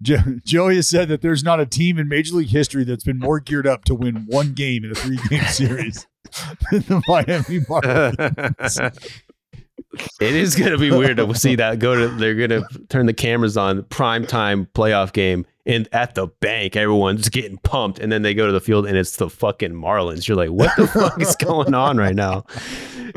[0.00, 3.18] Jo- Joey has said that there's not a team in Major League history that's been
[3.18, 6.06] more geared up to win one game in a three game series
[6.70, 8.96] than the Miami Marlins.
[10.20, 12.08] It is going to be weird to see that go to.
[12.08, 16.74] They're going to turn the cameras on prime time playoff game and at the bank,
[16.74, 20.26] everyone's getting pumped, and then they go to the field and it's the fucking Marlins.
[20.26, 22.44] You're like, what the fuck is going on right now?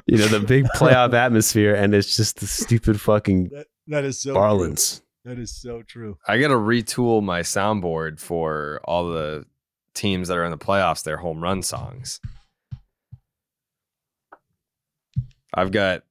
[0.06, 4.22] You know, the big playoff atmosphere, and it's just the stupid fucking That, that is
[4.22, 4.98] so Marlins.
[4.99, 5.34] True.
[5.34, 6.18] That is so true.
[6.28, 9.45] I got to retool my soundboard for all the
[9.94, 12.19] teams that are in the playoffs, their home run songs.
[15.53, 16.03] I've got,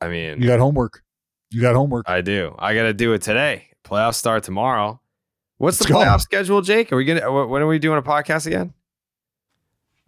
[0.00, 1.02] I mean, You got homework.
[1.50, 2.08] You got homework.
[2.08, 2.54] I do.
[2.58, 3.66] I got to do it today.
[3.84, 5.00] Playoffs start tomorrow.
[5.60, 5.98] What's the Let's go.
[5.98, 6.90] playoff schedule, Jake?
[6.90, 7.20] Are we gonna?
[7.20, 8.72] wh- When are we doing a podcast again?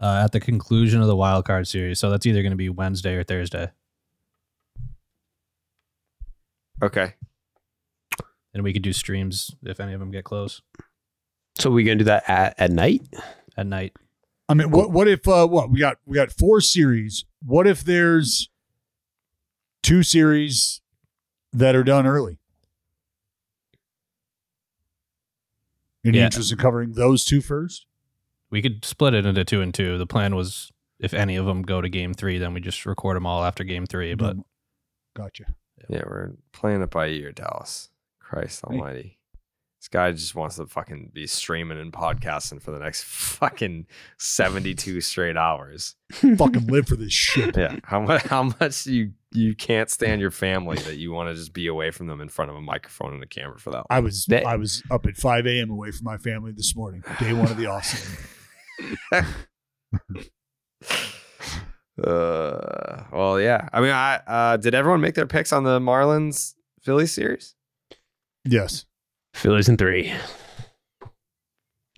[0.00, 1.98] uh, at the conclusion of the wild card series.
[2.00, 3.70] So that's either going to be Wednesday or Thursday.
[6.82, 7.14] Okay.
[8.54, 10.60] And we could do streams if any of them get close
[11.58, 13.02] So we going to do that at, at night?
[13.56, 13.92] at night.
[14.48, 17.24] I mean, what what if uh what we got we got four series.
[17.44, 18.48] What if there's
[19.82, 20.80] two series
[21.52, 22.38] that are done early?
[26.04, 26.24] Any Yeah.
[26.26, 27.86] interest in covering those two first?
[28.50, 29.96] We could split it into two and two.
[29.98, 33.16] The plan was if any of them go to game three, then we just record
[33.16, 34.14] them all after game three.
[34.14, 34.36] But
[35.14, 35.54] Gotcha.
[35.88, 37.90] Yeah, we're playing it by ear, Dallas.
[38.20, 39.18] Christ Almighty.
[39.80, 45.00] This guy just wants to fucking be streaming and podcasting for the next fucking 72
[45.00, 45.96] straight hours.
[46.12, 47.56] Fucking live for this shit.
[47.58, 47.76] Yeah.
[47.84, 51.34] How much how much do you you can't stand your family that you want to
[51.34, 53.84] just be away from them in front of a microphone and a camera for that
[53.90, 54.04] I long?
[54.04, 55.70] was I was up at five a.m.
[55.70, 57.02] away from my family this morning.
[57.20, 58.16] Day one of the awesome.
[62.02, 63.68] Uh, well, yeah.
[63.72, 67.54] I mean, I uh, did everyone make their picks on the Marlins Philly series?
[68.44, 68.86] Yes.
[69.34, 70.08] Phillies in three.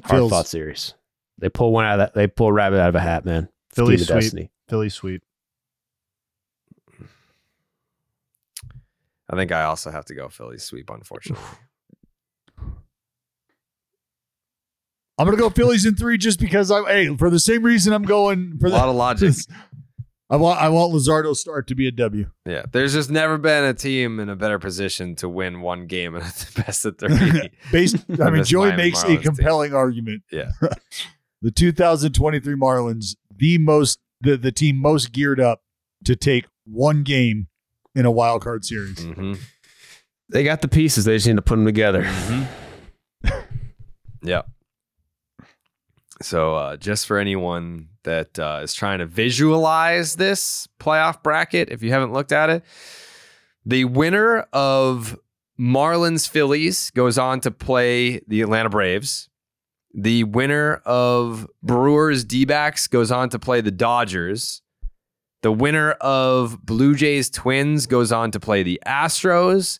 [0.02, 0.94] Hard Phil's- fought series.
[1.38, 2.14] They pull one out of that.
[2.14, 3.48] They pull a rabbit out of a hat, man.
[3.72, 4.20] Philly Key to sweep.
[4.20, 4.50] destiny.
[4.68, 5.22] Philly sweep.
[9.30, 11.44] I think I also have to go Philly sweep, unfortunately.
[15.16, 18.02] I'm gonna go Phillies in three just because I hey for the same reason I'm
[18.02, 19.34] going for A the, lot of logic.
[20.30, 22.28] I want I want Luzardo's start to be a W.
[22.46, 26.16] Yeah, there's just never been a team in a better position to win one game
[26.16, 27.50] at the best of three.
[27.72, 29.22] Based, I mean, Joey Miami makes Marlins a team.
[29.22, 30.22] compelling argument.
[30.32, 30.50] Yeah.
[31.42, 35.62] the 2023 Marlins, the most the, the team most geared up
[36.04, 37.48] to take one game
[37.94, 38.96] in a wild card series.
[38.96, 39.34] Mm-hmm.
[40.30, 41.04] They got the pieces.
[41.04, 42.10] They just need to put them together.
[44.22, 44.42] Yeah.
[46.22, 51.82] So, uh, just for anyone that uh, is trying to visualize this playoff bracket, if
[51.82, 52.64] you haven't looked at it,
[53.66, 55.18] the winner of
[55.60, 59.28] Marlins Phillies goes on to play the Atlanta Braves.
[59.92, 64.62] The winner of Brewers D backs goes on to play the Dodgers.
[65.44, 69.78] The winner of Blue Jays Twins goes on to play the Astros.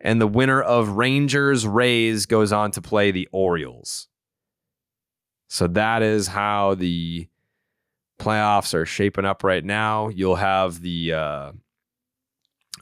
[0.00, 4.08] And the winner of Rangers Rays goes on to play the Orioles.
[5.46, 7.28] So that is how the
[8.18, 10.08] playoffs are shaping up right now.
[10.08, 11.52] You'll have the uh,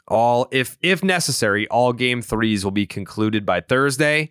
[0.08, 4.30] all if if necessary, all game threes will be concluded by Thursday.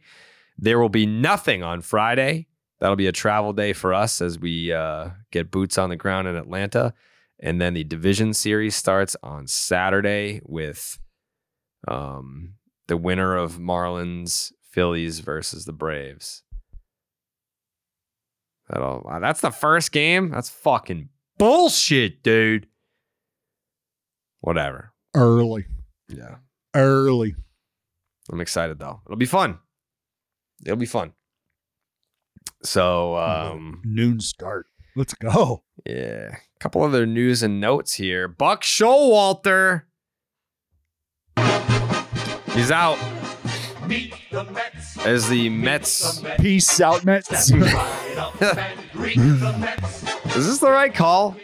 [0.57, 2.48] There will be nothing on Friday.
[2.80, 6.28] That'll be a travel day for us as we uh, get boots on the ground
[6.28, 6.95] in Atlanta.
[7.45, 10.98] And then the division series starts on Saturday with
[11.90, 12.53] um,
[12.88, 16.41] the winner of Marlins Phillies versus the Braves.
[18.70, 20.30] That'll that's the first game.
[20.30, 22.68] That's fucking bullshit, dude.
[24.40, 24.94] Whatever.
[25.14, 25.65] Early,
[26.07, 26.38] Yeah.
[26.74, 27.36] early.
[28.32, 29.02] I'm excited though.
[29.06, 29.60] It'll be fun.
[30.65, 31.11] It'll be fun.
[32.64, 34.68] So um Noon start.
[34.95, 35.64] Let's go.
[35.86, 36.36] yeah.
[36.36, 38.28] A couple other news and notes here.
[38.28, 39.84] Buck Showalter.
[42.53, 42.98] He's out.
[45.06, 46.22] As the Mets.
[46.40, 47.52] Peace out, Mets.
[50.36, 51.36] Is this the right call?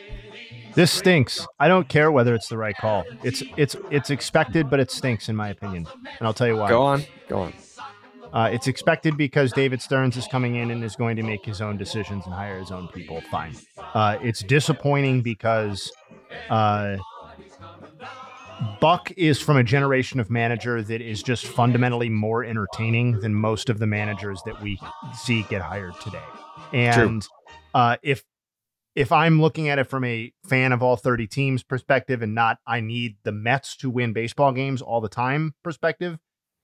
[0.76, 1.46] This stinks.
[1.60, 3.04] I don't care whether it's the right call.
[3.24, 5.88] It's it's it's expected, but it stinks in my opinion.
[6.20, 6.70] And I'll tell you why.
[6.70, 7.04] Go on.
[7.28, 7.54] Go on.
[8.34, 11.62] Uh, it's expected because David Stearns is coming in and is going to make his
[11.62, 13.22] own decisions and hire his own people.
[13.22, 13.56] Fine.
[13.94, 15.92] Uh, it's disappointing because
[16.50, 16.98] uh,
[18.80, 23.70] Buck is from a generation of manager that is just fundamentally more entertaining than most
[23.70, 24.80] of the managers that we
[25.14, 26.24] see get hired today.
[26.72, 27.26] And
[27.74, 28.24] uh, if
[28.96, 32.58] if I'm looking at it from a fan of all 30 teams perspective and not
[32.68, 36.20] I need the Mets to win baseball games all the time perspective,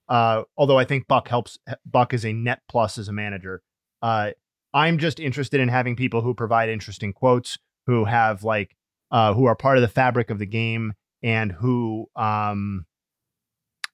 [0.08, 3.62] uh, although I think Buck helps Buck is a net plus as a manager.
[4.02, 4.32] Uh,
[4.74, 8.76] I'm just interested in having people who provide interesting quotes, who have like
[9.10, 12.86] uh, who are part of the fabric of the game, and who um,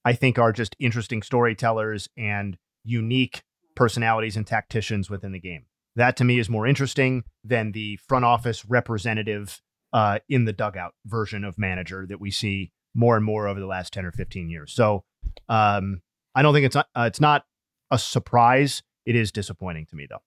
[0.04, 3.42] I think are just interesting storytellers and unique
[3.76, 5.66] personalities and tacticians within the game.
[5.96, 9.60] That to me is more interesting than the front office representative
[9.92, 13.66] uh, in the dugout version of manager that we see more and more over the
[13.66, 14.72] last 10 or 15 years.
[14.72, 15.04] So
[15.48, 16.02] um,
[16.34, 17.44] I don't think it's uh, it's not
[17.90, 18.82] a surprise.
[19.04, 20.22] It is disappointing to me though.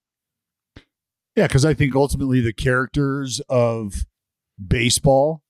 [1.35, 4.05] Yeah, because I think ultimately the characters of
[4.65, 5.41] baseball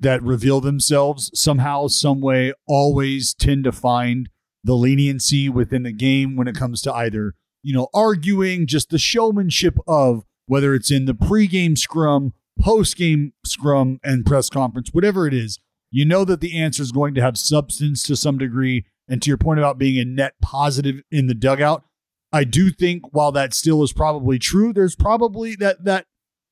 [0.00, 4.28] that reveal themselves somehow, some way, always tend to find
[4.62, 8.98] the leniency within the game when it comes to either, you know, arguing just the
[8.98, 15.34] showmanship of whether it's in the pregame scrum, postgame scrum, and press conference, whatever it
[15.34, 15.58] is,
[15.90, 18.84] you know that the answer is going to have substance to some degree.
[19.08, 21.84] And to your point about being a net positive in the dugout,
[22.32, 26.06] I do think while that still is probably true, there's probably that that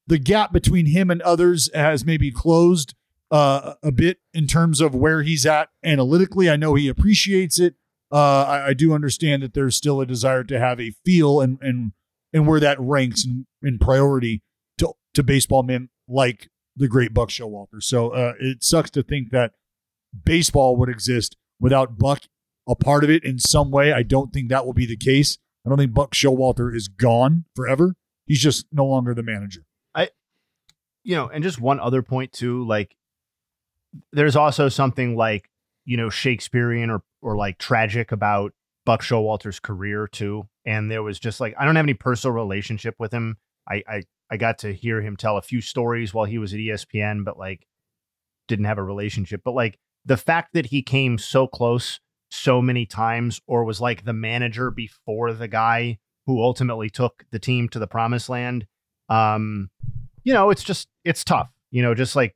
[0.07, 2.95] the gap between him and others has maybe closed
[3.31, 6.49] uh, a bit in terms of where he's at analytically.
[6.49, 7.75] I know he appreciates it.
[8.11, 11.59] Uh, I, I do understand that there's still a desire to have a feel and
[11.61, 11.93] and
[12.33, 14.43] and where that ranks in, in priority
[14.79, 17.83] to to baseball men like the great Buck Showalter.
[17.83, 19.53] So uh, it sucks to think that
[20.25, 22.23] baseball would exist without Buck
[22.69, 23.93] a part of it in some way.
[23.93, 25.39] I don't think that will be the case.
[25.65, 27.97] I don't think Buck Showalter is gone forever.
[28.27, 29.63] He's just no longer the manager.
[29.95, 30.11] I,
[31.03, 32.97] you know, and just one other point too, like
[34.13, 35.49] there's also something like,
[35.85, 38.53] you know, Shakespearean or, or like tragic about
[38.85, 40.49] Buck Showalter's career too.
[40.65, 43.37] And there was just like, I don't have any personal relationship with him.
[43.69, 46.61] I, I, I got to hear him tell a few stories while he was at
[46.61, 47.67] ESPN, but like
[48.49, 49.43] didn't have a relationship.
[49.45, 52.01] But like the fact that he came so close
[52.31, 57.39] so many times or was like the manager before the guy who ultimately took the
[57.39, 58.67] team to the promised land
[59.09, 59.71] um
[60.25, 62.35] you know it's just it's tough you know just like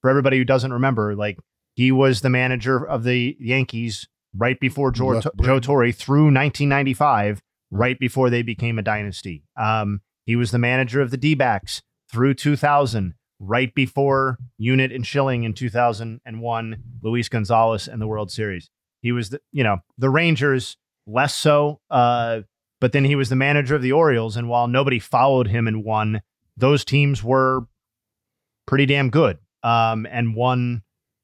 [0.00, 1.36] for everybody who doesn't remember like
[1.74, 4.06] he was the manager of the Yankees
[4.36, 7.42] right before Joe, Joe Torre through 1995
[7.72, 12.34] right before they became a dynasty um he was the manager of the D-backs through
[12.34, 18.70] 2000 right before Unit and Schilling in 2001 Luis Gonzalez and the World Series.
[19.02, 20.76] He was the, you know the Rangers
[21.06, 22.40] less so uh
[22.80, 25.84] but then he was the manager of the Orioles and while nobody followed him and
[25.84, 26.22] won
[26.56, 27.66] those teams were
[28.66, 30.82] pretty damn good um and won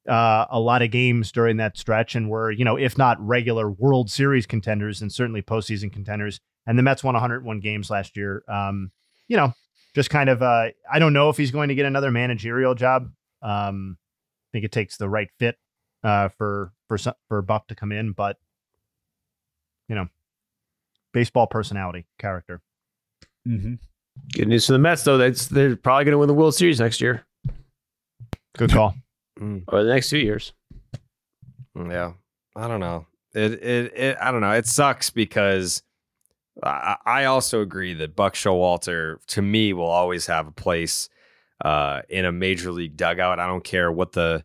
[0.08, 3.70] uh, a lot of games during that stretch and were you know if not regular
[3.70, 8.42] World Series contenders and certainly postseason contenders and the Mets won 101 games last year
[8.48, 8.90] um
[9.28, 9.52] you know
[9.94, 13.10] just kind of uh I don't know if he's going to get another managerial job
[13.42, 15.56] um I think it takes the right fit
[16.02, 18.36] uh, for for for Buck to come in, but
[19.88, 20.08] you know,
[21.12, 22.60] baseball personality, character.
[23.46, 23.74] Mm-hmm.
[24.34, 25.18] Good news for the Mets, though.
[25.18, 27.24] That's they're probably going to win the World Series next year.
[28.56, 28.94] Good call.
[29.68, 30.52] or the next two years.
[31.76, 32.12] Yeah,
[32.56, 33.06] I don't know.
[33.34, 34.52] It it, it I don't know.
[34.52, 35.82] It sucks because
[36.62, 41.08] I, also agree that Buck Showalter to me will always have a place
[41.64, 43.38] uh, in a major league dugout.
[43.38, 44.44] I don't care what the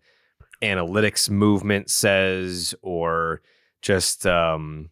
[0.62, 3.42] analytics movement says or
[3.82, 4.90] just um,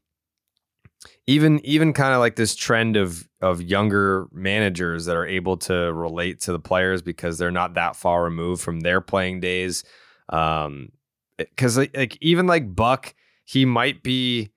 [1.28, 5.94] even even kind of like this trend of of younger managers that are able to
[5.94, 9.84] relate to the players because they're not that far removed from their playing days.
[10.30, 10.90] Um,
[11.38, 13.14] because like, like even like Buck,
[13.46, 14.53] he might be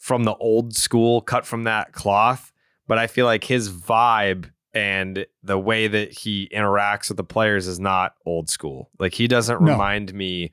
[0.00, 2.52] from the old school, cut from that cloth,
[2.88, 7.66] but I feel like his vibe and the way that he interacts with the players
[7.66, 8.90] is not old school.
[8.98, 9.72] Like he doesn't No.
[9.72, 10.50] remind me.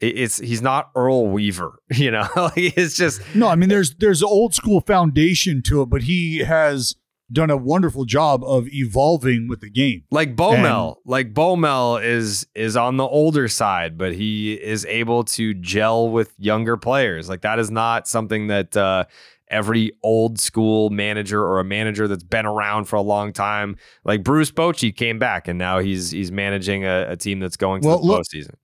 [0.00, 2.28] It's he's not Earl Weaver, you know.
[2.56, 6.38] it's just No, I mean there's there's an old school foundation to it, but he
[6.40, 6.94] has
[7.32, 10.02] done a wonderful job of evolving with the game.
[10.10, 10.96] like Bomel.
[11.06, 16.34] like Bomel is is on the older side, but he is able to gel with
[16.38, 17.28] younger players.
[17.28, 19.04] Like that is not something that uh,
[19.48, 24.22] every old school manager or a manager that's been around for a long time, like
[24.22, 27.88] Bruce Bochy, came back and now he's he's managing a, a team that's going to
[27.88, 28.54] Well, the look- postseason.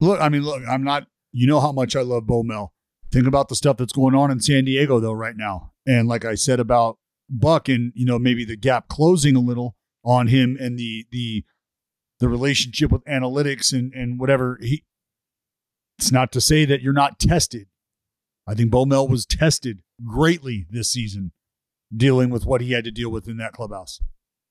[0.00, 1.06] Look, I mean, look, I'm not.
[1.32, 2.72] You know how much I love Bo Mel.
[3.12, 6.24] Think about the stuff that's going on in San Diego though right now, and like
[6.24, 6.98] I said about
[7.28, 11.44] Buck, and you know maybe the gap closing a little on him and the the
[12.20, 14.84] the relationship with analytics and and whatever he.
[15.98, 17.68] It's not to say that you're not tested.
[18.46, 21.32] I think Bo Mel was tested greatly this season,
[21.94, 24.00] dealing with what he had to deal with in that clubhouse.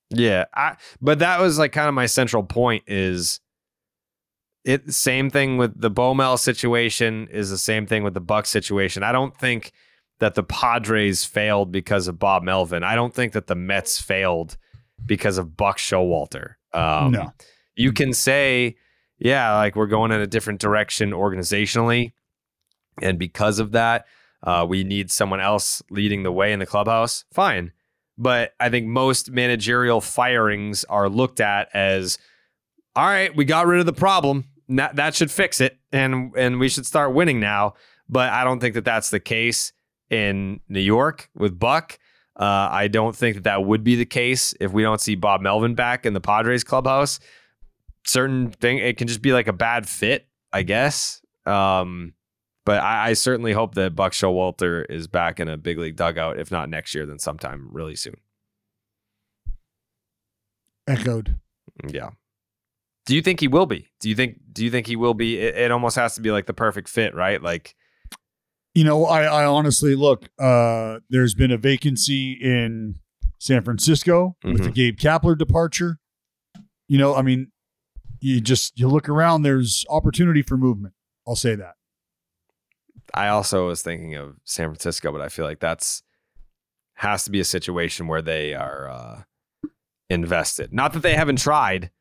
[0.10, 3.40] Yeah, I, but that was like kind of my central point is
[4.64, 9.04] it same thing with the Bomel situation is the same thing with the Buck situation.
[9.04, 9.72] I don't think
[10.20, 12.84] that the Padres failed because of Bob Melvin.
[12.84, 14.58] I don't think that the Mets failed
[15.06, 16.56] because of Buck Showalter.
[16.74, 17.34] Um, No.
[17.76, 18.78] You can say,
[19.20, 22.14] yeah, like we're going in a different direction organizationally.
[23.02, 24.06] And because of that,
[24.44, 27.26] uh, we need someone else leading the way in the clubhouse.
[27.34, 27.74] Fine.
[28.18, 32.18] But I think most managerial firings are looked at as
[32.96, 34.46] all right, we got rid of the problem.
[34.70, 35.78] That, that should fix it.
[35.92, 37.74] And, and we should start winning now.
[38.08, 39.74] But I don't think that that's the case
[40.10, 41.98] in New York with Buck.
[42.38, 45.42] Uh, I don't think that that would be the case if we don't see Bob
[45.42, 47.20] Melvin back in the Padres clubhouse.
[48.06, 51.22] Certain thing, it can just be like a bad fit, I guess.
[51.46, 52.14] Um,
[52.66, 56.40] but I, I certainly hope that Buck Showalter is back in a big league dugout.
[56.40, 58.16] If not next year, then sometime really soon.
[60.88, 61.40] Echoed.
[61.88, 62.10] Yeah.
[63.06, 63.88] Do you think he will be?
[64.00, 64.40] Do you think?
[64.52, 65.40] Do you think he will be?
[65.40, 67.42] It, it almost has to be like the perfect fit, right?
[67.42, 67.76] Like,
[68.76, 70.30] You know, I, I honestly look.
[70.38, 72.96] Uh, there's been a vacancy in
[73.40, 75.98] San Francisco with the Gabe Kapler departure.
[76.88, 77.52] you know, I mean,
[78.20, 79.42] you just you look around.
[79.42, 80.94] There's opportunity for movement.
[81.28, 81.76] I'll say that.
[83.14, 86.04] I also was thinking of San Francisco, but I feel like that's
[86.96, 89.22] has to be a situation where they are uh,
[90.10, 90.74] invested.
[90.74, 91.92] Not that they haven't tried,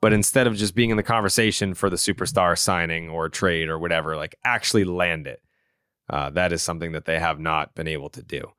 [0.00, 3.78] but instead of just being in the conversation for the superstar signing or trade or
[3.78, 5.40] whatever, like actually land it.
[6.12, 8.52] Uh, that is something that they have not been able to do.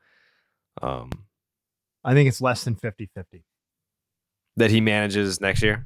[0.82, 1.12] Um,
[2.04, 3.44] I think it's less than 50 50
[4.58, 5.86] that he manages next year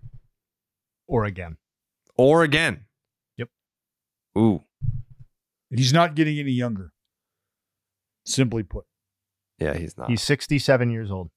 [1.08, 1.58] or again.
[2.16, 2.86] or again.
[3.38, 3.50] Yep.
[4.38, 4.64] Ooh,
[5.70, 6.92] He's not getting any younger.
[8.26, 8.86] Simply put.
[9.60, 10.10] yeah, he's not.
[10.10, 11.30] He's 67 years old.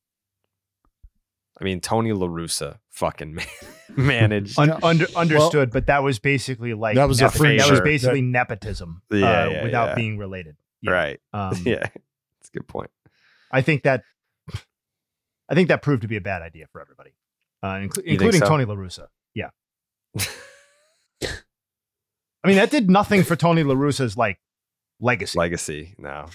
[1.61, 3.47] I mean, Tony LaRussa fucking man-
[3.97, 4.59] managed.
[4.59, 7.83] Un- under, understood, but that was basically like That was a nepo- that was favor.
[7.83, 9.95] basically nepotism Yeah, uh, yeah, without yeah.
[9.95, 10.57] being related.
[10.83, 10.91] Yeah.
[10.93, 11.21] Right.
[11.33, 11.81] Um, yeah.
[11.81, 12.91] That's a good point.
[13.53, 14.05] I think that
[15.49, 17.11] I think that proved to be a bad idea for everybody,
[17.63, 18.47] uh, inclu- think including so?
[18.47, 19.09] Tony La Russa.
[19.35, 19.51] Yeah.
[22.43, 24.39] I mean, that did nothing for Tony La Russa's like
[25.01, 25.39] legacy.
[25.39, 25.95] Legacy.
[25.99, 26.27] No.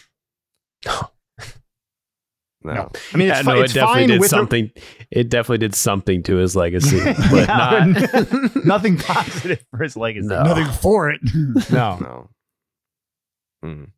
[2.73, 2.89] No.
[3.13, 4.71] I mean, it's, Yeah, fi- no, it's it definitely fine did with the- something.
[5.11, 8.55] It definitely did something to his legacy, but Yeah, not.
[8.65, 10.27] nothing positive for his legacy.
[10.27, 10.43] No.
[10.43, 11.21] Nothing for it.
[11.71, 11.97] No.
[11.99, 12.29] No.
[13.63, 13.89] Mm.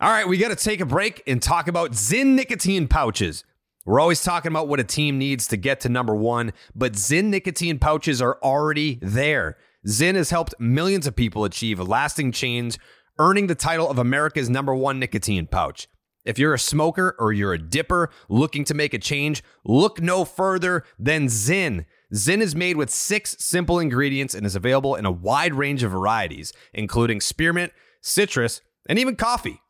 [0.00, 3.44] All right, we got to take a break and talk about Zyn nicotine pouches.
[3.84, 7.26] We're always talking about what a team needs to get to number one, but Zyn
[7.26, 9.56] nicotine pouches are already there.
[9.86, 12.78] Zyn has helped millions of people achieve a lasting change,
[13.18, 15.88] earning the title of America's number one nicotine pouch.
[16.26, 20.24] If you're a smoker or you're a dipper looking to make a change, look no
[20.24, 21.86] further than Zyn.
[22.12, 25.92] Zyn is made with six simple ingredients and is available in a wide range of
[25.92, 29.60] varieties, including spearmint, citrus, and even coffee.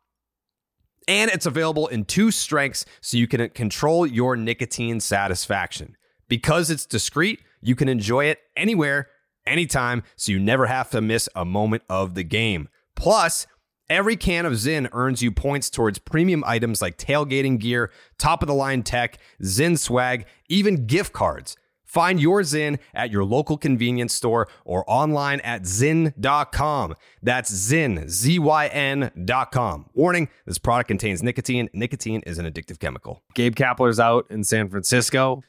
[1.07, 5.95] And it's available in two strengths so you can control your nicotine satisfaction.
[6.27, 9.09] Because it's discreet, you can enjoy it anywhere,
[9.47, 12.69] anytime, so you never have to miss a moment of the game.
[12.97, 13.47] Plus,
[13.89, 18.49] every can of Zyn earns you points towards premium items like tailgating gear, top of
[18.49, 21.57] the line tech, Zyn swag, even gift cards.
[21.87, 26.95] Find your Zyn at your local convenience store or online at zyn.com.
[27.23, 29.87] That's Zyn, Z Y N.com.
[29.95, 31.71] Warning this product contains nicotine.
[31.73, 33.23] Nicotine is an addictive chemical.
[33.35, 35.43] Gabe Kapler's out in San Francisco.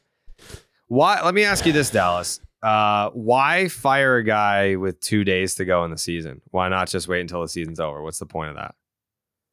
[0.86, 1.20] Why?
[1.22, 2.40] Let me ask you this, Dallas.
[2.62, 6.40] Uh, why fire a guy with two days to go in the season?
[6.50, 8.02] Why not just wait until the season's over?
[8.02, 8.74] What's the point of that?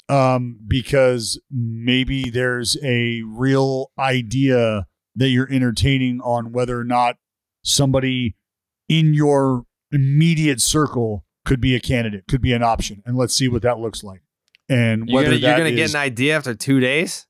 [0.10, 7.18] um, because maybe there's a real idea that you're entertaining on whether or not
[7.64, 8.36] somebody
[8.88, 13.48] in your immediate circle could be a candidate, could be an option, and let's see
[13.48, 14.22] what that looks like.
[14.68, 17.28] And You're whether gonna, you're gonna get an idea after two days?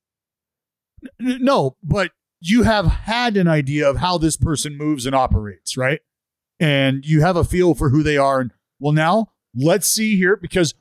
[1.22, 5.78] N- no, but you have had an idea of how this person moves and operates,
[5.78, 6.02] right?
[6.60, 8.40] And you have a feel for who they are.
[8.40, 10.74] And well, now let's see here because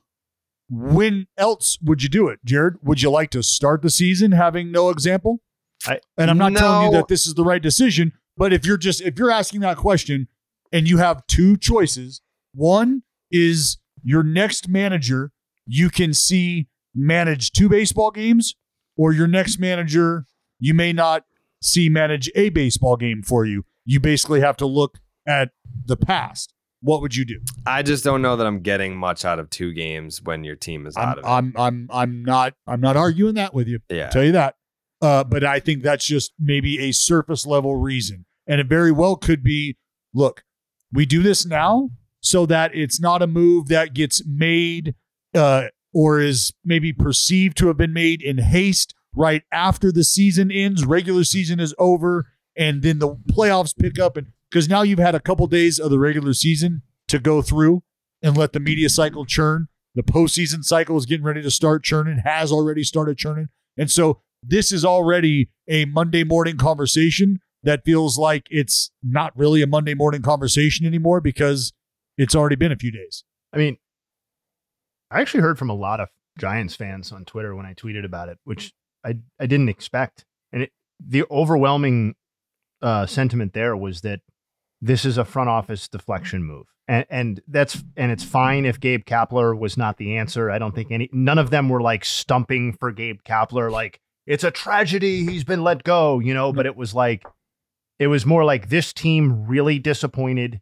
[0.68, 2.76] when else would you do it, Jared?
[2.82, 5.40] Would you like to start the season having no example?
[5.86, 8.78] I, And I'm not telling you that this is the right decision, but if you're
[8.78, 10.28] just if you're asking that question
[10.72, 12.22] and you have two choices,
[12.55, 15.32] one is your next manager
[15.66, 18.55] you can see manage two baseball games,
[18.97, 20.24] or your next manager
[20.59, 21.24] you may not
[21.65, 23.65] see manage a baseball game for you.
[23.85, 25.51] You basically have to look at
[25.86, 26.53] the past.
[26.81, 27.41] What would you do?
[27.66, 30.86] I just don't know that I'm getting much out of two games when your team
[30.86, 31.28] is out I'm, of it.
[31.28, 33.81] I'm I'm I'm not I'm not arguing that with you.
[33.89, 34.11] Yeah.
[34.11, 34.57] tell you that.
[35.01, 39.16] Uh, but I think that's just maybe a surface level reason, and it very well
[39.16, 39.77] could be.
[40.12, 40.45] Look,
[40.93, 44.95] we do this now so that it's not a move that gets made
[45.35, 50.51] uh, or is maybe perceived to have been made in haste right after the season
[50.51, 52.27] ends, regular season is over,
[52.57, 55.91] and then the playoffs pick up, and because now you've had a couple days of
[55.91, 57.82] the regular season to go through
[58.23, 59.69] and let the media cycle churn.
[59.95, 63.49] The postseason cycle is getting ready to start churning, has already started churning.
[63.77, 69.62] And so this is already a Monday morning conversation that feels like it's not really
[69.62, 71.73] a Monday morning conversation anymore because
[72.19, 73.24] it's already been a few days.
[73.53, 73.78] I mean,
[75.11, 76.09] I actually heard from a lot of
[76.39, 78.73] Giants fans on Twitter when I tweeted about it, which
[79.05, 80.24] I I didn't expect.
[80.52, 80.72] And it,
[81.05, 82.14] the overwhelming
[82.82, 84.20] uh, sentiment there was that
[84.81, 89.05] this is a front office deflection move, and and that's and it's fine if Gabe
[89.05, 90.51] Kapler was not the answer.
[90.51, 94.44] I don't think any none of them were like stumping for Gabe Kapler, like it's
[94.44, 96.52] a tragedy he's been let go, you know.
[96.52, 97.24] But it was like
[97.98, 100.60] it was more like this team really disappointed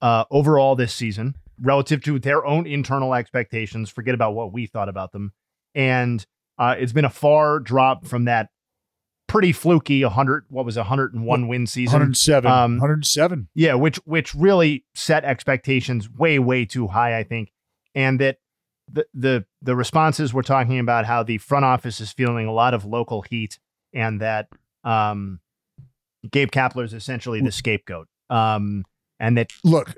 [0.00, 3.90] uh, overall this season relative to their own internal expectations.
[3.90, 5.32] Forget about what we thought about them.
[5.74, 6.24] And
[6.58, 8.48] uh, it's been a far drop from that
[9.26, 12.50] pretty fluky 100 what was it, 101 win season 107.
[12.50, 13.48] Um, 107.
[13.54, 17.52] yeah which which really set expectations way way too high i think
[17.94, 18.38] and that
[18.90, 22.72] the the the responses were talking about how the front office is feeling a lot
[22.72, 23.58] of local heat
[23.92, 24.48] and that
[24.82, 25.40] um
[26.30, 28.82] gabe kapler is essentially the scapegoat um
[29.20, 29.94] and that look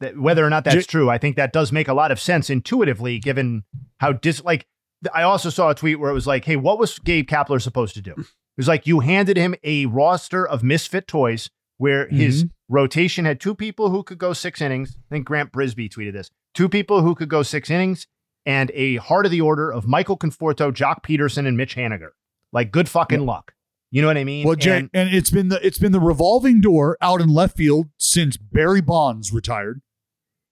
[0.00, 2.20] that whether or not that's J- true i think that does make a lot of
[2.20, 3.64] sense intuitively given
[3.98, 4.66] how dis like
[5.14, 7.94] i also saw a tweet where it was like hey what was gabe kapler supposed
[7.94, 8.26] to do it
[8.56, 12.74] was like you handed him a roster of misfit toys where his mm-hmm.
[12.74, 14.96] rotation had two people who could go six innings.
[15.10, 16.30] I think Grant Brisbee tweeted this.
[16.54, 18.06] Two people who could go six innings
[18.44, 22.10] and a heart of the order of Michael Conforto, Joc Pederson, and Mitch Haniger.
[22.52, 23.52] Like good fucking luck.
[23.90, 24.46] You know what I mean?
[24.46, 27.56] Well, Jay, And- and, it's been the it's been the revolving door out in left
[27.56, 29.80] field since Barry Bonds retired.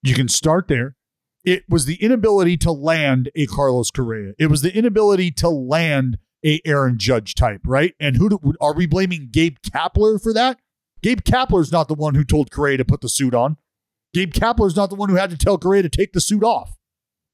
[0.01, 0.95] You can start there.
[1.47, 4.33] It was the inability to land a Carlos Correa.
[4.37, 7.95] It was the inability to land a Aaron Judge type, right?
[8.01, 10.59] And who do, are we blaming Gabe Kapler for that?
[11.01, 13.55] Gabe Kapler's not the one who told Correa to put the suit on.
[14.13, 16.75] Gabe Kapler's not the one who had to tell Correa to take the suit off.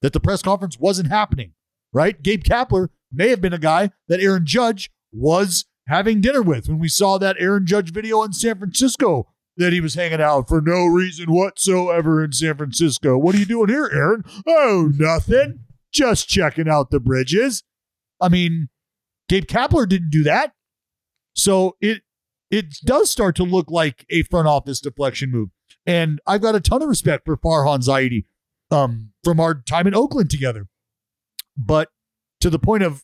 [0.04, 1.54] That the press conference wasn't happening,
[1.92, 2.22] right?
[2.22, 6.78] Gabe Kapler may have been a guy that Aaron Judge was having dinner with when
[6.78, 10.62] we saw that Aaron Judge video in San Francisco that he was hanging out for
[10.62, 13.18] no reason whatsoever in San Francisco.
[13.18, 14.24] What are you doing here, Aaron?
[14.48, 15.60] Oh, nothing.
[15.92, 17.64] Just checking out the bridges.
[18.20, 18.70] I mean,
[19.30, 20.54] Gabe Kapler didn't do that.
[21.36, 22.02] So it
[22.50, 25.50] it does start to look like a front office deflection move.
[25.86, 28.26] And I've got a ton of respect for Farhan Zaidi
[28.72, 30.68] um, from our time in Oakland together.
[31.58, 31.90] But
[32.42, 33.04] to the point of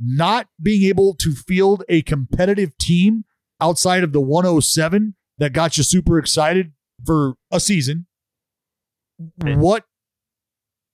[0.00, 3.24] not being able to field a competitive team
[3.60, 6.72] outside of the 107 that got you super excited
[7.04, 8.06] for a season,
[9.20, 9.60] mm-hmm.
[9.60, 9.84] what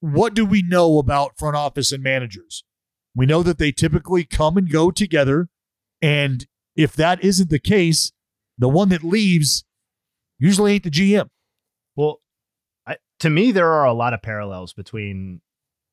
[0.00, 2.64] what do we know about front office and managers?
[3.14, 5.48] We know that they typically come and go together.
[6.00, 8.12] And if that isn't the case,
[8.56, 9.64] the one that leaves
[10.38, 11.28] usually ain't the GM.
[11.96, 12.20] Well,
[12.86, 15.42] I, to me, there are a lot of parallels between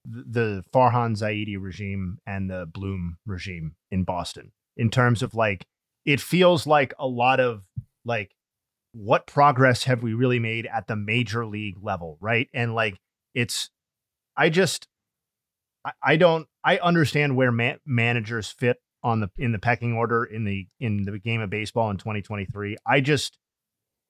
[0.06, 5.66] the Farhan Zaidi regime and the Bloom regime in Boston in terms of like,
[6.06, 7.66] it feels like a lot of
[8.06, 8.32] like,
[8.98, 12.18] what progress have we really made at the major league level?
[12.20, 12.50] Right.
[12.54, 13.00] And like,
[13.36, 13.70] it's,
[14.36, 14.88] I just,
[15.86, 20.24] I, I don't, I understand where ma- managers fit on the, in the pecking order
[20.24, 22.78] in the, in the game of baseball in 2023.
[22.86, 23.38] I just,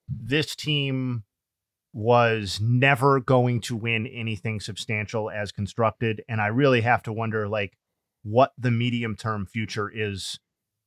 [0.08, 1.24] this team
[1.94, 7.48] was never going to win anything substantial as constructed and i really have to wonder
[7.48, 7.76] like
[8.24, 10.40] what the medium term future is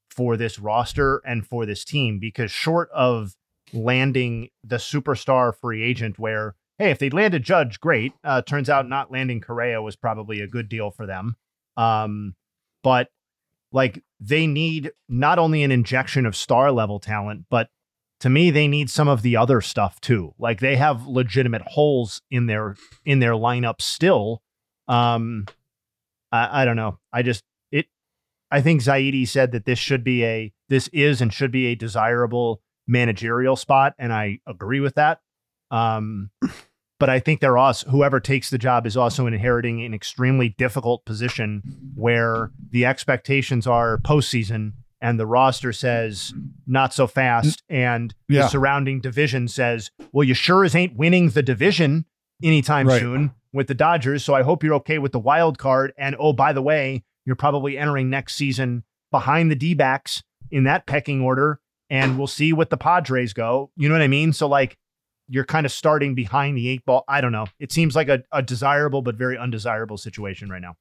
[0.08, 3.34] for this roster and for this team because short of
[3.72, 8.12] landing the superstar free agent where hey if they landed judge great.
[8.24, 11.36] Uh, turns out not landing correa was probably a good deal for them.
[11.76, 12.34] Um,
[12.82, 13.08] but
[13.72, 17.68] like they need not only an injection of star level talent but
[18.20, 20.34] to me they need some of the other stuff too.
[20.38, 24.42] Like they have legitimate holes in their in their lineup still.
[24.88, 25.46] Um
[26.32, 26.98] i, I don't know.
[27.12, 27.86] I just it
[28.50, 31.74] i think zaidi said that this should be a this is and should be a
[31.74, 35.20] desirable managerial spot and i agree with that
[35.70, 36.30] um
[36.98, 41.04] but i think they're also whoever takes the job is also inheriting an extremely difficult
[41.04, 41.62] position
[41.94, 46.34] where the expectations are postseason and the roster says
[46.66, 48.42] not so fast and Yeah.
[48.42, 52.06] the surrounding division says well you sure as ain't winning the division
[52.42, 53.00] anytime Right.
[53.00, 56.32] soon with the dodgers so i hope you're okay with the wild card and oh
[56.32, 61.60] by the way you're probably entering next season behind the d-backs in that pecking order
[61.90, 63.70] and we'll see what the padres go.
[63.76, 64.32] You know what i mean?
[64.32, 64.78] So like
[65.28, 67.04] you're kind of starting behind the eight ball.
[67.06, 67.46] I don't know.
[67.58, 70.76] It seems like a, a desirable but very undesirable situation right now.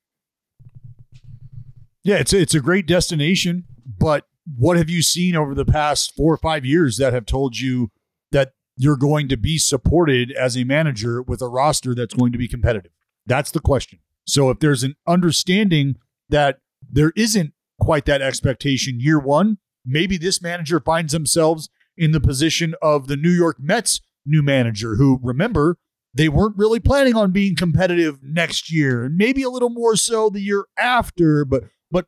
[2.03, 4.25] Yeah, it's a, it's a great destination, but
[4.57, 7.91] what have you seen over the past four or five years that have told you
[8.31, 12.37] that you're going to be supported as a manager with a roster that's going to
[12.37, 12.91] be competitive?
[13.25, 13.99] That's the question.
[14.25, 15.97] So if there's an understanding
[16.29, 16.59] that
[16.89, 19.57] there isn't quite that expectation year one,
[19.89, 24.95] maybe this manager finds themselves in the position of the New York Mets new manager
[24.95, 25.77] who remember
[26.13, 30.29] they weren't really planning on being competitive next year and maybe a little more so
[30.29, 32.05] the year after but but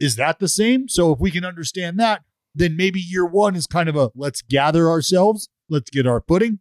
[0.00, 0.88] is that the same?
[0.88, 2.22] So if we can understand that
[2.54, 6.60] then maybe year one is kind of a let's gather ourselves let's get our footing.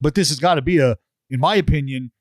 [0.00, 0.96] But this has got to be a
[1.30, 2.12] in my opinion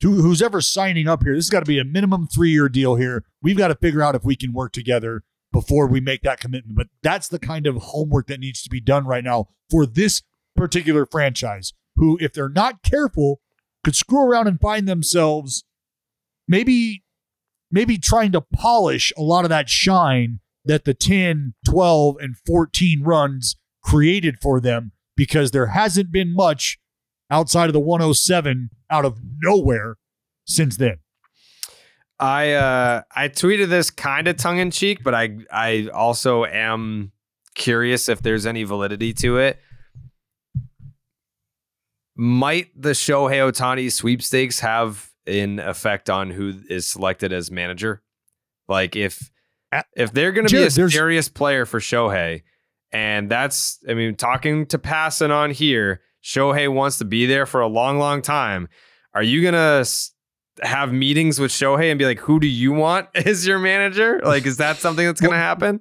[0.00, 2.68] to who's ever signing up here this has got to be a minimum three year
[2.68, 3.24] deal here.
[3.42, 6.76] We've got to figure out if we can work together before we make that commitment
[6.76, 10.22] but that's the kind of homework that needs to be done right now for this
[10.56, 13.40] particular franchise who if they're not careful
[13.84, 15.64] could screw around and find themselves
[16.46, 17.02] maybe
[17.70, 23.02] maybe trying to polish a lot of that shine that the 10, 12, and 14
[23.02, 26.78] runs created for them because there hasn't been much
[27.30, 29.96] outside of the 107 out of nowhere
[30.46, 30.98] since then.
[32.20, 37.12] I uh I tweeted this kind of tongue in cheek, but I I also am
[37.54, 39.58] curious if there's any validity to it.
[42.16, 48.02] Might the Shohei Ohtani sweepstakes have an effect on who is selected as manager?
[48.68, 49.30] Like if
[49.94, 52.42] if they're going to be a serious player for Shohei,
[52.90, 57.60] and that's I mean talking to Passan on here, Shohei wants to be there for
[57.60, 58.68] a long, long time.
[59.14, 59.84] Are you gonna
[60.62, 64.46] have meetings with Shohei and be like, "Who do you want as your manager?" Like,
[64.46, 65.80] is that something that's gonna happen?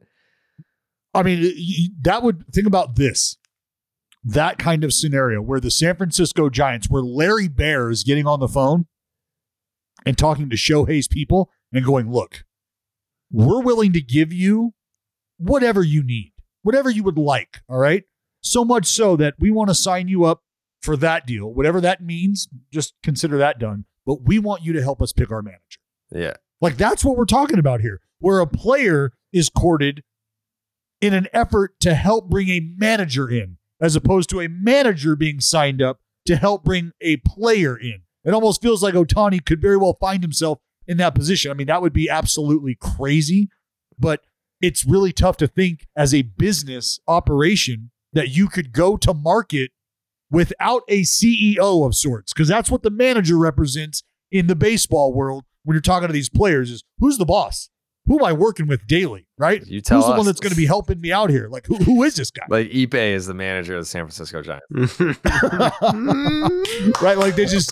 [1.13, 1.53] I mean,
[2.01, 3.37] that would think about this.
[4.23, 8.39] That kind of scenario where the San Francisco Giants, where Larry Baer is getting on
[8.39, 8.85] the phone
[10.05, 12.43] and talking to Shohei's people and going, look,
[13.31, 14.73] we're willing to give you
[15.37, 17.61] whatever you need, whatever you would like.
[17.69, 18.03] All right.
[18.41, 20.43] So much so that we want to sign you up
[20.81, 23.85] for that deal, whatever that means, just consider that done.
[24.07, 25.79] But we want you to help us pick our manager.
[26.11, 26.33] Yeah.
[26.61, 30.01] Like that's what we're talking about here, where a player is courted
[31.01, 35.39] in an effort to help bring a manager in, as opposed to a manager being
[35.39, 38.01] signed up to help bring a player in.
[38.23, 41.51] It almost feels like Ohtani could very well find himself in that position.
[41.51, 43.49] I mean, that would be absolutely crazy,
[43.99, 44.21] but
[44.61, 49.71] it's really tough to think as a business operation that you could go to market
[50.29, 55.45] without a CEO of sorts, because that's what the manager represents in the baseball world
[55.63, 57.69] when you're talking to these players is who's the boss?
[58.07, 59.27] Who am I working with daily?
[59.37, 59.65] Right?
[59.67, 61.47] You tell who's the one that's going to be helping me out here?
[61.49, 62.45] Like who, who is this guy?
[62.49, 64.99] Like Ippei is the manager of the San Francisco Giants.
[67.01, 67.17] right?
[67.17, 67.71] Like they just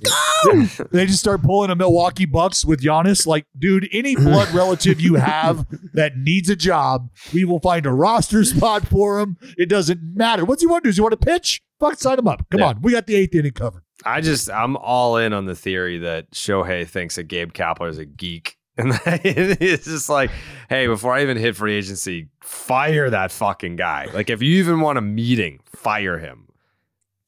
[0.91, 3.25] they just start pulling a Milwaukee Bucks with Giannis.
[3.25, 7.91] Like, dude, any blood relative you have that needs a job, we will find a
[7.91, 9.37] roster spot for him.
[9.57, 10.45] It doesn't matter.
[10.45, 10.91] What's he want to do?
[10.91, 11.61] Does he want to pitch?
[11.79, 12.45] Fuck, sign him up.
[12.49, 12.67] Come Yeah.
[12.67, 13.83] on, we got the eighth inning covered.
[14.05, 17.97] I just I'm all in on the theory that Shohei thinks that Gabe Kapler is
[17.97, 18.57] a geek.
[18.77, 20.31] And it's just like,
[20.69, 24.07] hey, before I even hit free agency, fire that fucking guy.
[24.13, 26.47] Like if you even want a meeting, fire him.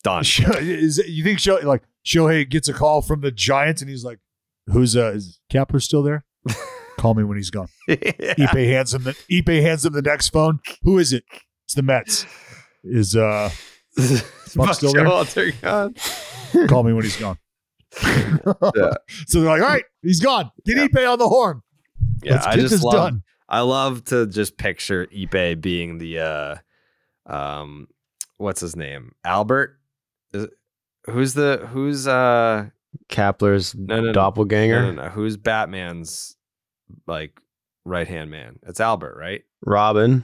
[0.03, 0.21] Done.
[0.59, 4.19] Is you think Shohei like Shohei gets a call from the Giants and he's like,
[4.67, 6.23] "Who's uh is Kapler still there?
[6.97, 10.59] Call me when he's gone." Ippei hands him the Ippei hands him the next phone.
[10.83, 11.25] Who is it?
[11.65, 12.25] It's the Mets.
[12.83, 13.49] Is uh
[14.55, 15.03] Buck still there?
[15.03, 15.27] Gone.
[16.67, 17.37] Call me when he's gone.
[19.27, 20.51] So they're like, all right, he's gone.
[20.65, 21.61] Get Ippei on the horn.
[22.23, 23.23] Yeah, Let's I just this love, done.
[23.49, 26.55] I love to just picture Ippei being the uh
[27.25, 27.87] um
[28.37, 29.13] what's his name?
[29.23, 29.77] Albert?
[30.33, 30.47] Is
[31.05, 32.69] who's the who's uh
[33.09, 34.13] Kapler's no, no, no.
[34.13, 34.81] doppelganger.
[34.81, 35.09] No, no, no.
[35.09, 36.35] Who's Batman's
[37.05, 37.39] like
[37.85, 38.59] right hand man?
[38.67, 39.43] It's Albert, right?
[39.65, 40.23] Robin.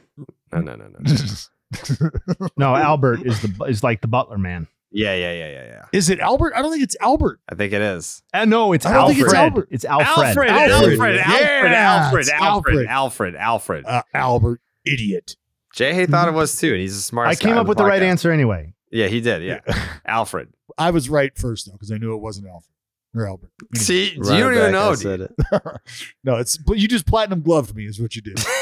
[0.51, 2.49] No, no, no, no.
[2.57, 4.67] No, Albert is the is like the butler man.
[4.93, 5.85] Yeah, yeah, yeah, yeah, yeah.
[5.91, 6.53] Is it Albert?
[6.55, 7.39] I don't think it's Albert.
[7.49, 8.21] I think it is.
[8.33, 8.95] Uh, no, it's Alfred.
[8.95, 9.17] I don't Alfred.
[9.17, 9.67] think it's Albert.
[9.71, 10.27] It's Alfred.
[10.27, 10.91] Alfred, Alfred.
[10.91, 12.87] Alfred, Yeah, Alfred, Alfred, Alfred, Alfred.
[12.87, 13.85] Alfred, Alfred.
[13.85, 15.35] Uh, Albert, idiot.
[15.73, 17.27] Jay Hay thought it was too, and he's a smart.
[17.27, 18.73] I came up with the right answer anyway.
[18.91, 19.41] Yeah, he did.
[19.43, 19.59] Yeah,
[20.05, 20.49] Alfred.
[20.77, 22.69] I was right first though because I knew it wasn't Alfred
[23.15, 23.49] or Albert.
[23.75, 23.83] Anyway.
[23.83, 24.93] See, Right you don't back, even I know.
[24.95, 25.31] said it.
[26.23, 28.39] no, it's but you just platinum gloved me is what you did.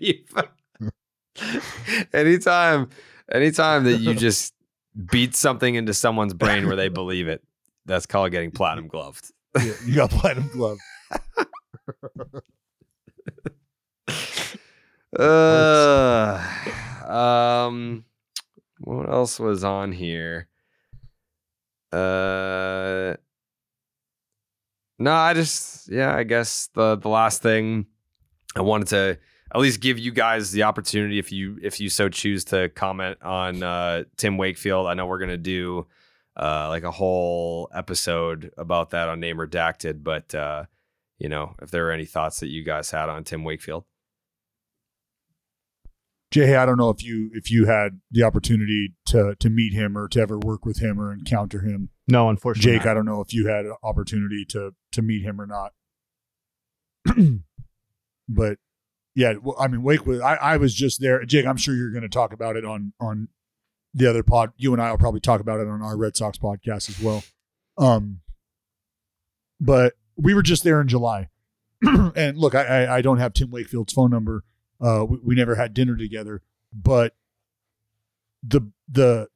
[0.00, 0.90] You fu-
[2.12, 2.88] anytime,
[3.30, 4.54] anytime that you just
[5.10, 7.42] beat something into someone's brain where they believe it,
[7.86, 9.30] that's called getting platinum gloved.
[9.56, 10.80] Yeah, you got platinum gloved.
[15.18, 16.42] Uh,
[17.06, 18.02] um,
[18.78, 20.48] what else was on here?
[21.92, 23.14] Uh,
[24.98, 27.86] no, I just yeah, I guess the the last thing
[28.56, 29.18] I wanted to
[29.54, 33.18] at least give you guys the opportunity if you if you so choose to comment
[33.22, 34.86] on uh Tim Wakefield.
[34.86, 35.86] I know we're gonna do
[36.36, 40.64] uh like a whole episode about that on Name Redacted, but uh,
[41.18, 43.84] you know, if there are any thoughts that you guys had on Tim Wakefield.
[46.32, 49.98] Jay, I don't know if you if you had the opportunity to to meet him
[49.98, 51.90] or to ever work with him or encounter him.
[52.08, 52.78] No, unfortunately.
[52.78, 55.72] Jake, I don't know if you had an opportunity to to meet him or not.
[58.28, 58.56] but
[59.14, 60.20] yeah, I mean, Wake was.
[60.20, 61.24] I, I was just there.
[61.24, 63.28] Jake, I'm sure you're going to talk about it on on
[63.94, 64.52] the other pod.
[64.56, 67.22] You and I will probably talk about it on our Red Sox podcast as well.
[67.76, 68.20] Um,
[69.60, 71.28] but we were just there in July,
[71.82, 74.44] and look, I, I I don't have Tim Wakefield's phone number.
[74.80, 77.14] Uh, we, we never had dinner together, but
[78.42, 79.28] the the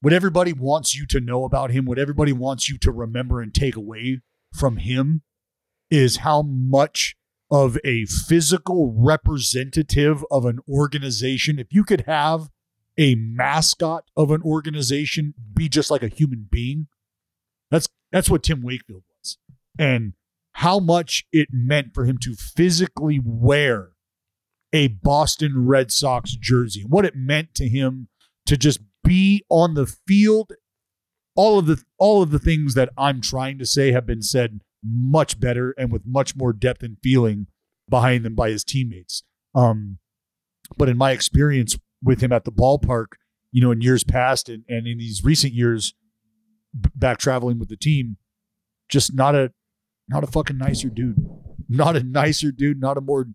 [0.00, 3.54] what everybody wants you to know about him, what everybody wants you to remember and
[3.54, 4.20] take away
[4.52, 5.22] from him
[5.90, 7.16] is how much
[7.52, 12.48] of a physical representative of an organization, if you could have
[12.96, 16.86] a mascot of an organization be just like a human being,
[17.70, 19.36] that's that's what Tim Wakefield was.
[19.78, 20.14] And
[20.54, 23.90] how much it meant for him to physically wear
[24.72, 28.08] a Boston Red Sox jersey, and what it meant to him
[28.46, 30.52] to just be on the field.
[31.34, 34.60] All of the all of the things that I'm trying to say have been said
[34.84, 37.46] much better and with much more depth and feeling
[37.88, 39.22] behind them by his teammates.
[39.54, 39.98] Um,
[40.76, 43.14] but in my experience with him at the ballpark,
[43.50, 45.94] you know, in years past and, and in these recent years,
[46.78, 48.16] b- back traveling with the team,
[48.88, 49.52] just not a
[50.08, 51.16] not a fucking nicer dude.
[51.68, 53.26] Not a nicer dude, not a more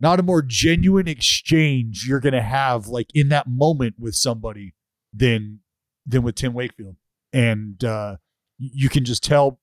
[0.00, 4.74] not a more genuine exchange you're gonna have like in that moment with somebody
[5.12, 5.60] than
[6.04, 6.96] than with Tim Wakefield.
[7.32, 8.16] And uh
[8.58, 9.58] you can just tell,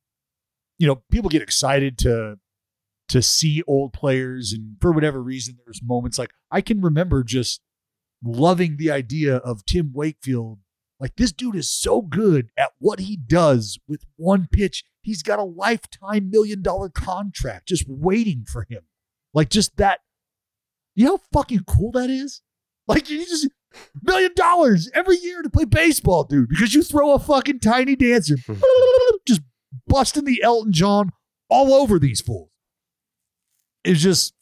[0.80, 2.40] you know, people get excited to
[3.10, 7.60] to see old players and for whatever reason there's moments like I can remember just
[8.24, 10.60] loving the idea of Tim Wakefield
[11.00, 14.84] like this dude is so good at what he does with one pitch.
[15.02, 18.82] He's got a lifetime million dollar contract just waiting for him.
[19.34, 20.02] Like just that.
[20.96, 22.42] You know how fucking cool that is?
[22.88, 23.48] Like you just
[24.04, 28.36] million dollars every year to play baseball, dude, because you throw a fucking tiny dancer
[28.46, 28.56] hmm.
[29.28, 29.42] just
[29.88, 31.12] busting the Elton John
[31.50, 32.50] all over these fools.
[33.84, 34.34] It's just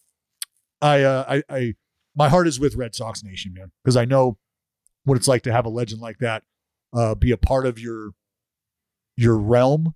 [0.81, 1.73] I uh I I
[2.15, 4.37] my heart is with Red Sox Nation, man, because I know
[5.03, 6.43] what it's like to have a legend like that
[6.93, 8.11] uh, be a part of your
[9.15, 9.93] your realm.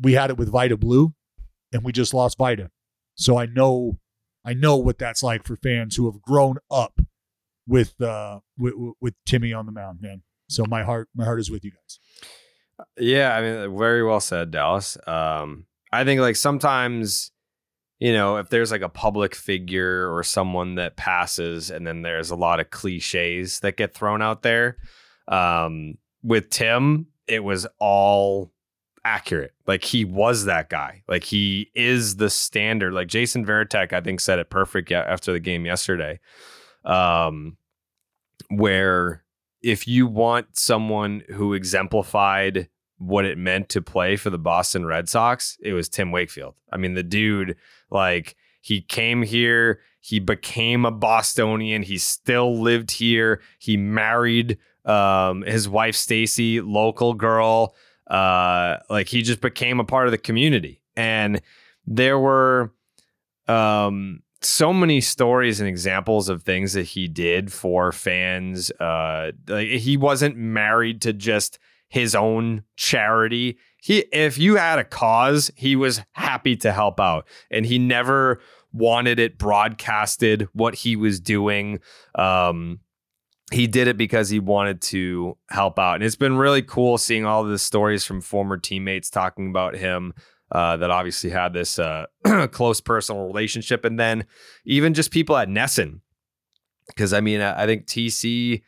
[0.00, 1.14] We had it with Vida Blue,
[1.72, 2.70] and we just lost Vida.
[3.14, 3.98] So I know
[4.44, 7.00] I know what that's like for fans who have grown up
[7.66, 10.22] with uh with, with Timmy on the mound, man.
[10.48, 11.98] So my heart my heart is with you guys.
[12.98, 14.96] Yeah, I mean, very well said, Dallas.
[15.06, 17.30] Um, I think like sometimes,
[17.98, 22.30] you know, if there's like a public figure or someone that passes, and then there's
[22.30, 24.76] a lot of cliches that get thrown out there.
[25.28, 28.52] Um, with Tim, it was all
[29.04, 29.52] accurate.
[29.66, 31.02] Like he was that guy.
[31.08, 32.92] Like he is the standard.
[32.92, 36.20] Like Jason Varitek, I think, said it perfect after the game yesterday.
[36.84, 37.56] Um,
[38.50, 39.23] where
[39.64, 42.68] if you want someone who exemplified
[42.98, 46.54] what it meant to play for the Boston Red Sox, it was Tim Wakefield.
[46.70, 47.56] I mean, the dude,
[47.90, 55.42] like, he came here, he became a Bostonian, he still lived here, he married um,
[55.42, 57.74] his wife Stacy, local girl.
[58.06, 61.40] Uh, like he just became a part of the community, and
[61.86, 62.70] there were
[63.48, 68.70] um so many stories and examples of things that he did for fans.
[68.72, 71.58] Uh, like he wasn't married to just
[71.88, 73.58] his own charity.
[73.76, 78.40] He, if you had a cause, he was happy to help out, and he never
[78.72, 81.80] wanted it broadcasted what he was doing.
[82.14, 82.80] Um,
[83.52, 87.24] he did it because he wanted to help out, and it's been really cool seeing
[87.24, 90.14] all the stories from former teammates talking about him
[90.54, 92.06] uh, that obviously had this uh,
[92.52, 94.24] close personal relationship, and then
[94.64, 96.00] even just people at NESN,
[96.86, 98.62] because I mean, I think TC,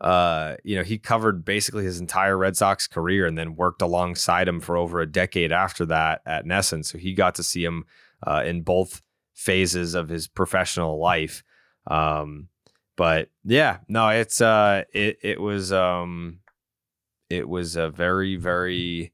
[0.00, 4.46] uh, you know, he covered basically his entire Red Sox career, and then worked alongside
[4.46, 7.86] him for over a decade after that at NESN, so he got to see him
[8.24, 9.02] uh, in both
[9.34, 11.42] phases of his professional life.
[11.88, 12.50] Um,
[12.96, 16.38] but yeah, no, it's uh, it it was um,
[17.28, 19.10] it was a very very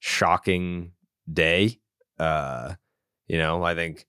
[0.00, 0.92] shocking
[1.30, 1.80] day.
[2.18, 2.74] Uh,
[3.26, 4.06] you know, I think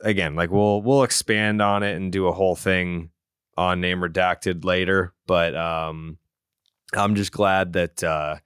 [0.00, 3.10] again, like we'll we'll expand on it and do a whole thing
[3.56, 6.18] on name redacted later, but um,
[6.94, 8.36] I'm just glad that uh,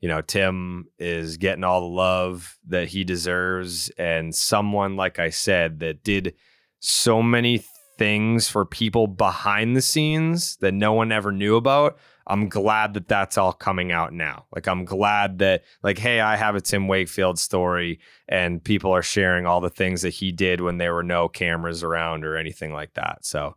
[0.00, 5.30] you know Tim is getting all the love that he deserves, and someone like I
[5.30, 6.34] said that did
[6.80, 7.64] so many
[7.98, 11.98] things for people behind the scenes that no one ever knew about.
[12.26, 14.46] I'm glad that that's all coming out now.
[14.54, 19.02] Like, I'm glad that, like, hey, I have a Tim Wakefield story and people are
[19.02, 22.72] sharing all the things that he did when there were no cameras around or anything
[22.72, 23.24] like that.
[23.24, 23.56] So,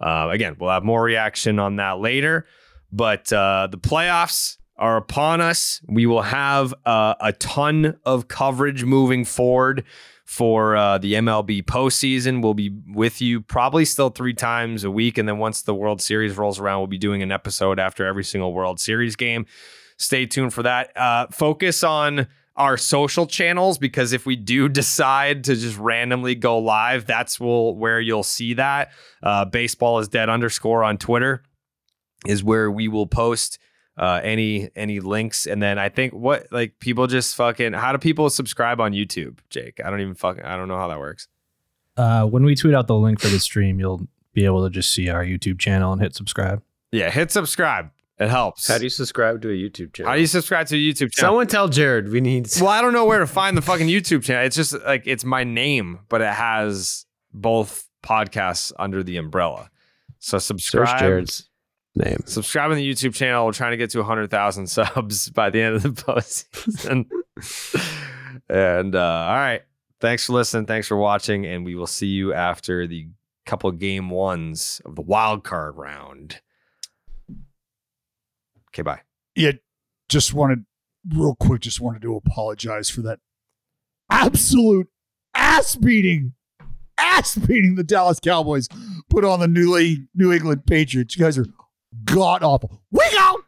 [0.00, 2.46] uh, again, we'll have more reaction on that later.
[2.90, 5.80] But uh, the playoffs are upon us.
[5.88, 9.84] We will have uh, a ton of coverage moving forward
[10.26, 12.42] for uh, the MLB postseason.
[12.42, 15.18] We'll be with you probably still three times a week.
[15.18, 18.24] And then once the World Series rolls around, we'll be doing an episode after every
[18.24, 19.46] single World Series game.
[19.96, 20.94] Stay tuned for that.
[20.96, 22.26] Uh, focus on
[22.56, 27.76] our social channels because if we do decide to just randomly go live, that's will
[27.76, 28.90] where you'll see that.
[29.22, 31.44] Uh, baseball is dead underscore on Twitter
[32.26, 33.58] is where we will post
[33.98, 37.98] uh, any any links and then i think what like people just fucking how do
[37.98, 41.28] people subscribe on youtube jake i don't even fucking i don't know how that works
[41.96, 44.90] Uh, when we tweet out the link for the stream, you'll be able to just
[44.90, 46.60] see our YouTube channel and hit subscribe.
[46.92, 47.88] Yeah, hit subscribe.
[48.18, 48.68] It helps.
[48.68, 50.10] How do you subscribe to a YouTube channel?
[50.10, 51.30] How do you subscribe to a YouTube channel?
[51.30, 52.48] Someone tell Jared we need.
[52.60, 54.44] Well, I don't know where to find the fucking YouTube channel.
[54.44, 59.70] It's just like it's my name, but it has both podcasts under the umbrella.
[60.18, 60.88] So subscribe.
[60.88, 61.45] Search Jared's
[61.96, 62.18] name.
[62.26, 63.46] Subscribe on the YouTube channel.
[63.46, 67.06] We're trying to get to 100,000 subs by the end of the postseason.
[68.48, 69.62] and uh, all right.
[70.00, 70.66] Thanks for listening.
[70.66, 71.46] Thanks for watching.
[71.46, 73.08] And we will see you after the
[73.46, 76.40] couple game ones of the wild card round.
[78.70, 79.00] Okay, bye.
[79.34, 79.52] Yeah,
[80.08, 80.66] just wanted
[81.14, 81.62] real quick.
[81.62, 83.20] Just wanted to apologize for that
[84.10, 84.88] absolute
[85.34, 86.34] ass beating,
[86.98, 88.68] ass beating the Dallas Cowboys
[89.08, 91.16] put on the New, New England Patriots.
[91.16, 91.46] You guys are
[92.04, 92.82] god awful.
[92.90, 93.45] We go.